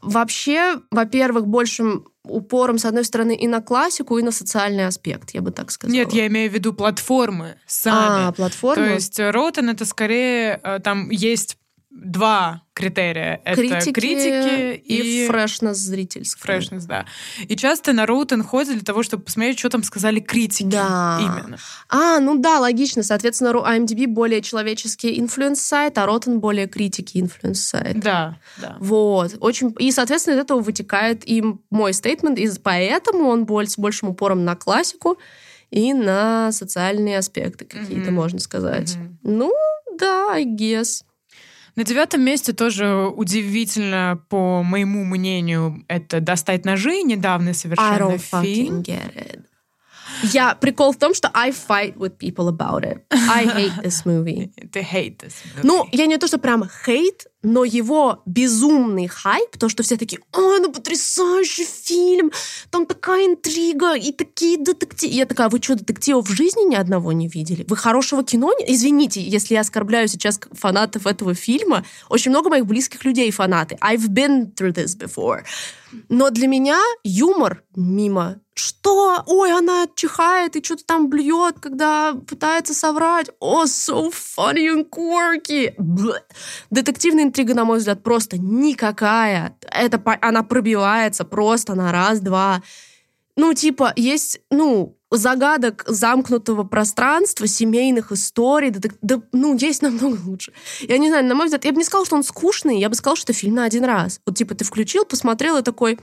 Вообще, 0.03 0.79
во-первых, 0.91 1.47
большим 1.47 2.07
упором, 2.23 2.77
с 2.77 2.85
одной 2.85 3.03
стороны, 3.03 3.35
и 3.35 3.47
на 3.47 3.61
классику, 3.61 4.17
и 4.17 4.23
на 4.23 4.31
социальный 4.31 4.87
аспект, 4.87 5.31
я 5.31 5.41
бы 5.41 5.51
так 5.51 5.71
сказала. 5.71 5.95
Нет, 5.95 6.13
я 6.13 6.27
имею 6.27 6.49
в 6.49 6.53
виду 6.53 6.73
платформы 6.73 7.57
сами. 7.67 8.27
А, 8.27 8.31
платформа? 8.31 8.85
То 8.85 8.93
есть 8.93 9.19
Rotten 9.19 9.71
это 9.71 9.85
скорее, 9.85 10.59
э, 10.63 10.79
там 10.79 11.09
есть 11.09 11.57
два 11.93 12.63
критерия. 12.73 13.39
Это 13.45 13.61
критики, 13.61 13.91
критики 13.91 14.81
и, 14.83 15.23
и 15.23 15.27
фрешнес 15.27 15.77
зрительская. 15.77 16.41
фрешнес, 16.41 16.85
да. 16.85 17.05
И 17.47 17.55
часто 17.55 17.93
на 17.93 18.05
Rotten 18.05 18.41
ходят 18.41 18.73
для 18.73 18.81
того, 18.83 19.03
чтобы 19.03 19.23
посмотреть, 19.23 19.59
что 19.59 19.69
там 19.69 19.83
сказали 19.83 20.19
критики. 20.19 20.71
Да. 20.71 21.19
Именно. 21.21 21.57
А, 21.89 22.19
ну 22.19 22.37
да, 22.39 22.59
логично. 22.59 23.03
Соответственно, 23.03 23.49
IMDb 23.49 24.07
более 24.07 24.41
человеческий 24.41 25.19
influence 25.19 25.69
сайт, 25.69 25.97
а 25.99 26.05
Rotten 26.07 26.37
более 26.37 26.67
критики 26.67 27.19
influence 27.19 27.71
сайт. 27.71 27.99
Да, 27.99 28.39
да. 28.57 28.75
Вот. 28.79 29.35
Очень... 29.39 29.75
И, 29.77 29.91
соответственно, 29.91 30.35
из 30.35 30.39
этого 30.39 30.61
вытекает 30.61 31.27
и 31.29 31.43
мой 31.69 31.93
statement, 31.93 32.39
и 32.39 32.49
поэтому 32.61 33.25
он 33.29 33.47
с 33.67 33.77
большим 33.77 34.09
упором 34.09 34.45
на 34.45 34.55
классику 34.55 35.19
и 35.69 35.93
на 35.93 36.51
социальные 36.51 37.19
аспекты 37.19 37.65
какие-то, 37.65 38.07
Мгм. 38.07 38.15
можно 38.15 38.39
сказать. 38.39 38.95
Мгм. 38.95 39.19
Ну, 39.23 39.53
да, 39.99 40.31
I 40.33 40.45
guess. 40.45 41.03
На 41.75 41.83
девятом 41.83 42.21
месте 42.21 42.53
тоже 42.53 43.07
удивительно, 43.07 44.21
по 44.29 44.61
моему 44.61 45.03
мнению, 45.03 45.83
это 45.87 46.19
«Достать 46.19 46.65
ножи», 46.65 47.01
недавний 47.01 47.49
I 47.49 47.53
совершенно 47.53 48.17
фильм. 48.17 48.83
Я 50.21 50.55
прикол 50.55 50.91
в 50.91 50.97
том, 50.97 51.13
что 51.13 51.29
I 51.33 51.51
fight 51.51 51.95
with 51.95 52.17
people 52.17 52.49
about 52.49 52.83
it. 52.83 53.01
I 53.11 53.45
hate 53.55 53.83
this 53.83 54.05
movie. 54.05 54.51
Ты 54.71 54.81
hate 54.81 55.17
this 55.17 55.33
movie. 55.43 55.63
Ну, 55.63 55.87
я 55.91 56.05
не 56.05 56.17
то, 56.17 56.27
что 56.27 56.37
прямо 56.37 56.69
хейт, 56.85 57.27
но 57.43 57.65
его 57.65 58.21
безумный 58.25 59.07
хайп, 59.07 59.57
то, 59.57 59.67
что 59.67 59.83
все 59.83 59.97
такие, 59.97 60.21
ой, 60.31 60.59
ну 60.61 60.71
потрясающий 60.71 61.65
фильм, 61.65 62.31
там 62.71 62.85
такая 62.85 63.27
интрига 63.27 63.95
и 63.95 64.11
такие 64.13 64.57
детективы. 64.57 65.13
Я 65.13 65.25
такая, 65.25 65.49
вы 65.49 65.59
что, 65.61 65.75
детективов 65.75 66.29
в 66.29 66.31
жизни 66.31 66.69
ни 66.69 66.75
одного 66.75 67.11
не 67.11 67.27
видели? 67.27 67.65
Вы 67.67 67.75
хорошего 67.75 68.23
кино 68.23 68.53
не... 68.57 68.73
Извините, 68.73 69.21
если 69.21 69.55
я 69.55 69.61
оскорбляю 69.61 70.07
сейчас 70.07 70.39
фанатов 70.53 71.05
этого 71.05 71.33
фильма. 71.33 71.83
Очень 72.09 72.31
много 72.31 72.49
моих 72.49 72.65
близких 72.65 73.03
людей 73.03 73.29
фанаты. 73.31 73.77
I've 73.81 74.07
been 74.07 74.53
through 74.55 74.73
this 74.73 74.97
before. 74.97 75.43
Но 76.09 76.29
для 76.29 76.47
меня 76.47 76.79
юмор 77.03 77.63
мимо. 77.75 78.39
Что? 78.55 79.23
Ой, 79.25 79.51
она 79.51 79.87
чихает 79.95 80.55
и 80.55 80.63
что-то 80.63 80.83
там 80.85 81.09
блюет, 81.09 81.59
когда 81.59 82.13
пытается 82.13 82.73
соврать. 82.73 83.29
О, 83.39 83.63
so 83.63 84.11
funny 84.11 84.67
and 84.67 84.87
quirky. 84.89 85.73
Блэ. 85.77 86.21
Детективная 86.69 87.23
интрига, 87.23 87.55
на 87.55 87.65
мой 87.65 87.79
взгляд, 87.79 88.03
просто 88.03 88.37
никакая. 88.37 89.57
Это, 89.61 90.01
она 90.21 90.43
пробивается 90.43 91.23
просто 91.23 91.73
на 91.75 91.91
раз-два. 91.91 92.61
Ну, 93.35 93.53
типа, 93.55 93.93
есть, 93.95 94.41
ну, 94.51 94.95
загадок 95.09 95.83
замкнутого 95.87 96.63
пространства, 96.63 97.47
семейных 97.47 98.11
историй, 98.11 98.69
детек- 98.69 98.97
да, 99.01 99.21
ну, 99.31 99.57
есть 99.57 99.81
намного 99.81 100.19
лучше. 100.23 100.53
Я 100.81 100.99
не 100.99 101.09
знаю, 101.09 101.25
на 101.25 101.33
мой 101.33 101.45
взгляд, 101.45 101.65
я 101.65 101.71
бы 101.71 101.77
не 101.77 101.83
сказала, 101.83 102.05
что 102.05 102.15
он 102.15 102.23
скучный, 102.23 102.79
я 102.79 102.89
бы 102.89 102.95
сказала, 102.95 103.15
что 103.15 103.31
это 103.31 103.39
фильм 103.39 103.55
на 103.55 103.63
один 103.63 103.85
раз. 103.85 104.21
Вот, 104.25 104.37
типа, 104.37 104.53
ты 104.53 104.63
включил, 104.65 105.05
посмотрел 105.05 105.57
и 105.57 105.63
такой, 105.63 105.99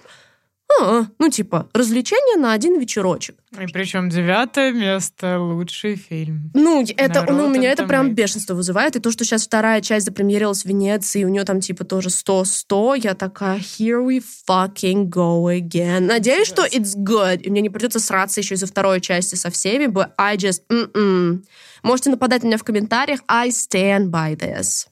«А, 0.80 1.06
ну, 1.18 1.30
типа, 1.30 1.68
развлечение 1.72 2.36
на 2.36 2.52
один 2.52 2.78
вечерочек. 2.78 3.36
И 3.52 3.66
причем 3.66 4.08
девятое 4.08 4.72
место 4.72 5.40
лучший 5.40 5.96
фильм. 5.96 6.50
Ну, 6.54 6.84
это, 6.96 7.26
ну, 7.28 7.46
у 7.46 7.48
меня 7.48 7.72
это 7.72 7.84
прям 7.86 8.14
бешенство 8.14 8.54
вызывает. 8.54 8.96
И 8.96 9.00
то, 9.00 9.10
что 9.10 9.24
сейчас 9.24 9.44
вторая 9.44 9.80
часть 9.80 10.06
запремьерилась 10.06 10.62
в 10.62 10.66
Венеции, 10.66 11.22
и 11.22 11.24
у 11.24 11.28
нее 11.28 11.44
там 11.44 11.60
типа 11.60 11.84
тоже 11.84 12.08
100-100, 12.10 13.00
я 13.02 13.14
такая, 13.14 13.58
here 13.58 14.06
we 14.06 14.22
fucking 14.48 15.08
go 15.08 15.46
again. 15.58 16.00
Надеюсь, 16.00 16.46
что 16.46 16.64
it's 16.64 16.96
good. 16.96 17.42
И 17.42 17.50
мне 17.50 17.60
не 17.60 17.70
придется 17.70 17.98
сраться 17.98 18.40
еще 18.40 18.54
из-за 18.54 18.66
второй 18.66 19.00
части 19.00 19.34
со 19.34 19.50
всеми, 19.50 19.86
but 19.86 20.10
I 20.16 20.36
just... 20.36 20.62
mm-mm. 20.70 21.42
Можете 21.82 22.10
нападать 22.10 22.42
на 22.42 22.48
меня 22.48 22.58
в 22.58 22.64
комментариях. 22.64 23.20
I 23.26 23.48
stand 23.48 24.10
by 24.10 24.36
this. 24.36 24.86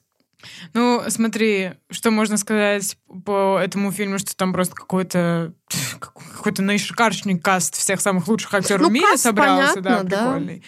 Ну, 0.73 1.03
смотри, 1.09 1.71
что 1.91 2.11
можно 2.11 2.37
сказать 2.37 2.97
по 3.25 3.59
этому 3.61 3.91
фильму, 3.91 4.19
что 4.19 4.35
там 4.35 4.53
просто 4.53 4.73
какой-то 4.75 5.53
какой-то 5.99 6.61
наишикаршний 6.61 7.37
каст 7.37 7.75
всех 7.75 7.99
самых 8.01 8.27
лучших 8.27 8.53
актеров 8.53 8.81
Ну, 8.83 8.89
в 8.89 8.91
мире 8.91 9.07
каст, 9.11 9.23
собрался, 9.23 9.81
да, 9.81 9.89
понятно, 9.97 10.09
да. 10.09 10.17
прикольный. 10.17 10.63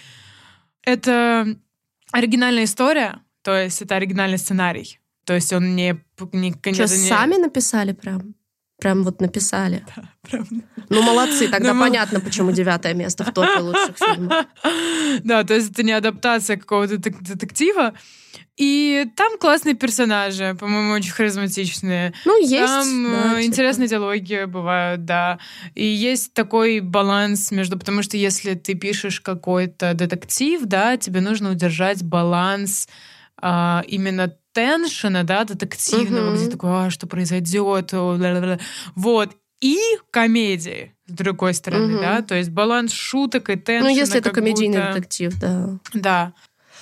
Это 0.83 1.55
оригинальная 2.11 2.65
история, 2.65 3.19
то 3.43 3.55
есть 3.57 3.81
это 3.81 3.95
оригинальный 3.95 4.37
сценарий. 4.37 4.99
То 5.25 5.33
есть 5.35 5.53
он 5.53 5.75
не... 5.75 6.03
не, 6.33 6.51
Что, 6.51 6.83
не- 6.83 6.87
сами 7.09 7.37
написали 7.37 7.93
прям? 7.93 8.35
Прям 8.79 9.03
вот 9.03 9.21
написали. 9.21 9.85
Прям- 10.23 10.47
Ну, 10.89 11.03
молодцы, 11.03 11.47
тогда 11.47 11.73
Ну, 11.73 11.79
мы- 11.79 11.85
понятно, 11.85 12.19
почему 12.19 12.51
девятое 12.51 12.95
место 12.95 13.23
в 13.23 13.31
топе 13.31 13.59
лучших 13.59 13.95
фильмов. 13.97 14.45
Да, 15.23 15.43
то 15.43 15.53
есть 15.53 15.71
это 15.71 15.83
не 15.83 15.91
адаптация 15.91 16.57
какого-то 16.57 16.97
детектива. 16.97 17.93
И 18.57 19.07
там 19.15 19.37
классные 19.39 19.75
персонажи, 19.75 20.55
по-моему, 20.59 20.93
очень 20.93 21.11
харизматичные. 21.11 22.13
Ну, 22.25 22.39
есть. 22.41 22.65
Там 22.65 23.03
да, 23.03 23.09
э, 23.09 23.29
типа. 23.41 23.45
интересные 23.47 23.87
диалоги 23.87 24.43
бывают, 24.45 25.05
да. 25.05 25.39
И 25.73 25.85
есть 25.85 26.33
такой 26.33 26.79
баланс 26.81 27.51
между... 27.51 27.79
Потому 27.79 28.03
что 28.03 28.17
если 28.17 28.53
ты 28.53 28.75
пишешь 28.75 29.21
какой-то 29.21 29.93
детектив, 29.93 30.61
да, 30.65 30.97
тебе 30.97 31.21
нужно 31.21 31.51
удержать 31.51 32.03
баланс 32.03 32.87
а, 33.43 33.83
именно 33.87 34.35
теншена, 34.53 35.23
да, 35.23 35.43
детективного, 35.45 36.31
Мгм. 36.31 36.35
где 36.35 36.51
такое, 36.51 36.71
а, 36.85 36.89
что 36.91 37.07
произойдет, 37.07 37.91
вот. 38.95 39.31
И 39.61 39.77
комедии, 40.09 40.95
с 41.05 41.11
другой 41.11 41.53
стороны, 41.53 41.93
Мгм. 41.93 42.01
да, 42.01 42.21
то 42.23 42.35
есть 42.35 42.49
баланс 42.49 42.91
шуток 42.93 43.49
и 43.49 43.55
теншена. 43.55 43.89
Ну, 43.89 43.95
если 43.95 44.17
это 44.19 44.31
комедийный 44.31 44.79
будто- 44.79 44.93
детектив, 44.93 45.39
да. 45.39 45.69
Да. 45.93 46.33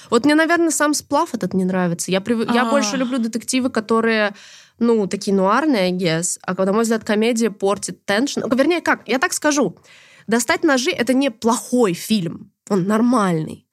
Вот 0.10 0.26
мне, 0.26 0.36
наверное, 0.36 0.72
сам 0.72 0.94
сплав 0.94 1.34
этот 1.34 1.54
не 1.54 1.66
нравится. 1.66 2.12
Я, 2.12 2.20
прив- 2.20 2.52
я 2.54 2.68
А. 2.68 2.70
больше 2.72 2.98
люблю 2.98 3.18
детективы, 3.20 3.70
которые, 3.70 4.34
ну, 4.80 5.08
такие 5.08 5.36
нуарные, 5.36 5.84
I 5.84 5.92
guess. 5.92 6.38
А 6.42 6.54
на 6.66 6.74
мой 6.74 6.84
взгляд, 6.84 7.04
комедия 7.04 7.52
портит 7.52 8.06
теншн. 8.06 8.42
Вернее, 8.54 8.82
как? 8.82 9.08
Я 9.08 9.20
так 9.20 9.34
скажу. 9.34 9.76
«Достать 10.28 10.64
ножи»— 10.64 10.92
это 10.98 11.14
не 11.16 11.32
плохой 11.32 11.94
фильм. 11.94 12.52
Он 12.70 12.86
нормальный. 12.86 13.66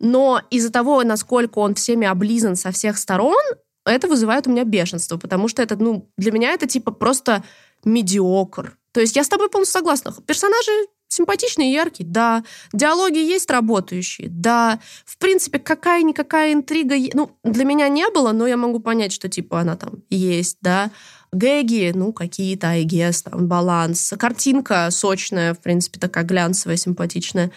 Но 0.00 0.40
из-за 0.50 0.70
того, 0.70 1.02
насколько 1.02 1.60
он 1.60 1.74
всеми 1.74 2.06
облизан 2.06 2.56
со 2.56 2.70
всех 2.72 2.98
сторон, 2.98 3.40
это 3.86 4.06
вызывает 4.08 4.46
у 4.46 4.50
меня 4.50 4.64
бешенство, 4.64 5.16
потому 5.16 5.48
что 5.48 5.62
это, 5.62 5.76
ну, 5.76 6.10
для 6.18 6.30
меня 6.30 6.52
это 6.52 6.66
типа 6.66 6.90
просто 6.92 7.42
медиокр. 7.84 8.76
То 8.92 9.00
есть 9.00 9.16
я 9.16 9.24
с 9.24 9.28
тобой 9.28 9.48
полностью 9.48 9.78
согласна. 9.80 10.12
Персонажи 10.26 10.70
симпатичные 11.14 11.70
и 11.70 11.74
яркие, 11.74 12.08
да. 12.08 12.44
Диалоги 12.72 13.18
есть 13.18 13.50
работающие, 13.50 14.28
да. 14.28 14.80
В 15.04 15.16
принципе, 15.18 15.58
какая-никакая 15.58 16.52
интрига, 16.52 16.96
ну, 17.14 17.30
для 17.44 17.64
меня 17.64 17.88
не 17.88 18.08
было, 18.10 18.32
но 18.32 18.46
я 18.46 18.56
могу 18.56 18.80
понять, 18.80 19.12
что, 19.12 19.28
типа, 19.28 19.60
она 19.60 19.76
там 19.76 20.02
есть, 20.10 20.58
да. 20.60 20.90
Гэги, 21.32 21.92
ну, 21.94 22.12
какие-то, 22.12 22.68
I 22.68 22.84
guess, 22.84 23.28
там, 23.28 23.48
баланс. 23.48 24.12
Картинка 24.18 24.88
сочная, 24.90 25.54
в 25.54 25.60
принципе, 25.60 25.98
такая 25.98 26.24
глянцевая, 26.24 26.76
симпатичная. 26.76 27.50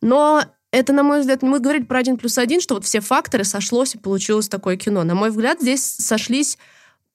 Но 0.00 0.42
Это, 0.72 0.92
на 0.92 1.02
мой 1.02 1.20
взгляд, 1.20 1.42
мы 1.42 1.58
говорили 1.58 1.84
про 1.84 2.00
один 2.00 2.16
плюс 2.18 2.36
один, 2.36 2.60
что 2.60 2.74
вот 2.74 2.84
все 2.84 3.00
факторы 3.00 3.44
сошлось 3.44 3.94
и 3.94 3.98
получилось 3.98 4.48
такое 4.48 4.76
кино. 4.76 5.04
На 5.04 5.14
мой 5.14 5.30
взгляд, 5.30 5.60
здесь 5.60 5.82
сошлись 5.82 6.58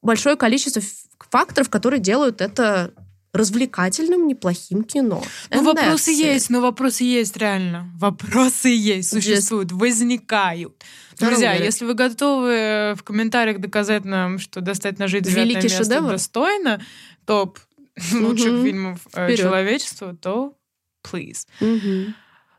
большое 0.02 0.36
количество 0.36 0.82
факторов, 1.30 1.70
которые 1.70 2.00
делают 2.00 2.42
это 2.42 2.94
развлекательным, 3.34 4.28
неплохим 4.28 4.84
кино. 4.84 5.24
Ну, 5.50 5.64
вопросы 5.64 6.12
есть, 6.12 6.50
но 6.50 6.62
вопросы 6.62 7.04
есть 7.04 7.38
реально. 7.38 7.92
Вопросы 7.98 8.70
есть, 8.70 9.10
существуют, 9.10 9.72
Just... 9.72 9.78
возникают. 9.78 10.84
Друзья, 11.18 11.54
если 11.54 11.86
вы 11.86 11.94
готовы 11.94 12.96
в 12.98 13.04
комментариях 13.04 13.60
доказать 13.60 14.06
нам, 14.06 14.40
что 14.40 14.62
«Достать 14.62 15.00
ножи» 15.00 15.22
девятое 15.22 15.44
Великий 15.44 15.64
место 15.64 15.84
шедевр. 15.84 16.10
достойно, 16.10 16.82
топ 17.26 17.60
лучших 18.14 18.64
фильмов 18.64 19.00
э, 19.14 19.36
человечества, 19.36 20.16
то 20.16 20.56
please. 21.04 21.46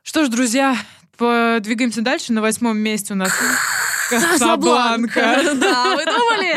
Что 0.02 0.24
ж, 0.24 0.28
друзья, 0.28 0.76
подвигаемся 1.16 2.02
дальше. 2.02 2.32
На 2.32 2.40
восьмом 2.40 2.78
месте 2.78 3.12
у 3.14 3.16
нас 3.16 3.32
Касабланка. 4.20 5.40
Да, 5.62 5.94
вы 5.96 6.04
думали? 6.04 6.56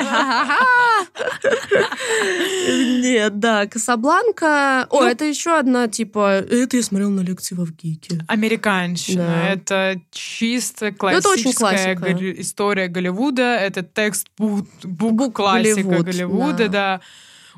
Нет, 3.02 3.40
да, 3.40 3.68
Касабланка. 3.68 4.88
О, 4.90 5.02
ну, 5.02 5.08
это 5.08 5.26
еще 5.26 5.58
одна, 5.58 5.88
типа, 5.88 6.40
это 6.40 6.78
я 6.78 6.84
смотрел 6.84 7.10
на 7.10 7.22
лекции 7.22 7.56
в 7.56 7.62
Авгике. 7.62 8.20
Американщина. 8.28 9.48
Это 9.50 10.00
чисто 10.12 10.88
ну, 10.88 10.96
классическая 10.96 11.96
история 12.40 12.88
Голливуда. 12.88 13.56
Это 13.56 13.84
текст 13.84 14.28
бук 14.38 15.36
классика 15.36 16.04
Голливуда, 16.04 16.70
да 16.70 17.02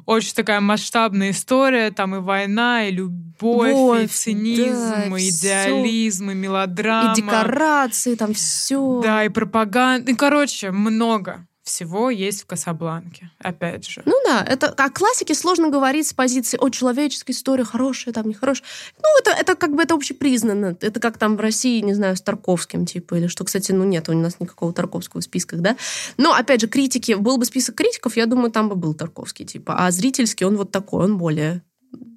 очень 0.06 0.34
такая 0.34 0.62
масштабная 0.62 1.32
история, 1.32 1.91
там 1.91 2.16
и 2.16 2.20
война, 2.20 2.88
и 2.88 2.91
любовь, 2.91 3.70
Любовь, 3.70 4.04
и 4.04 4.08
цинизм, 4.08 5.10
да, 5.12 5.18
и 5.18 5.30
идеализм, 5.30 6.26
все. 6.26 6.32
и 6.32 6.36
мелодрама. 6.36 7.14
И 7.14 7.16
декорации, 7.16 8.16
там 8.16 8.34
все. 8.34 9.02
Да, 9.04 9.24
и 9.24 9.30
пропаганда. 9.30 10.12
И, 10.12 10.16
короче, 10.16 10.72
много 10.72 11.45
всего 11.68 12.09
есть 12.09 12.43
в 12.43 12.45
Касабланке, 12.45 13.30
опять 13.39 13.88
же. 13.88 14.01
Ну 14.05 14.15
да, 14.26 14.43
это 14.43 14.68
о 14.70 14.89
классике 14.89 15.36
сложно 15.36 15.70
говорить 15.70 16.07
с 16.07 16.13
позиции 16.13 16.57
«О, 16.59 16.70
человеческая 16.70 17.34
история 17.34 17.63
хорошая, 17.63 18.13
там 18.13 18.28
нехорошая». 18.28 18.68
Ну, 18.97 19.09
это, 19.20 19.32
это 19.32 19.55
как 19.55 19.76
бы 19.76 19.84
это 19.84 19.93
общепризнанно. 19.93 20.78
Это 20.82 20.99
как 20.99 21.18
там 21.18 21.38
в 21.38 21.39
России, 21.39 21.82
не 21.82 21.93
знаю, 21.93 22.15
с 22.15 22.22
Тарковским, 22.22 22.86
типа, 22.86 23.15
или 23.15 23.28
что, 23.28 23.43
кстати, 23.43 23.72
ну 23.72 23.84
нет 23.84 24.09
у 24.09 24.13
нас 24.13 24.39
никакого 24.39 24.74
Тарковского 24.74 25.22
в 25.22 25.24
списках, 25.24 25.59
да. 25.59 25.78
Но, 26.18 26.34
опять 26.34 26.61
же, 26.61 26.68
критики, 26.68 27.13
был 27.13 27.38
бы 27.38 27.45
список 27.45 27.76
критиков, 27.76 28.18
я 28.18 28.26
думаю, 28.26 28.51
там 28.51 28.70
бы 28.70 28.76
был 28.76 28.93
Тарковский, 28.93 29.45
типа. 29.45 29.76
А 29.78 29.91
зрительский 29.91 30.45
он 30.45 30.57
вот 30.57 30.72
такой, 30.72 31.05
он 31.05 31.18
более 31.18 31.63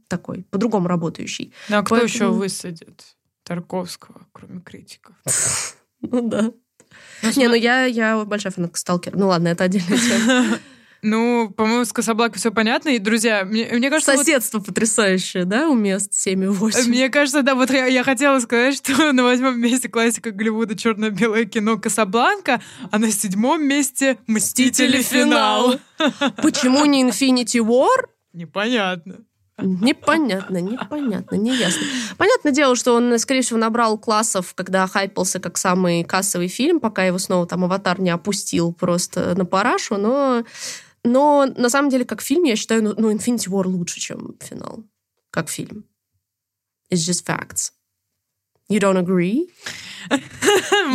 такой, 0.09 0.45
по-другому 0.51 0.89
работающий. 0.89 1.53
Ну, 1.69 1.79
а 1.79 1.83
кто 1.83 1.97
Поэтому... 1.97 2.15
еще 2.15 2.29
высадит 2.29 3.05
Тарковского, 3.45 4.27
кроме 4.33 4.61
критиков? 4.61 5.15
Ну 6.03 6.27
да. 6.27 6.51
Ну, 7.23 7.31
не, 7.37 7.49
ну 7.49 7.55
я, 7.55 7.85
я 7.85 8.25
большая 8.25 8.53
фанатка 8.53 8.79
Сталкера. 8.79 9.17
Ну 9.17 9.29
ладно, 9.29 9.49
это 9.49 9.65
отдельная 9.65 9.99
тема. 9.99 10.59
Ну, 11.03 11.51
по-моему, 11.57 11.85
с 11.85 11.93
Касабланкой 11.93 12.39
все 12.39 12.51
понятно. 12.51 12.91
И, 12.91 12.99
друзья, 12.99 13.45
мне, 13.45 13.69
мне 13.73 13.89
кажется... 13.89 14.17
Соседство 14.17 14.59
вот... 14.59 14.67
потрясающее, 14.67 15.45
да, 15.47 15.69
у 15.69 15.75
мест 15.75 16.13
7 16.13 16.45
и 16.45 16.47
8? 16.49 16.89
Мне 16.91 17.09
кажется, 17.09 17.43
да, 17.43 17.55
вот 17.55 17.71
я, 17.71 17.87
я 17.87 18.05
хотела 18.05 18.39
сказать, 18.41 18.77
что 18.77 19.13
на 19.13 19.23
восьмом 19.23 19.59
месте 19.59 19.89
классика 19.89 20.31
Голливуда 20.31 20.77
черно-белое 20.77 21.47
кино 21.47 21.79
Касабланка, 21.79 22.61
а 22.91 22.99
на 22.99 23.11
седьмом 23.11 23.65
месте 23.65 24.19
Мстители 24.27 25.01
финал. 25.01 25.81
Почему 26.43 26.85
не 26.85 27.03
Infinity 27.05 27.65
War? 27.65 28.07
Непонятно. 28.35 29.25
Непонятно, 29.63 30.59
непонятно, 30.59 31.37
неясно. 31.37 31.83
Понятное 32.17 32.53
дело, 32.53 32.77
что 32.77 32.95
он, 32.95 33.19
скорее 33.19 33.43
всего, 33.43 33.59
набрал 33.59 33.99
классов, 33.99 34.55
когда 34.55 34.87
хайпался 34.87 35.41
как 35.41 35.59
самый 35.59 36.05
кассовый 36.05 36.49
фильм, 36.49 36.81
пока 36.81 37.05
его 37.05 37.19
снова 37.19 37.47
там 37.47 37.65
«Аватар» 37.65 38.01
не 38.01 38.11
опустил 38.11 38.73
просто 38.73 39.35
на 39.37 39.45
парашу, 39.45 39.97
но... 39.97 40.45
Но 41.03 41.47
на 41.57 41.71
самом 41.71 41.89
деле, 41.89 42.05
как 42.05 42.21
фильм, 42.21 42.45
я 42.45 42.57
считаю, 42.57 42.83
ну, 42.83 42.95
ну 42.95 43.11
Infinity 43.11 43.49
War 43.49 43.67
лучше, 43.67 44.01
чем 44.01 44.35
финал. 44.39 44.85
Как 45.31 45.49
фильм. 45.49 45.85
It's 46.93 47.09
just 47.09 47.25
facts. 47.25 47.73
You 48.69 48.81
don't 48.81 48.99
agree? 48.99 49.49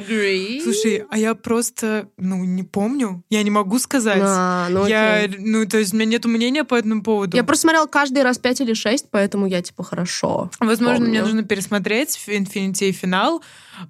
agree? 0.00 0.62
Слушай, 0.62 1.04
а 1.10 1.18
я 1.18 1.34
просто, 1.34 2.08
ну, 2.16 2.44
не 2.44 2.62
помню. 2.62 3.22
Я 3.30 3.42
не 3.42 3.50
могу 3.50 3.78
сказать. 3.78 4.20
А, 4.22 4.68
ну, 4.70 4.86
я, 4.86 5.28
ну, 5.38 5.66
то 5.66 5.78
есть 5.78 5.92
у 5.92 5.96
меня 5.96 6.06
нет 6.06 6.24
мнения 6.24 6.64
по 6.64 6.74
этому 6.74 7.02
поводу. 7.02 7.36
Я 7.36 7.44
просто 7.44 7.62
смотрела 7.62 7.86
каждый 7.86 8.22
раз 8.22 8.38
пять 8.38 8.60
или 8.60 8.74
шесть, 8.74 9.06
поэтому 9.10 9.46
я, 9.46 9.62
типа, 9.62 9.82
хорошо 9.82 10.50
Возможно, 10.60 11.04
помню. 11.04 11.10
мне 11.10 11.22
нужно 11.22 11.42
пересмотреть 11.42 12.18
Infinity 12.26 12.88
и 12.88 12.92
финал. 12.92 13.42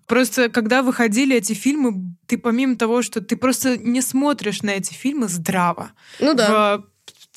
Просто, 0.07 0.49
когда 0.49 0.83
выходили 0.83 1.37
эти 1.37 1.53
фильмы, 1.53 2.15
ты 2.27 2.39
помимо 2.39 2.77
того, 2.77 3.03
что 3.03 3.21
ты 3.21 3.37
просто 3.37 3.77
не 3.77 4.01
смотришь 4.01 4.63
на 4.63 4.71
эти 4.71 4.95
фильмы 4.95 5.29
здраво. 5.29 5.93
Ну 6.21 6.35
да. 6.35 6.79
В 6.79 6.85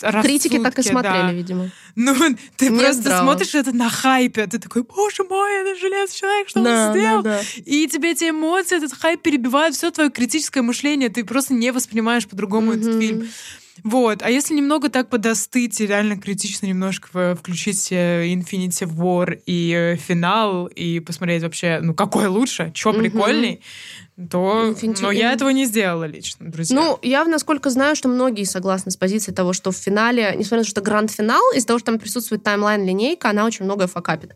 рассудке, 0.02 0.28
Критики 0.28 0.60
так 0.60 0.80
и 0.80 0.84
смотрели, 0.84 1.22
да. 1.22 1.32
видимо. 1.32 1.70
Ну, 1.96 2.14
ты 2.58 2.70
Нет 2.70 2.80
просто 2.80 3.02
здраво. 3.02 3.24
смотришь 3.24 3.56
это 3.56 3.72
на 3.72 3.90
хайпе, 3.90 4.48
ты 4.48 4.60
такой, 4.60 4.84
боже 4.84 5.24
мой, 5.24 5.62
это 5.62 5.80
железный 5.80 6.16
человек, 6.16 6.50
что 6.50 6.64
да, 6.64 6.88
он 6.88 6.94
сделал? 6.94 7.24
Да, 7.24 7.40
да. 7.40 7.62
И 7.66 7.88
тебе 7.88 8.12
эти 8.12 8.30
эмоции, 8.30 8.78
этот 8.78 8.94
хайп 8.94 9.22
перебивают 9.22 9.76
все 9.76 9.92
твое 9.92 10.10
критическое 10.10 10.62
мышление, 10.62 11.10
ты 11.10 11.24
просто 11.24 11.54
не 11.54 11.72
воспринимаешь 11.72 12.28
по-другому 12.28 12.74
mm-hmm. 12.74 12.80
этот 12.80 13.00
фильм. 13.02 13.28
Вот. 13.84 14.22
А 14.22 14.30
если 14.30 14.54
немного 14.54 14.90
так 14.90 15.10
подостыть 15.10 15.82
и 15.82 15.88
реально 15.88 16.18
критично 16.18 16.68
немножко 16.68 17.36
включить 17.36 17.92
э, 17.92 18.28
Infinity 18.28 18.88
War 18.88 19.42
и 19.46 19.74
э, 19.74 19.96
финал 19.96 20.68
и 20.68 21.00
посмотреть 21.00 21.42
вообще, 21.42 21.80
ну, 21.82 21.94
какой 21.94 22.28
лучше, 22.28 22.72
что 22.76 22.92
mm-hmm. 22.92 23.00
прикольней, 23.00 23.62
то... 24.30 24.76
Но 25.02 25.12
я 25.12 25.34
этого 25.34 25.50
не 25.50 25.66
сделала 25.66 26.04
лично, 26.04 26.52
друзья. 26.52 26.76
Ну, 26.76 27.00
я, 27.02 27.26
насколько 27.26 27.70
знаю, 27.70 27.96
что 27.96 28.08
многие 28.10 28.44
согласны 28.44 28.92
с 28.92 28.98
позицией 28.98 29.36
того, 29.36 29.54
что 29.54 29.72
в 29.72 29.76
финале, 29.76 30.34
несмотря 30.38 30.60
на 30.60 30.64
то, 30.64 30.70
что 30.70 30.82
гранд-финал, 30.82 31.42
из-за 31.56 31.68
того, 31.68 31.80
что 31.80 31.88
там 31.88 32.00
присутствует 32.00 32.44
таймлайн-линейка, 32.44 33.30
она 33.30 33.46
очень 33.46 33.66
многое 33.66 33.88
факапит. 33.88 34.36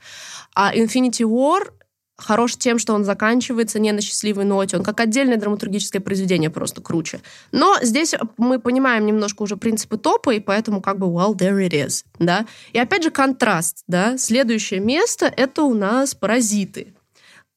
А 0.55 0.75
Infinity 0.75 1.23
War 1.23 1.71
хорош 2.17 2.55
тем, 2.55 2.79
что 2.79 2.93
он 2.93 3.05
заканчивается 3.05 3.79
не 3.79 3.91
на 3.91 4.01
счастливой 4.01 4.45
ноте. 4.45 4.77
Он 4.77 4.83
как 4.83 4.99
отдельное 4.99 5.37
драматургическое 5.37 6.01
произведение 6.01 6.49
просто 6.49 6.81
круче. 6.81 7.21
Но 7.51 7.75
здесь 7.81 8.15
мы 8.37 8.59
понимаем 8.59 9.05
немножко 9.05 9.43
уже 9.43 9.55
принципы 9.55 9.97
топа, 9.97 10.31
и 10.31 10.39
поэтому 10.39 10.81
как 10.81 10.97
бы 10.97 11.05
well, 11.07 11.35
there 11.35 11.59
it 11.59 11.73
is. 11.73 12.03
Да? 12.17 12.47
И 12.73 12.79
опять 12.79 13.03
же 13.03 13.11
контраст. 13.11 13.83
Да? 13.87 14.17
Следующее 14.17 14.79
место— 14.79 15.31
это 15.37 15.61
у 15.63 15.73
нас 15.75 16.15
«Паразиты». 16.15 16.95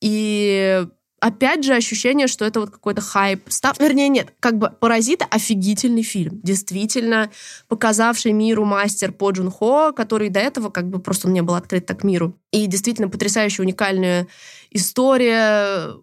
И 0.02 0.86
опять 1.20 1.64
же, 1.64 1.74
ощущение, 1.74 2.26
что 2.26 2.44
это 2.44 2.60
вот 2.60 2.70
какой-то 2.70 3.00
хайп. 3.00 3.44
Став... 3.48 3.78
Вернее, 3.78 4.08
нет, 4.08 4.34
как 4.40 4.58
бы 4.58 4.70
«Паразиты»— 4.70 5.26
офигительный 5.30 6.02
фильм. 6.02 6.40
Действительно, 6.42 7.30
показавший 7.68 8.32
миру 8.32 8.64
мастер 8.64 9.12
По 9.12 9.30
Джун 9.30 9.50
Хо, 9.50 9.92
который 9.92 10.30
до 10.30 10.40
этого 10.40 10.70
как 10.70 10.88
бы 10.88 10.98
просто 10.98 11.28
не 11.28 11.42
был 11.42 11.54
открыт 11.54 11.86
так 11.86 12.02
миру. 12.02 12.34
И 12.50 12.66
действительно 12.66 13.08
потрясающая, 13.08 13.64
уникальная 13.64 14.26
история, 14.70 15.94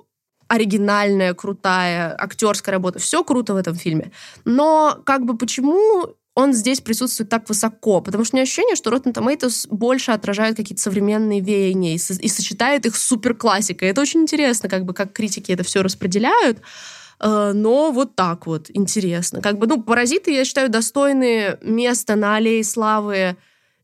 оригинальная, 0.48 1.34
крутая, 1.34 2.16
актерская 2.18 2.74
работа. 2.74 3.00
Все 3.00 3.24
круто 3.24 3.54
в 3.54 3.58
этом 3.58 3.76
фильме. 3.76 4.12
Но 4.46 5.02
как 5.06 5.26
бы 5.26 5.38
почему 5.38 6.16
он 6.38 6.54
здесь 6.54 6.82
присутствует 6.82 7.32
так 7.32 7.50
высоко, 7.50 8.00
потому 8.00 8.24
что 8.24 8.36
у 8.36 8.38
меня 8.38 8.44
ощущение, 8.44 8.76
что 8.76 8.92
Rotten 8.92 9.12
Tomatoes 9.12 9.68
больше 9.72 10.12
отражает 10.12 10.56
какие-то 10.56 10.84
современные 10.84 11.42
веяния 11.42 11.96
и, 11.96 11.96
и 11.96 12.28
сочетает 12.28 12.86
их 12.86 12.96
с 12.96 13.04
суперклассикой. 13.08 13.90
Это 13.90 14.02
очень 14.02 14.22
интересно, 14.22 14.70
как 14.70 14.86
бы 14.86 14.94
как 14.94 15.14
критики 15.14 15.52
это 15.52 15.64
все 15.64 15.82
распределяют. 15.82 16.60
Э, 17.20 17.54
но 17.56 17.92
вот 17.92 18.16
так 18.16 18.46
вот 18.46 18.70
интересно. 18.70 19.42
Как 19.42 19.58
бы, 19.58 19.66
ну, 19.66 19.82
«Паразиты», 19.82 20.32
я 20.32 20.46
считаю, 20.46 20.70
достойны 20.70 21.58
места 21.64 22.16
на 22.16 22.36
аллее 22.36 22.64
славы 22.64 23.36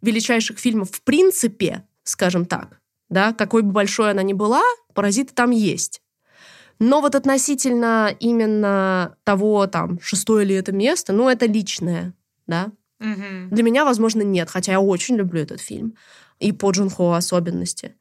величайших 0.03 0.59
фильмов 0.59 0.91
в 0.91 1.01
принципе, 1.01 1.87
скажем 2.03 2.45
так. 2.45 2.79
Да, 3.09 3.33
какой 3.33 3.63
бы 3.63 3.71
большой 3.71 4.11
она 4.11 4.21
ни 4.21 4.33
была, 4.33 4.61
«Паразиты» 4.93 5.33
там 5.33 5.49
есть. 5.49 6.03
Но 6.77 7.01
вот 7.01 7.15
относительно 7.15 8.15
именно 8.19 9.17
того, 9.23 9.65
там, 9.65 9.99
шестое 10.03 10.45
ли 10.45 10.53
это 10.53 10.71
место, 10.71 11.13
ну, 11.13 11.27
это 11.29 11.47
личное 11.47 12.13
да. 12.47 12.71
Угу. 12.99 13.49
Для 13.51 13.63
меня, 13.63 13.85
возможно, 13.85 14.21
нет, 14.21 14.49
хотя 14.49 14.73
я 14.73 14.79
очень 14.79 15.15
люблю 15.15 15.41
этот 15.41 15.61
фильм. 15.61 15.95
И 16.39 16.51
по 16.51 16.71
Джунхо 16.71 17.15
особенности. 17.15 17.95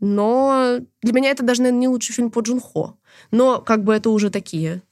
Но 0.00 0.78
для 1.02 1.12
меня 1.12 1.30
это 1.30 1.42
даже, 1.42 1.62
наверное, 1.62 1.80
не 1.80 1.88
лучший 1.88 2.14
фильм 2.14 2.30
по 2.30 2.40
Джунхо. 2.40 2.96
Но 3.30 3.60
как 3.60 3.84
бы 3.84 3.94
это 3.94 4.10
уже 4.10 4.30
такие 4.30 4.82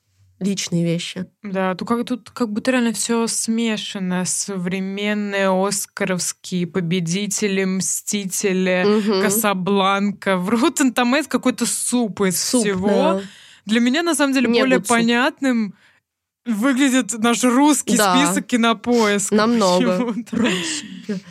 личные 0.41 0.85
вещи. 0.85 1.27
Да, 1.43 1.75
тут 1.75 1.89
как, 1.89 2.07
тут 2.07 2.31
как 2.31 2.51
будто 2.51 2.71
реально 2.71 2.93
все 2.93 3.27
смешано. 3.27 4.25
Современные 4.25 5.49
оскаровские 5.49 6.67
победители, 6.67 7.65
мстители, 7.65 8.85
угу. 8.85 9.23
Касабланка. 9.23 10.37
В 10.37 10.51
Rotten 10.51 10.95
Tomatoes 10.95 11.29
какой-то 11.29 11.67
суп 11.67 12.23
из 12.23 12.41
суп, 12.43 12.63
всего. 12.63 12.89
Да. 12.89 13.21
Для 13.67 13.81
меня, 13.81 14.03
на 14.03 14.15
самом 14.15 14.35
деле, 14.35 14.49
Не 14.49 14.61
более 14.61 14.81
понятным 14.81 15.75
выглядит 16.47 17.13
наш 17.19 17.43
русский 17.45 17.97
Да. 17.97 18.17
список 18.17 18.47
кинопоиск. 18.47 19.33
Намного. 19.33 20.15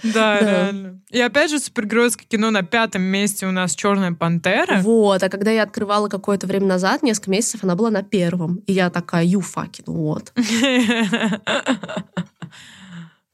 Да, 0.03 0.39
Да. 0.39 0.39
реально. 0.39 1.01
И 1.09 1.19
опять 1.19 1.49
же, 1.49 1.59
супергеройское 1.59 2.27
кино 2.27 2.51
на 2.51 2.61
пятом 2.63 3.01
месте 3.01 3.47
у 3.47 3.51
нас 3.51 3.75
Черная 3.75 4.11
пантера. 4.13 4.79
Вот, 4.81 5.21
а 5.23 5.29
когда 5.29 5.51
я 5.51 5.63
открывала 5.63 6.07
какое-то 6.09 6.45
время 6.47 6.67
назад, 6.67 7.01
несколько 7.03 7.31
месяцев, 7.31 7.63
она 7.63 7.75
была 7.75 7.89
на 7.89 8.03
первом. 8.03 8.57
И 8.67 8.73
я 8.73 8.89
такая, 8.89 9.25
you 9.25 9.41
fucking 9.43 9.85
what? 9.87 10.31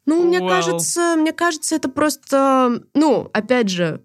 Ну, 0.05 0.23
мне 0.23 0.39
кажется, 0.39 1.15
мне 1.17 1.33
кажется, 1.33 1.75
это 1.75 1.87
просто, 1.89 2.81
ну, 2.93 3.29
опять 3.33 3.69
же, 3.69 4.01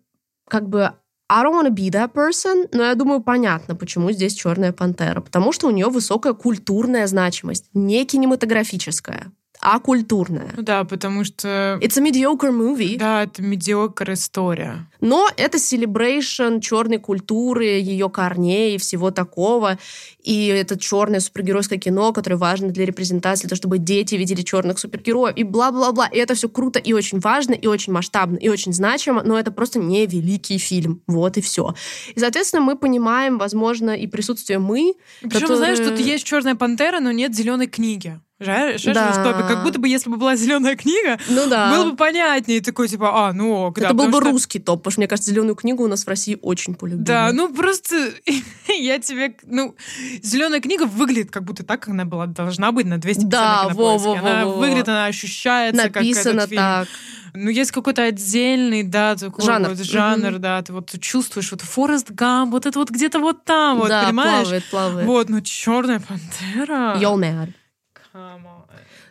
как 0.49 0.69
бы 0.69 0.93
I 1.31 1.43
don't 1.43 1.55
wanna 1.55 1.71
be 1.71 1.91
that 1.91 2.13
person, 2.13 2.69
но 2.73 2.85
я 2.85 2.95
думаю, 2.95 3.21
понятно, 3.21 3.75
почему 3.75 4.13
здесь 4.13 4.35
Черная 4.35 4.73
пантера. 4.73 5.21
Потому 5.21 5.53
что 5.53 5.69
у 5.69 5.71
нее 5.71 5.89
высокая 5.89 6.35
культурная 6.35 7.07
значимость, 7.07 7.71
не 7.73 8.05
кинематографическая, 8.05 9.33
а 9.65 9.79
культурная. 9.81 10.53
Ну 10.57 10.63
да, 10.63 10.85
потому 10.85 11.25
что... 11.25 11.79
It's 11.81 11.99
a 11.99 12.03
mediocre 12.03 12.51
movie, 12.53 12.99
Да, 12.99 13.23
это 13.25 13.41
медиокр 13.43 14.13
история. 14.13 14.87
но 15.01 15.27
это 15.39 15.57
celebration 15.59 16.61
черной 16.61 16.99
культуры, 16.99 17.65
ее 17.65 18.11
корней 18.11 18.75
и 18.75 18.79
всего 18.79 19.11
такого. 19.11 19.79
И 20.23 20.47
это 20.49 20.79
черное 20.79 21.21
супергеройское 21.21 21.79
кино, 21.79 22.13
которое 22.13 22.37
важно 22.37 22.69
для 22.69 22.85
репрезентации, 22.87 23.49
того, 23.49 23.57
чтобы 23.57 23.79
дети 23.79 24.15
видели 24.15 24.43
черных 24.43 24.79
супергероев, 24.79 25.35
и 25.37 25.45
бла-бла-бла. 25.45 26.07
И 26.09 26.19
это 26.19 26.35
все 26.35 26.49
круто 26.49 26.79
и 26.79 26.93
очень 26.93 27.21
важно, 27.21 27.55
и 27.55 27.67
очень 27.67 27.93
масштабно, 27.93 28.37
и 28.37 28.49
очень 28.49 28.73
значимо, 28.73 29.23
но 29.23 29.39
это 29.39 29.51
просто 29.51 29.79
не 29.79 30.07
великий 30.07 30.59
фильм. 30.59 31.01
Вот 31.07 31.37
и 31.37 31.41
все. 31.41 31.75
И, 32.15 32.21
соответственно, 32.21 32.63
мы 32.63 32.77
понимаем, 32.77 33.39
возможно, 33.39 33.91
и 33.91 34.07
присутствие 34.07 34.59
мы. 34.59 34.95
Причем, 35.23 35.41
которые- 35.41 35.57
знаешь, 35.57 35.79
тут 35.79 35.99
есть 35.99 36.25
Черная 36.25 36.55
пантера, 36.55 37.01
но 37.01 37.13
нет 37.13 37.35
зеленой 37.35 37.67
книги. 37.67 38.21
Жаль, 38.45 38.79
Да. 38.95 39.13
что. 39.13 39.45
Как 39.49 39.63
будто 39.63 39.79
бы, 39.79 39.89
если 39.89 40.11
бы 40.11 40.17
была 40.17 40.37
зеленая 40.37 40.77
книга, 40.77 41.19
Ну 41.29 41.49
да. 41.49 41.71
было 41.71 41.91
бы 41.91 41.97
понятнее. 41.97 42.61
Такой, 42.61 42.89
типа, 42.89 43.29
а, 43.29 43.33
ну 43.33 43.73
да. 43.77 43.87
это 43.87 43.95
был 43.95 44.07
бы 44.09 44.21
что- 44.21 44.31
русский 44.31 44.59
топ, 44.59 44.81
потому 44.81 44.93
что, 44.93 45.01
мне 45.01 45.09
кажется, 45.09 45.31
зеленую 45.31 45.55
книгу 45.57 45.83
у 45.85 45.89
нас 45.89 46.05
в 46.05 46.09
России 46.09 46.39
очень 46.43 46.75
полюбили. 46.75 47.05
Да, 47.05 47.31
ну 47.33 47.53
просто 47.53 48.13
я 48.69 48.99
тебе... 48.99 49.35
Ну, 49.45 49.75
зеленая 50.23 50.61
книга 50.61 50.85
выглядит 50.85 51.31
как 51.31 51.45
будто 51.45 51.65
так, 51.65 51.81
как 51.81 51.89
она 51.91 52.05
была 52.05 52.27
должна 52.27 52.73
быть 52.73 52.87
на 52.87 52.99
250 52.99 53.29
Да, 53.31 53.41
на 53.65 53.69
кинопоиске. 53.71 54.09
во-во-во-во. 54.09 54.29
Она 54.31 54.47
выглядит, 54.47 54.89
она 54.89 55.07
ощущается 55.07 55.83
как 55.85 55.97
Написано 55.97 56.39
этот 56.41 56.51
фильм. 56.51 56.61
так. 56.63 56.89
Ну, 57.37 57.51
есть 57.51 57.73
какой-то 57.73 58.03
отдельный, 58.05 58.85
да, 58.85 59.17
такой 59.17 59.45
Жанр. 59.45 59.71
вот 59.71 59.79
жанр, 59.79 60.31
Мгм. 60.33 60.41
да, 60.41 60.63
ты 60.63 60.73
вот 60.73 60.93
чувствуешь, 61.01 61.51
вот 61.51 61.63
Форест 61.63 62.13
Гам, 62.13 62.53
вот 62.53 62.65
это 62.65 62.79
вот 62.79 62.91
где-то 62.91 63.19
вот 63.19 63.45
там, 63.45 63.79
вот, 63.79 63.89
да, 63.89 64.05
понимаешь? 64.05 64.43
плавает, 64.45 64.65
плавает. 64.71 65.07
Вот, 65.09 65.29
ну, 65.31 65.41
Черная 65.41 65.99
пантера. 66.01 66.97
On. 67.01 67.49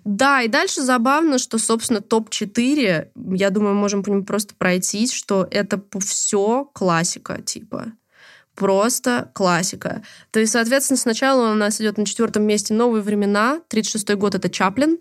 Да, 0.05 0.41
и 0.41 0.47
дальше 0.47 0.81
забавно, 0.81 1.37
что, 1.37 1.57
собственно, 1.57 2.01
топ-4, 2.01 3.09
я 3.35 3.49
думаю, 3.49 3.75
можем 3.75 4.03
по 4.03 4.09
нему 4.09 4.23
просто 4.23 4.55
пройтись, 4.55 5.11
что 5.11 5.47
это 5.51 5.81
все 5.99 6.65
классика, 6.73 7.41
типа. 7.41 7.93
Просто 8.55 9.31
классика. 9.33 10.03
То 10.31 10.39
есть, 10.39 10.53
соответственно, 10.53 10.97
сначала 10.97 11.51
у 11.51 11.55
нас 11.55 11.81
идет 11.81 11.97
на 11.97 12.05
четвертом 12.05 12.43
месте 12.43 12.73
«Новые 12.73 13.01
времена». 13.01 13.61
36-й 13.69 14.15
год— 14.15 14.35
это 14.35 14.49
«Чаплин». 14.49 14.99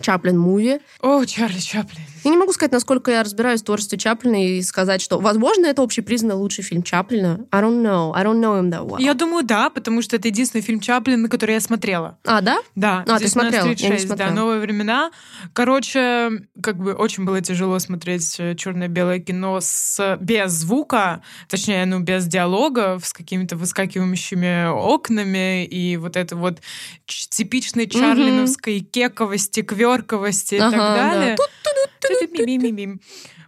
Чаплин 0.00 0.38
муви. 0.38 0.80
О, 1.00 1.24
Чарли 1.24 1.58
Чаплин. 1.58 2.00
Я 2.24 2.30
не 2.32 2.36
могу 2.36 2.52
сказать, 2.52 2.72
насколько 2.72 3.10
я 3.12 3.22
разбираюсь 3.22 3.60
в 3.62 3.64
творчестве 3.64 3.98
Чаплина 3.98 4.44
и 4.44 4.60
сказать, 4.62 5.00
что, 5.00 5.20
возможно, 5.20 5.66
это 5.66 5.82
общепризнанный 5.82 6.34
лучший 6.34 6.64
фильм 6.64 6.82
Чаплина. 6.82 7.46
I 7.52 7.62
don't 7.62 7.82
know. 7.82 8.12
I 8.14 8.24
don't 8.24 8.40
know 8.40 8.60
him 8.60 8.70
that 8.70 8.84
well. 8.84 8.96
Я 9.00 9.14
думаю, 9.14 9.44
да, 9.44 9.70
потому 9.70 10.02
что 10.02 10.16
это 10.16 10.26
единственный 10.28 10.62
фильм 10.62 10.80
Чаплина, 10.80 11.28
который 11.28 11.52
я 11.52 11.60
смотрела. 11.60 12.18
А, 12.24 12.40
да? 12.40 12.58
Да, 12.74 13.04
А, 13.06 13.18
ты 13.20 13.28
смотрела? 13.28 13.64
Я 13.66 13.70
не 13.70 13.76
36, 13.76 14.06
смотрела. 14.08 14.30
да, 14.30 14.36
новые 14.36 14.58
времена. 14.60 15.10
Короче, 15.52 16.30
как 16.62 16.76
бы 16.78 16.94
очень 16.94 17.24
было 17.24 17.40
тяжело 17.40 17.78
смотреть 17.78 18.40
черно-белое 18.56 19.20
кино 19.20 19.58
с 19.60 20.16
без 20.20 20.50
звука, 20.52 21.22
точнее, 21.48 21.86
ну, 21.86 22.00
без 22.00 22.26
диалогов, 22.26 23.06
с 23.06 23.12
какими-то 23.12 23.56
выскакивающими 23.56 24.66
окнами 24.68 25.64
и 25.64 25.96
вот 25.96 26.16
это 26.16 26.34
вот 26.34 26.58
типичной 27.06 27.86
чарлиновской 27.88 28.80
кековости, 28.80 29.62
кверковости 29.86 30.56
и 30.56 30.58
так 30.58 30.74
Ага, 30.74 30.78
да. 30.78 31.10
далее. 31.10 31.36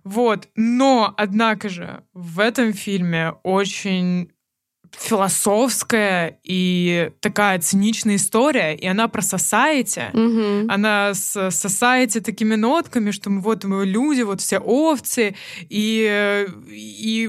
Вот, 0.04 0.48
но, 0.54 1.12
однако 1.16 1.68
же, 1.68 2.02
в 2.14 2.40
этом 2.40 2.72
фильме 2.72 3.32
очень 3.42 4.32
философская 4.92 6.38
и 6.42 7.10
такая 7.20 7.58
циничная 7.60 8.16
история, 8.16 8.74
и 8.74 8.86
она 8.86 9.08
про 9.08 9.20
society. 9.20 10.10
Мгм. 10.12 10.70
Она 10.70 11.14
с 11.14 11.36
society 11.36 12.20
такими 12.20 12.54
нотками, 12.54 13.10
что 13.10 13.30
мы 13.30 13.40
вот 13.40 13.64
мы 13.64 13.84
люди, 13.86 14.22
вот 14.22 14.40
все 14.40 14.58
овцы, 14.58 15.34
и, 15.68 16.46
и 16.70 17.24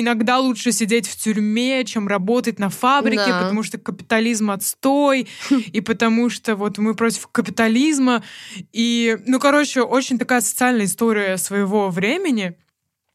иногда 0.00 0.38
лучше 0.38 0.72
сидеть 0.72 1.06
в 1.08 1.16
тюрьме, 1.16 1.84
чем 1.84 2.08
работать 2.08 2.58
на 2.58 2.70
фабрике, 2.70 3.26
Да. 3.26 3.42
потому 3.42 3.62
что 3.62 3.78
капитализм 3.78 4.50
отстой, 4.50 5.28
и 5.72 5.80
потому 5.80 6.30
что 6.30 6.56
вот 6.56 6.78
мы 6.78 6.94
против 6.94 7.26
капитализма. 7.28 8.22
И, 8.72 9.16
ну, 9.26 9.38
короче, 9.38 9.82
очень 9.82 10.18
такая 10.18 10.40
социальная 10.40 10.86
история 10.86 11.36
своего 11.36 11.88
времени. 11.90 12.54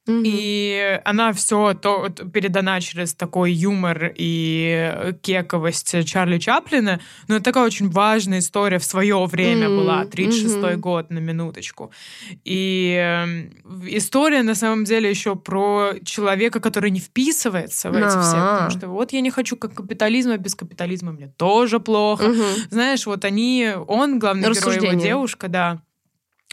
Мгм. 0.07 0.23
И 0.25 1.01
она 1.05 1.33
все 1.33 1.73
то, 1.73 2.09
передана 2.09 2.79
через 2.81 3.13
такой 3.13 3.51
юмор 3.51 4.13
и 4.15 5.13
кековость 5.21 6.05
Чарли 6.05 6.37
Чаплина. 6.39 6.99
Но 7.27 7.35
это 7.35 7.43
такая 7.45 7.65
очень 7.65 7.89
важная 7.89 8.39
история 8.39 8.79
в 8.79 8.83
свое 8.85 9.25
время 9.25 9.67
М, 9.67 9.75
была, 9.77 10.05
36-й 10.05 10.73
мгм. 10.73 10.81
год, 10.81 11.09
на 11.09 11.19
минуточку. 11.19 11.91
И 12.43 12.95
эм, 12.97 13.51
история, 13.87 14.43
на 14.43 14.55
самом 14.55 14.85
деле, 14.85 15.09
еще 15.09 15.35
про 15.35 15.93
человека, 16.03 16.59
который 16.59 16.91
не 16.91 16.99
вписывается 16.99 17.91
в 17.91 17.95
эти 17.95 18.07
все. 18.07 18.37
А. 18.37 18.55
Потому 18.55 18.69
что 18.71 18.87
вот 18.87 19.13
я 19.13 19.21
не 19.21 19.29
хочу 19.29 19.57
как 19.57 19.73
капитализма, 19.73 20.33
а 20.33 20.37
без 20.37 20.55
капитализма 20.55 21.11
мне 21.11 21.27
тоже 21.27 21.79
плохо. 21.79 22.23
Мгм. 22.23 22.43
Знаешь, 22.69 23.05
вот 23.05 23.25
они, 23.25 23.71
он, 23.87 24.19
главный 24.19 24.53
герой, 24.53 24.75
его 24.75 25.01
девушка, 25.01 25.47
да, 25.47 25.81
э, 25.81 25.86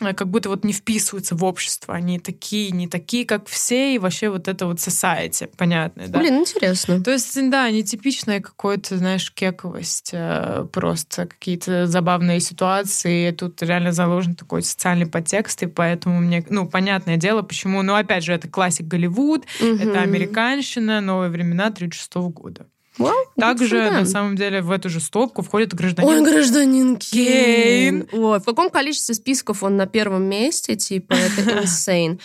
как 0.01 0.29
будто 0.29 0.49
вот 0.49 0.65
не 0.65 0.73
вписываются 0.73 1.37
в 1.37 1.45
общество. 1.45 1.95
Они 1.95 2.19
такие, 2.19 2.71
не 2.73 2.89
такие, 2.89 3.25
как 3.25 3.47
все, 3.47 3.95
и 3.95 3.99
вообще 3.99 4.29
вот 4.29 4.49
это 4.49 4.67
вот 4.67 4.79
society, 4.79 5.49
понятно, 5.57 6.09
да? 6.09 6.19
Блин, 6.19 6.39
интересно. 6.41 7.03
То 7.03 7.13
есть, 7.13 7.35
да, 7.51 7.71
нетипичная 7.71 8.41
какой-то, 8.41 8.97
знаешь, 8.99 9.33
кековость, 9.33 10.11
э, 10.13 10.67
просто 10.73 11.27
какие-то 11.27 11.87
забавные 11.87 12.41
ситуации. 12.41 13.31
Тут 13.31 13.63
реально 13.63 13.93
заложен 13.93 14.35
такой 14.35 14.63
социальный 14.63 15.07
подтекст, 15.07 15.63
и 15.63 15.67
поэтому 15.67 16.19
мне, 16.19 16.45
ну, 16.51 16.69
понятное 16.69 17.17
дело, 17.17 17.43
почему. 17.43 17.83
Но, 17.83 17.95
опять 17.95 18.25
же, 18.25 18.33
это 18.33 18.49
классик 18.49 18.87
Голливуд, 18.87 19.45
это 19.61 19.85
Мгм. 19.87 19.99
американщина, 19.99 21.01
новые 21.01 21.31
времена 21.31 21.71
36 21.71 22.31
года. 22.31 22.67
Well, 22.99 23.11
good 23.11 23.41
Также, 23.41 23.91
на 23.91 24.07
самом 24.07 24.37
деле, 24.37 24.63
в 24.63 24.71
эту 24.71 24.89
же 24.89 25.01
стопку 25.01 25.43
входит 25.43 25.75
гражданин 25.75 26.09
Ой, 26.09 26.23
гражданин 26.23 26.97
Кейн. 26.97 28.07
Кейн. 28.07 28.09
Ой, 28.13 28.39
в 28.39 28.45
каком 28.45 28.71
количестве 28.71 29.15
списков 29.15 29.63
он 29.63 29.77
на 29.77 29.87
первом 29.87 30.25
месте, 30.25 30.77
типа, 30.77 31.15
это 31.15 31.51
insane. 31.65 32.21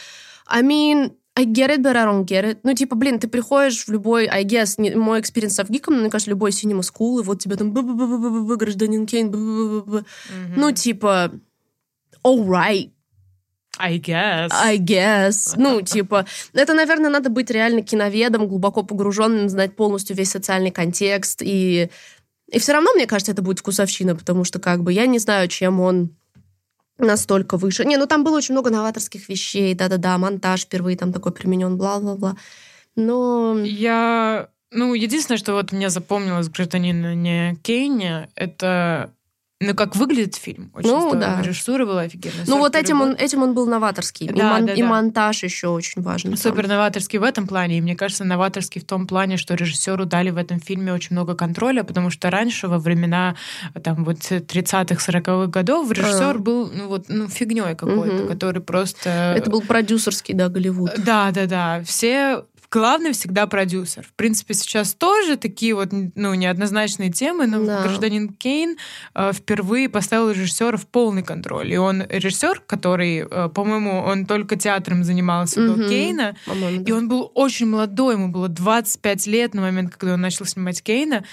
I 0.47 0.61
mean, 0.61 1.13
I 1.35 1.45
get 1.45 1.69
it, 1.69 1.81
but 1.81 1.95
I 1.95 2.05
don't 2.05 2.25
get 2.25 2.43
it. 2.43 2.59
Ну, 2.63 2.73
типа, 2.73 2.95
блин, 2.95 3.19
ты 3.19 3.27
приходишь 3.27 3.85
в 3.85 3.91
любой, 3.91 4.27
I 4.27 4.43
guess, 4.43 4.75
не- 4.77 4.95
мой 4.95 5.21
experience 5.21 5.55
со 5.55 5.59
ВГИКом, 5.59 5.99
мне 5.99 6.09
кажется, 6.09 6.29
любой 6.31 6.51
cinema 6.51 6.81
school, 6.83 7.19
и 7.19 7.23
вот 7.23 7.39
тебе 7.39 7.55
там 7.55 7.73
гражданин 7.73 9.05
Кейн. 9.05 9.27
Мгм. 9.27 10.05
Ну, 10.55 10.71
типа, 10.71 11.31
all 12.23 12.45
right, 12.45 12.91
I 13.79 13.97
guess. 13.97 14.51
I 14.51 14.77
guess. 14.77 15.53
Ну, 15.55 15.81
типа, 15.81 16.25
это, 16.53 16.73
наверное, 16.73 17.09
надо 17.09 17.29
быть 17.29 17.49
реально 17.49 17.81
киноведом, 17.81 18.47
глубоко 18.47 18.83
погруженным, 18.83 19.47
знать 19.47 19.75
полностью 19.75 20.15
весь 20.15 20.31
социальный 20.31 20.71
контекст. 20.71 21.41
И, 21.41 21.89
и 22.51 22.59
все 22.59 22.73
равно, 22.73 22.93
мне 22.93 23.07
кажется, 23.07 23.31
это 23.31 23.41
будет 23.41 23.59
вкусовщина, 23.59 24.15
потому 24.15 24.43
что, 24.43 24.59
как 24.59 24.83
бы, 24.83 24.91
я 24.91 25.05
не 25.05 25.19
знаю, 25.19 25.47
чем 25.47 25.79
он 25.79 26.09
настолько 26.97 27.57
выше. 27.57 27.85
Не, 27.85 27.97
ну 27.97 28.05
там 28.05 28.23
было 28.23 28.37
очень 28.37 28.53
много 28.53 28.69
новаторских 28.69 29.29
вещей, 29.29 29.73
да-да-да, 29.73 30.17
монтаж 30.17 30.63
впервые 30.63 30.97
там 30.97 31.13
такой 31.13 31.31
применен, 31.31 31.77
бла-бла-бла. 31.77 32.35
Но... 32.95 33.57
Я... 33.63 34.49
Ну, 34.71 34.93
единственное, 34.93 35.39
что 35.39 35.53
вот 35.53 35.71
мне 35.71 35.89
запомнилось 35.89 36.47
в 36.47 36.51
«Гражданине 36.51 37.57
Кейне», 37.63 38.29
это 38.35 39.11
ну, 39.61 39.73
как 39.75 39.95
выглядит 39.97 40.35
фильм. 40.35 40.71
Очень 40.73 40.89
Ну, 40.89 40.99
здорово. 41.01 41.19
да. 41.19 41.41
Режиссура 41.41 41.85
была 41.85 42.01
офигенная. 42.03 42.45
Ну, 42.47 42.59
вот 42.59 42.75
этим 42.75 43.01
он, 43.01 43.11
этим 43.11 43.43
он 43.43 43.53
был 43.53 43.65
новаторский. 43.67 44.27
и, 44.27 44.31
Да, 44.31 44.53
мон- 44.57 44.65
да, 44.65 44.73
и 44.73 44.81
да. 44.81 44.87
монтаж 44.87 45.43
еще 45.43 45.67
очень 45.67 46.01
важен. 46.01 46.29
там. 46.31 46.37
Супер 46.37 46.67
новаторский 46.69 47.19
в 47.19 47.23
этом 47.23 47.45
плане. 47.45 47.77
И 47.77 47.81
мне 47.81 47.97
кажется, 47.97 48.23
новаторский 48.23 48.79
в 48.79 48.85
том 48.85 49.05
плане, 49.05 49.35
что 49.35 49.55
режиссеру 49.55 50.05
дали 50.05 50.29
в 50.29 50.37
этом 50.37 50.61
фильме 50.61 50.93
очень 50.93 51.09
много 51.11 51.35
контроля, 51.35 51.83
потому 51.83 52.09
что 52.09 52.29
раньше, 52.29 52.69
во 52.69 52.79
времена 52.79 53.35
там 53.83 54.05
вот 54.05 54.19
30-х, 54.19 54.95
40-х 55.11 55.47
годов, 55.47 55.91
режиссер 55.91 56.35
А. 56.35 56.39
был 56.39 56.71
ну, 56.73 56.87
вот, 56.87 57.05
ну, 57.09 57.27
фигней 57.27 57.75
какой-то, 57.75 58.15
Мгм. 58.15 58.27
который 58.29 58.61
просто... 58.61 59.09
Это 59.37 59.49
был 59.49 59.59
продюсерский, 59.61 60.33
да, 60.35 60.47
Голливуд. 60.47 60.91
Да, 61.03 61.31
да, 61.31 61.45
да. 61.47 61.83
Все 61.83 62.45
главный 62.71 63.13
всегда 63.13 63.47
продюсер. 63.47 64.03
В 64.03 64.13
принципе, 64.13 64.53
сейчас 64.53 64.93
тоже 64.93 65.37
такие 65.37 65.73
вот, 65.73 65.89
ну, 65.91 66.33
неоднозначные 66.33 67.11
темы, 67.11 67.47
но 67.47 67.65
да. 67.65 67.83
гражданин 67.83 68.29
Кейн 68.29 68.77
э, 69.15 69.31
впервые 69.33 69.89
поставил 69.89 70.31
режиссера 70.31 70.77
в 70.77 70.85
полный 70.87 71.23
контроль. 71.23 71.73
И 71.73 71.77
он 71.77 72.03
режиссер, 72.07 72.61
который, 72.65 73.27
э, 73.29 73.49
по-моему, 73.49 74.01
он 74.01 74.25
только 74.25 74.55
театром 74.55 75.03
занимался 75.03 75.61
угу. 75.61 75.81
до 75.81 75.89
Кейна. 75.89 76.35
И 76.85 76.91
он 76.91 77.09
был 77.09 77.31
очень 77.33 77.67
молодой, 77.67 78.15
ему 78.15 78.29
было 78.29 78.47
25 78.47 79.27
лет 79.27 79.53
на 79.53 79.61
момент, 79.61 79.95
когда 79.95 80.13
он 80.13 80.21
начал 80.21 80.45
снимать 80.45 80.83
Кейна. 80.83 81.23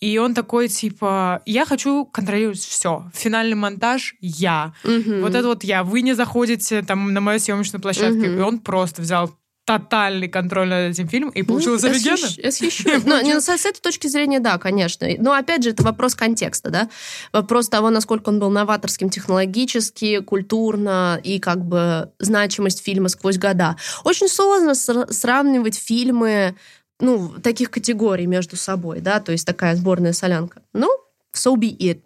И 0.00 0.16
он 0.18 0.34
такой, 0.34 0.68
типа, 0.68 1.42
я 1.44 1.66
хочу 1.66 2.06
контролировать 2.06 2.58
все. 2.58 3.10
Финальный 3.14 3.56
монтаж 3.56 4.14
я. 4.20 4.72
Угу. 4.84 5.20
Вот 5.20 5.34
это 5.34 5.46
вот 5.46 5.64
я. 5.64 5.84
Вы 5.84 6.00
не 6.00 6.14
заходите 6.14 6.82
там 6.82 7.12
на 7.12 7.20
мою 7.20 7.38
съемочную 7.38 7.82
площадку. 7.82 8.20
Угу. 8.20 8.26
И 8.26 8.40
он 8.40 8.60
просто 8.60 9.02
взял 9.02 9.30
тотальный 9.66 10.28
контроль 10.28 10.68
над 10.68 10.92
этим 10.92 11.08
фильмом, 11.08 11.30
и 11.30 11.42
получилось 11.42 11.82
ну, 11.82 11.90
офигенно. 11.90 13.02
Но 13.04 13.20
не, 13.22 13.40
с, 13.40 13.48
с 13.48 13.66
этой 13.66 13.80
точки 13.80 14.06
зрения, 14.06 14.38
да, 14.38 14.58
конечно. 14.58 15.08
Но 15.18 15.32
опять 15.32 15.64
же, 15.64 15.70
это 15.70 15.82
вопрос 15.82 16.14
контекста, 16.14 16.70
да? 16.70 16.88
Вопрос 17.32 17.68
того, 17.68 17.90
насколько 17.90 18.28
он 18.28 18.38
был 18.38 18.48
новаторским 18.48 19.10
технологически, 19.10 20.20
культурно 20.20 21.20
и 21.22 21.40
как 21.40 21.64
бы 21.64 22.12
значимость 22.20 22.82
фильма 22.82 23.08
сквозь 23.08 23.38
года. 23.38 23.76
Очень 24.04 24.28
сложно 24.28 24.74
сравнивать 24.76 25.76
фильмы 25.76 26.54
ну, 27.00 27.34
таких 27.42 27.70
категорий 27.70 28.26
между 28.26 28.56
собой, 28.56 29.00
да, 29.00 29.18
то 29.18 29.32
есть 29.32 29.46
такая 29.46 29.74
сборная 29.74 30.12
солянка. 30.12 30.62
Ну, 30.72 30.88
so 31.34 31.56
be 31.56 31.76
it. 31.76 32.02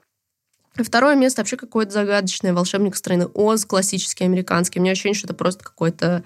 Второе 0.83 1.15
место 1.15 1.43
вообще 1.43 1.59
какое-то 1.59 1.93
загадочное 1.93 2.55
волшебник 2.55 2.97
страны 2.97 3.27
Оз, 3.27 3.67
классический 3.67 4.25
американский. 4.25 4.79
У 4.79 4.83
меня 4.83 4.93
ощущение, 4.93 5.19
что 5.19 5.27
это 5.27 5.35
просто 5.35 5.63
какой-то 5.63 6.25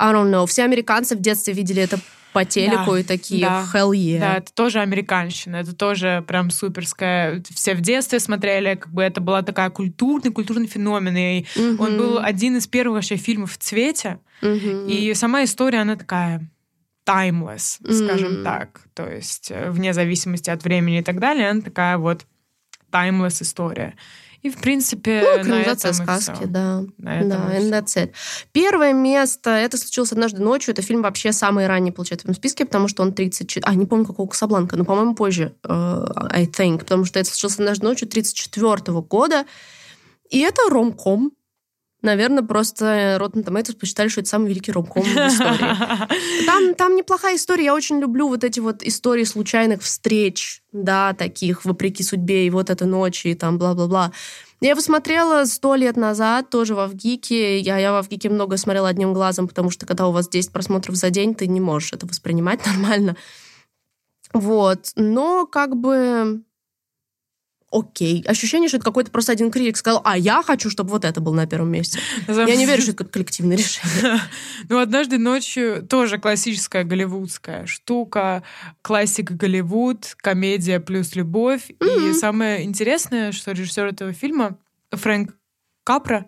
I 0.00 0.12
don't 0.12 0.30
know. 0.30 0.46
Все 0.46 0.64
американцы 0.64 1.14
в 1.14 1.20
детстве 1.20 1.52
видели 1.52 1.82
это 1.82 1.98
по 2.32 2.44
телеку 2.44 2.92
да, 2.92 3.00
и 3.00 3.02
такие 3.02 3.44
да, 3.44 3.66
hell 3.74 3.90
yeah. 3.90 4.20
Да, 4.20 4.36
это 4.36 4.52
тоже 4.54 4.80
американщина, 4.80 5.56
это 5.56 5.74
тоже 5.74 6.24
прям 6.26 6.50
суперская. 6.50 7.42
Все 7.52 7.74
в 7.74 7.80
детстве 7.80 8.20
смотрели, 8.20 8.76
как 8.76 8.92
бы 8.92 9.02
это 9.02 9.20
была 9.20 9.42
такая 9.42 9.68
культурный, 9.70 10.30
культурный 10.30 10.68
феномен. 10.68 11.16
И 11.16 11.46
угу. 11.56 11.82
он 11.82 11.98
был 11.98 12.18
один 12.18 12.56
из 12.56 12.66
первых 12.66 12.96
вообще 12.96 13.16
фильмов 13.16 13.52
в 13.52 13.58
цвете. 13.58 14.20
Угу. 14.42 14.88
И 14.88 15.12
сама 15.14 15.44
история, 15.44 15.80
она 15.80 15.96
такая 15.96 16.48
timeless, 17.06 17.80
скажем 17.92 18.38
mm. 18.38 18.42
так. 18.44 18.82
То 18.94 19.10
есть 19.10 19.50
э, 19.50 19.70
вне 19.70 19.92
зависимости 19.92 20.50
от 20.50 20.62
времени 20.62 21.00
и 21.00 21.02
так 21.02 21.18
далее, 21.18 21.50
она 21.50 21.60
такая 21.60 21.98
вот 21.98 22.24
timeless 22.92 23.42
история. 23.42 23.96
И, 24.42 24.48
в 24.48 24.56
принципе, 24.56 25.22
ну, 25.22 25.42
экранизация 25.42 25.92
сказки, 25.92 26.44
да. 26.44 26.82
На 26.96 27.24
да, 27.24 27.58
and 27.58 27.70
that's 27.70 27.96
it. 27.96 28.12
Первое 28.52 28.94
место, 28.94 29.50
это 29.50 29.76
случилось 29.76 30.12
однажды 30.12 30.42
ночью, 30.42 30.72
это 30.72 30.80
фильм 30.80 31.02
вообще 31.02 31.32
самый 31.32 31.66
ранний, 31.66 31.90
получается, 31.90 32.26
в 32.26 32.30
этом 32.30 32.36
списке, 32.36 32.64
потому 32.64 32.88
что 32.88 33.02
он 33.02 33.12
34... 33.12 33.62
А, 33.66 33.74
не 33.74 33.84
помню, 33.84 34.06
какого 34.06 34.26
Касабланка, 34.26 34.76
но, 34.76 34.84
по-моему, 34.84 35.14
позже, 35.14 35.54
uh, 35.64 36.28
I 36.30 36.46
think, 36.46 36.78
потому 36.78 37.04
что 37.04 37.18
это 37.18 37.28
случилось 37.28 37.58
однажды 37.58 37.84
ночью 37.84 38.08
34 38.08 38.64
-го 38.64 39.02
года. 39.02 39.44
И 40.30 40.38
это 40.38 40.70
ромком, 40.70 41.32
Наверное, 42.02 42.42
просто 42.42 43.18
Rotten 43.20 43.44
Tomatoes 43.44 43.76
посчитали, 43.76 44.08
что 44.08 44.20
это 44.20 44.30
самый 44.30 44.48
великий 44.48 44.72
ромком 44.72 45.02
в 45.02 45.06
истории. 45.06 46.46
Там, 46.46 46.74
там 46.74 46.96
неплохая 46.96 47.36
история. 47.36 47.64
Я 47.64 47.74
очень 47.74 48.00
люблю 48.00 48.28
вот 48.28 48.42
эти 48.44 48.60
вот 48.60 48.82
истории 48.82 49.24
случайных 49.24 49.82
встреч, 49.82 50.62
да, 50.72 51.12
таких, 51.12 51.64
вопреки 51.64 52.02
судьбе, 52.02 52.46
и 52.46 52.50
вот 52.50 52.70
эта 52.70 52.86
ночь, 52.86 53.26
и 53.26 53.34
там 53.34 53.58
бла-бла-бла. 53.58 54.12
Я 54.60 54.70
его 54.70 54.80
смотрела 54.80 55.44
сто 55.46 55.74
лет 55.74 55.96
назад, 55.96 56.50
тоже 56.50 56.74
в 56.74 56.80
Авгике. 56.80 57.58
Я, 57.58 57.78
я 57.78 57.92
в 57.92 57.96
Авгике 57.96 58.28
много 58.28 58.56
смотрела 58.56 58.88
одним 58.88 59.14
глазом, 59.14 59.48
потому 59.48 59.70
что 59.70 59.86
когда 59.86 60.06
у 60.06 60.12
вас 60.12 60.28
10 60.28 60.52
просмотров 60.52 60.96
за 60.96 61.10
день, 61.10 61.34
ты 61.34 61.46
не 61.46 61.60
можешь 61.60 61.92
это 61.92 62.06
воспринимать 62.06 62.64
нормально. 62.66 63.16
Вот. 64.32 64.92
Но 64.96 65.46
как 65.46 65.76
бы 65.76 66.42
окей. 67.70 68.22
Ощущение, 68.26 68.68
что 68.68 68.78
это 68.78 68.84
какой-то 68.84 69.10
просто 69.10 69.32
один 69.32 69.50
критик 69.50 69.76
сказал, 69.76 70.02
а 70.04 70.16
я 70.18 70.42
хочу, 70.42 70.70
чтобы 70.70 70.90
вот 70.90 71.04
это 71.04 71.20
было 71.20 71.34
на 71.34 71.46
первом 71.46 71.70
месте. 71.70 72.00
Я 72.28 72.56
не 72.56 72.66
верю, 72.66 72.82
что 72.82 72.92
это 72.92 73.04
коллективное 73.04 73.56
решение. 73.56 74.20
Ну, 74.68 74.78
однажды 74.78 75.18
ночью 75.18 75.86
тоже 75.88 76.18
классическая 76.18 76.84
голливудская 76.84 77.66
штука. 77.66 78.42
Классик 78.82 79.32
Голливуд, 79.32 80.14
комедия 80.18 80.80
плюс 80.80 81.14
любовь. 81.14 81.70
И 81.70 82.12
самое 82.12 82.64
интересное, 82.64 83.32
что 83.32 83.52
режиссер 83.52 83.86
этого 83.86 84.12
фильма 84.12 84.58
Фрэнк 84.90 85.34
Капра, 85.84 86.26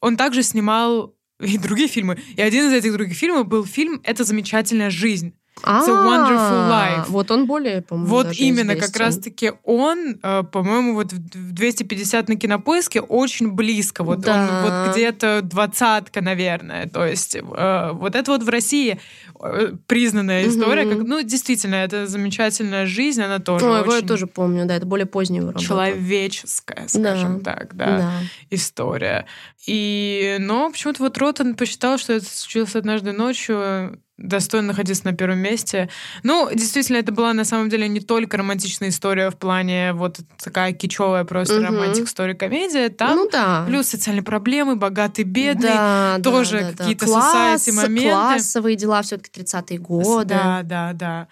он 0.00 0.16
также 0.16 0.42
снимал 0.42 1.14
и 1.40 1.58
другие 1.58 1.88
фильмы. 1.88 2.18
И 2.36 2.42
один 2.42 2.68
из 2.68 2.72
этих 2.72 2.92
других 2.92 3.16
фильмов 3.16 3.46
был 3.46 3.64
фильм 3.64 4.00
«Это 4.04 4.24
замечательная 4.24 4.90
жизнь». 4.90 5.34
It's 5.60 5.86
a 5.86 5.92
Wonderful 5.92 6.70
Life. 6.70 7.04
Вот 7.08 7.30
он 7.30 7.46
более, 7.46 7.82
по-моему, 7.82 8.10
Вот 8.10 8.32
именно, 8.32 8.74
как 8.74 8.96
раз-таки 8.96 9.52
он, 9.62 10.18
э, 10.22 10.42
по-моему, 10.50 10.94
вот 10.94 11.12
в 11.12 11.52
250 11.52 12.28
на 12.28 12.36
кинопоиске 12.36 13.00
очень 13.00 13.52
близко. 13.52 14.02
Вот 14.02 14.26
он 14.26 14.48
вот 14.62 14.92
где-то 14.92 15.40
двадцатка, 15.42 16.20
наверное. 16.20 16.88
То 16.88 17.04
есть 17.04 17.36
э, 17.36 17.90
вот 17.92 18.16
это 18.16 18.32
вот 18.32 18.42
в 18.42 18.48
России 18.48 18.98
э, 19.40 19.72
признанная 19.86 20.48
история. 20.48 20.84
Как, 20.84 21.06
ну, 21.06 21.22
действительно, 21.22 21.76
это 21.76 22.06
замечательная 22.06 22.86
жизнь, 22.86 23.22
она 23.22 23.38
тоже 23.38 23.66
Ой, 23.66 23.82
очень... 23.82 23.92
я 23.92 24.02
тоже 24.02 24.26
помню, 24.26 24.66
да, 24.66 24.76
это 24.76 24.86
более 24.86 25.06
поздняя 25.06 25.42
работа. 25.42 25.64
Человеческая, 25.64 26.88
скажем 26.88 27.40
так, 27.40 27.76
да, 27.76 27.98
да, 27.98 28.12
история. 28.50 29.26
И, 29.66 30.38
но 30.40 30.70
почему-то 30.70 31.02
вот 31.04 31.16
Ротан 31.18 31.54
посчитал, 31.54 31.98
что 31.98 32.14
это 32.14 32.26
случилось 32.26 32.74
однажды 32.74 33.12
ночью, 33.12 34.00
достойно 34.22 34.68
находиться 34.68 35.04
на 35.04 35.12
первом 35.12 35.38
месте. 35.38 35.88
Ну, 36.22 36.48
действительно, 36.54 36.96
это 36.96 37.12
была 37.12 37.32
на 37.32 37.44
самом 37.44 37.68
деле 37.68 37.88
не 37.88 38.00
только 38.00 38.36
романтичная 38.36 38.88
история 38.88 39.30
в 39.30 39.36
плане 39.36 39.92
вот 39.92 40.20
такая 40.42 40.72
кичевая 40.72 41.24
просто 41.24 41.56
угу. 41.56 41.64
романтик 41.64 42.06
история 42.06 42.34
комедия. 42.34 42.88
Там 42.88 43.16
ну, 43.16 43.28
да. 43.30 43.64
плюс 43.66 43.88
социальные 43.88 44.22
проблемы, 44.22 44.76
богатый, 44.76 45.24
бедный, 45.24 45.68
да, 45.68 46.18
тоже 46.22 46.60
да, 46.60 46.70
да, 46.70 46.76
какие-то 46.76 47.06
да. 47.06 47.12
Класс, 47.12 47.68
моменты. 47.72 48.10
Классовые 48.10 48.76
дела 48.76 49.02
все-таки 49.02 49.42
30-е 49.42 49.78
годы. 49.78 50.34
Да, 50.34 50.62
да, 50.62 50.92
да. 50.92 51.28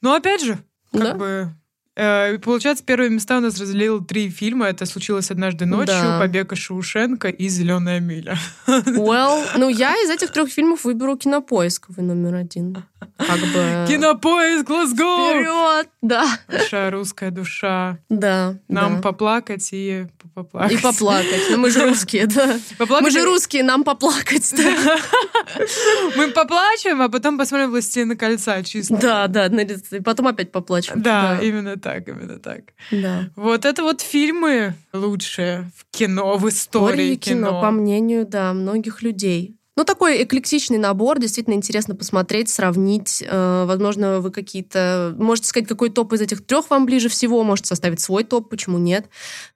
Но 0.00 0.14
опять 0.14 0.42
же, 0.42 0.58
как 0.92 1.02
да. 1.02 1.14
бы 1.14 1.54
Э, 2.00 2.38
получается, 2.38 2.82
первые 2.82 3.10
места 3.10 3.36
у 3.36 3.40
нас 3.40 3.60
разделил 3.60 4.02
три 4.02 4.30
фильма. 4.30 4.68
Это 4.68 4.86
случилось 4.86 5.30
однажды 5.30 5.66
ночью, 5.66 5.94
да. 5.94 6.18
Побег 6.18 6.52
из 6.52 6.70
и 7.28 7.48
Зеленая 7.48 8.00
миля. 8.00 8.38
Well, 8.66 9.44
ну 9.58 9.68
я 9.68 9.92
из 9.96 10.08
этих 10.08 10.32
трех 10.32 10.48
фильмов 10.48 10.84
выберу 10.84 11.18
кинопоисковый 11.18 12.02
номер 12.02 12.36
один. 12.36 12.84
Как 13.18 13.38
бы... 13.38 13.86
Кинопоиск, 13.86 14.68
let's 14.70 14.94
go! 14.96 15.30
Вперед! 15.30 15.88
Да. 16.00 16.26
Большая 16.48 16.90
русская 16.90 17.30
душа. 17.30 17.98
Да. 18.08 18.56
Нам 18.68 18.96
да. 18.96 19.02
поплакать 19.02 19.68
и 19.72 20.06
поплакать. 20.34 20.72
И 20.72 20.82
поплакать. 20.82 21.42
Ну, 21.50 21.58
мы 21.58 21.70
же 21.70 21.86
русские, 21.86 22.26
да. 22.26 22.58
Поплакать 22.78 23.04
мы 23.04 23.10
же 23.10 23.24
русские, 23.24 23.62
нам 23.62 23.84
поплакать. 23.84 24.54
Да. 24.56 24.96
Мы 26.16 26.28
поплачем, 26.28 27.02
а 27.02 27.08
потом 27.08 27.38
посмотрим 27.38 27.70
«Властелина 27.70 28.16
кольца» 28.16 28.62
чисто. 28.62 28.96
Да, 28.96 29.26
да, 29.26 29.46
и 29.46 30.00
потом 30.00 30.28
опять 30.28 30.52
поплачем. 30.52 31.02
Да, 31.02 31.36
да, 31.36 31.44
именно 31.44 31.76
так, 31.76 31.89
именно 31.98 32.38
так. 32.38 32.72
Да. 32.90 33.30
Вот 33.36 33.64
это 33.64 33.82
вот 33.82 34.00
фильмы 34.00 34.74
лучшие 34.92 35.70
в 35.76 35.86
кино, 35.90 36.36
в 36.36 36.48
истории 36.48 37.16
кино. 37.16 37.48
кино. 37.48 37.60
По 37.60 37.70
мнению, 37.70 38.26
да, 38.26 38.52
многих 38.52 39.02
людей. 39.02 39.56
Ну, 39.80 39.84
такой 39.84 40.24
эклектичный 40.24 40.76
набор, 40.76 41.18
действительно 41.18 41.54
интересно 41.54 41.94
посмотреть, 41.94 42.50
сравнить. 42.50 43.24
Э, 43.26 43.64
возможно, 43.66 44.20
вы 44.20 44.30
какие-то... 44.30 45.14
Можете 45.16 45.48
сказать, 45.48 45.68
какой 45.68 45.88
топ 45.88 46.12
из 46.12 46.20
этих 46.20 46.44
трех 46.44 46.68
вам 46.68 46.84
ближе 46.84 47.08
всего, 47.08 47.42
можете 47.44 47.68
составить 47.68 48.00
свой 48.00 48.24
топ, 48.24 48.50
почему 48.50 48.76
нет. 48.76 49.06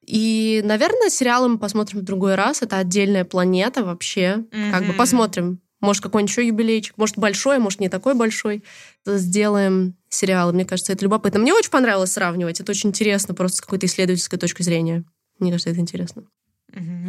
И, 0.06 0.62
наверное, 0.64 1.10
сериалы 1.10 1.48
мы 1.48 1.58
посмотрим 1.58 2.00
в 2.00 2.04
другой 2.04 2.36
раз. 2.36 2.62
Это 2.62 2.78
отдельная 2.78 3.26
планета 3.26 3.84
вообще. 3.84 4.44
Mm-hmm. 4.50 4.70
Как 4.70 4.86
бы 4.86 4.94
посмотрим. 4.94 5.60
Может, 5.84 6.02
какой-нибудь 6.02 6.30
еще 6.30 6.46
юбилейчик. 6.46 6.96
Может, 6.96 7.18
большой, 7.18 7.56
а 7.56 7.60
может, 7.60 7.80
не 7.80 7.88
такой 7.88 8.14
большой. 8.14 8.64
Сделаем 9.04 9.94
сериалы. 10.08 10.52
Мне 10.52 10.64
кажется, 10.64 10.92
это 10.92 11.04
любопытно. 11.04 11.40
Мне 11.40 11.52
очень 11.52 11.70
понравилось 11.70 12.12
сравнивать. 12.12 12.60
Это 12.60 12.72
очень 12.72 12.90
интересно, 12.90 13.34
просто 13.34 13.58
с 13.58 13.60
какой-то 13.60 13.86
исследовательской 13.86 14.38
точки 14.38 14.62
зрения. 14.62 15.04
Мне 15.38 15.50
кажется, 15.50 15.70
это 15.70 15.80
интересно. 15.80 16.24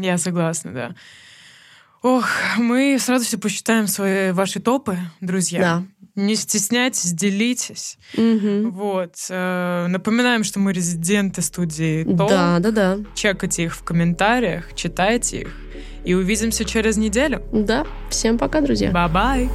Я 0.01 0.17
согласна, 0.17 0.73
да. 0.73 0.95
Ох, 2.01 2.27
мы 2.57 2.97
с 2.99 3.09
радостью 3.09 3.39
посчитаем 3.39 3.87
свои 3.87 4.31
ваши 4.31 4.59
топы, 4.59 4.97
друзья. 5.21 5.59
Да. 5.59 5.83
Не 6.15 6.35
стесняйтесь, 6.35 7.11
делитесь. 7.11 7.97
Угу. 8.13 8.69
Вот. 8.69 9.15
Э, 9.29 9.87
напоминаем, 9.87 10.43
что 10.43 10.59
мы 10.59 10.71
резиденты 10.71 11.41
студии 11.41 12.03
ТО. 12.03 12.27
Да, 12.29 12.59
да, 12.59 12.71
да. 12.71 12.99
Чекайте 13.15 13.63
их 13.63 13.75
в 13.75 13.83
комментариях, 13.83 14.75
читайте 14.75 15.41
их. 15.41 15.57
И 16.05 16.13
увидимся 16.13 16.65
через 16.65 16.97
неделю. 16.97 17.41
Да. 17.51 17.85
Всем 18.09 18.37
пока, 18.37 18.61
друзья. 18.61 18.91
Бай-бай. 18.91 19.49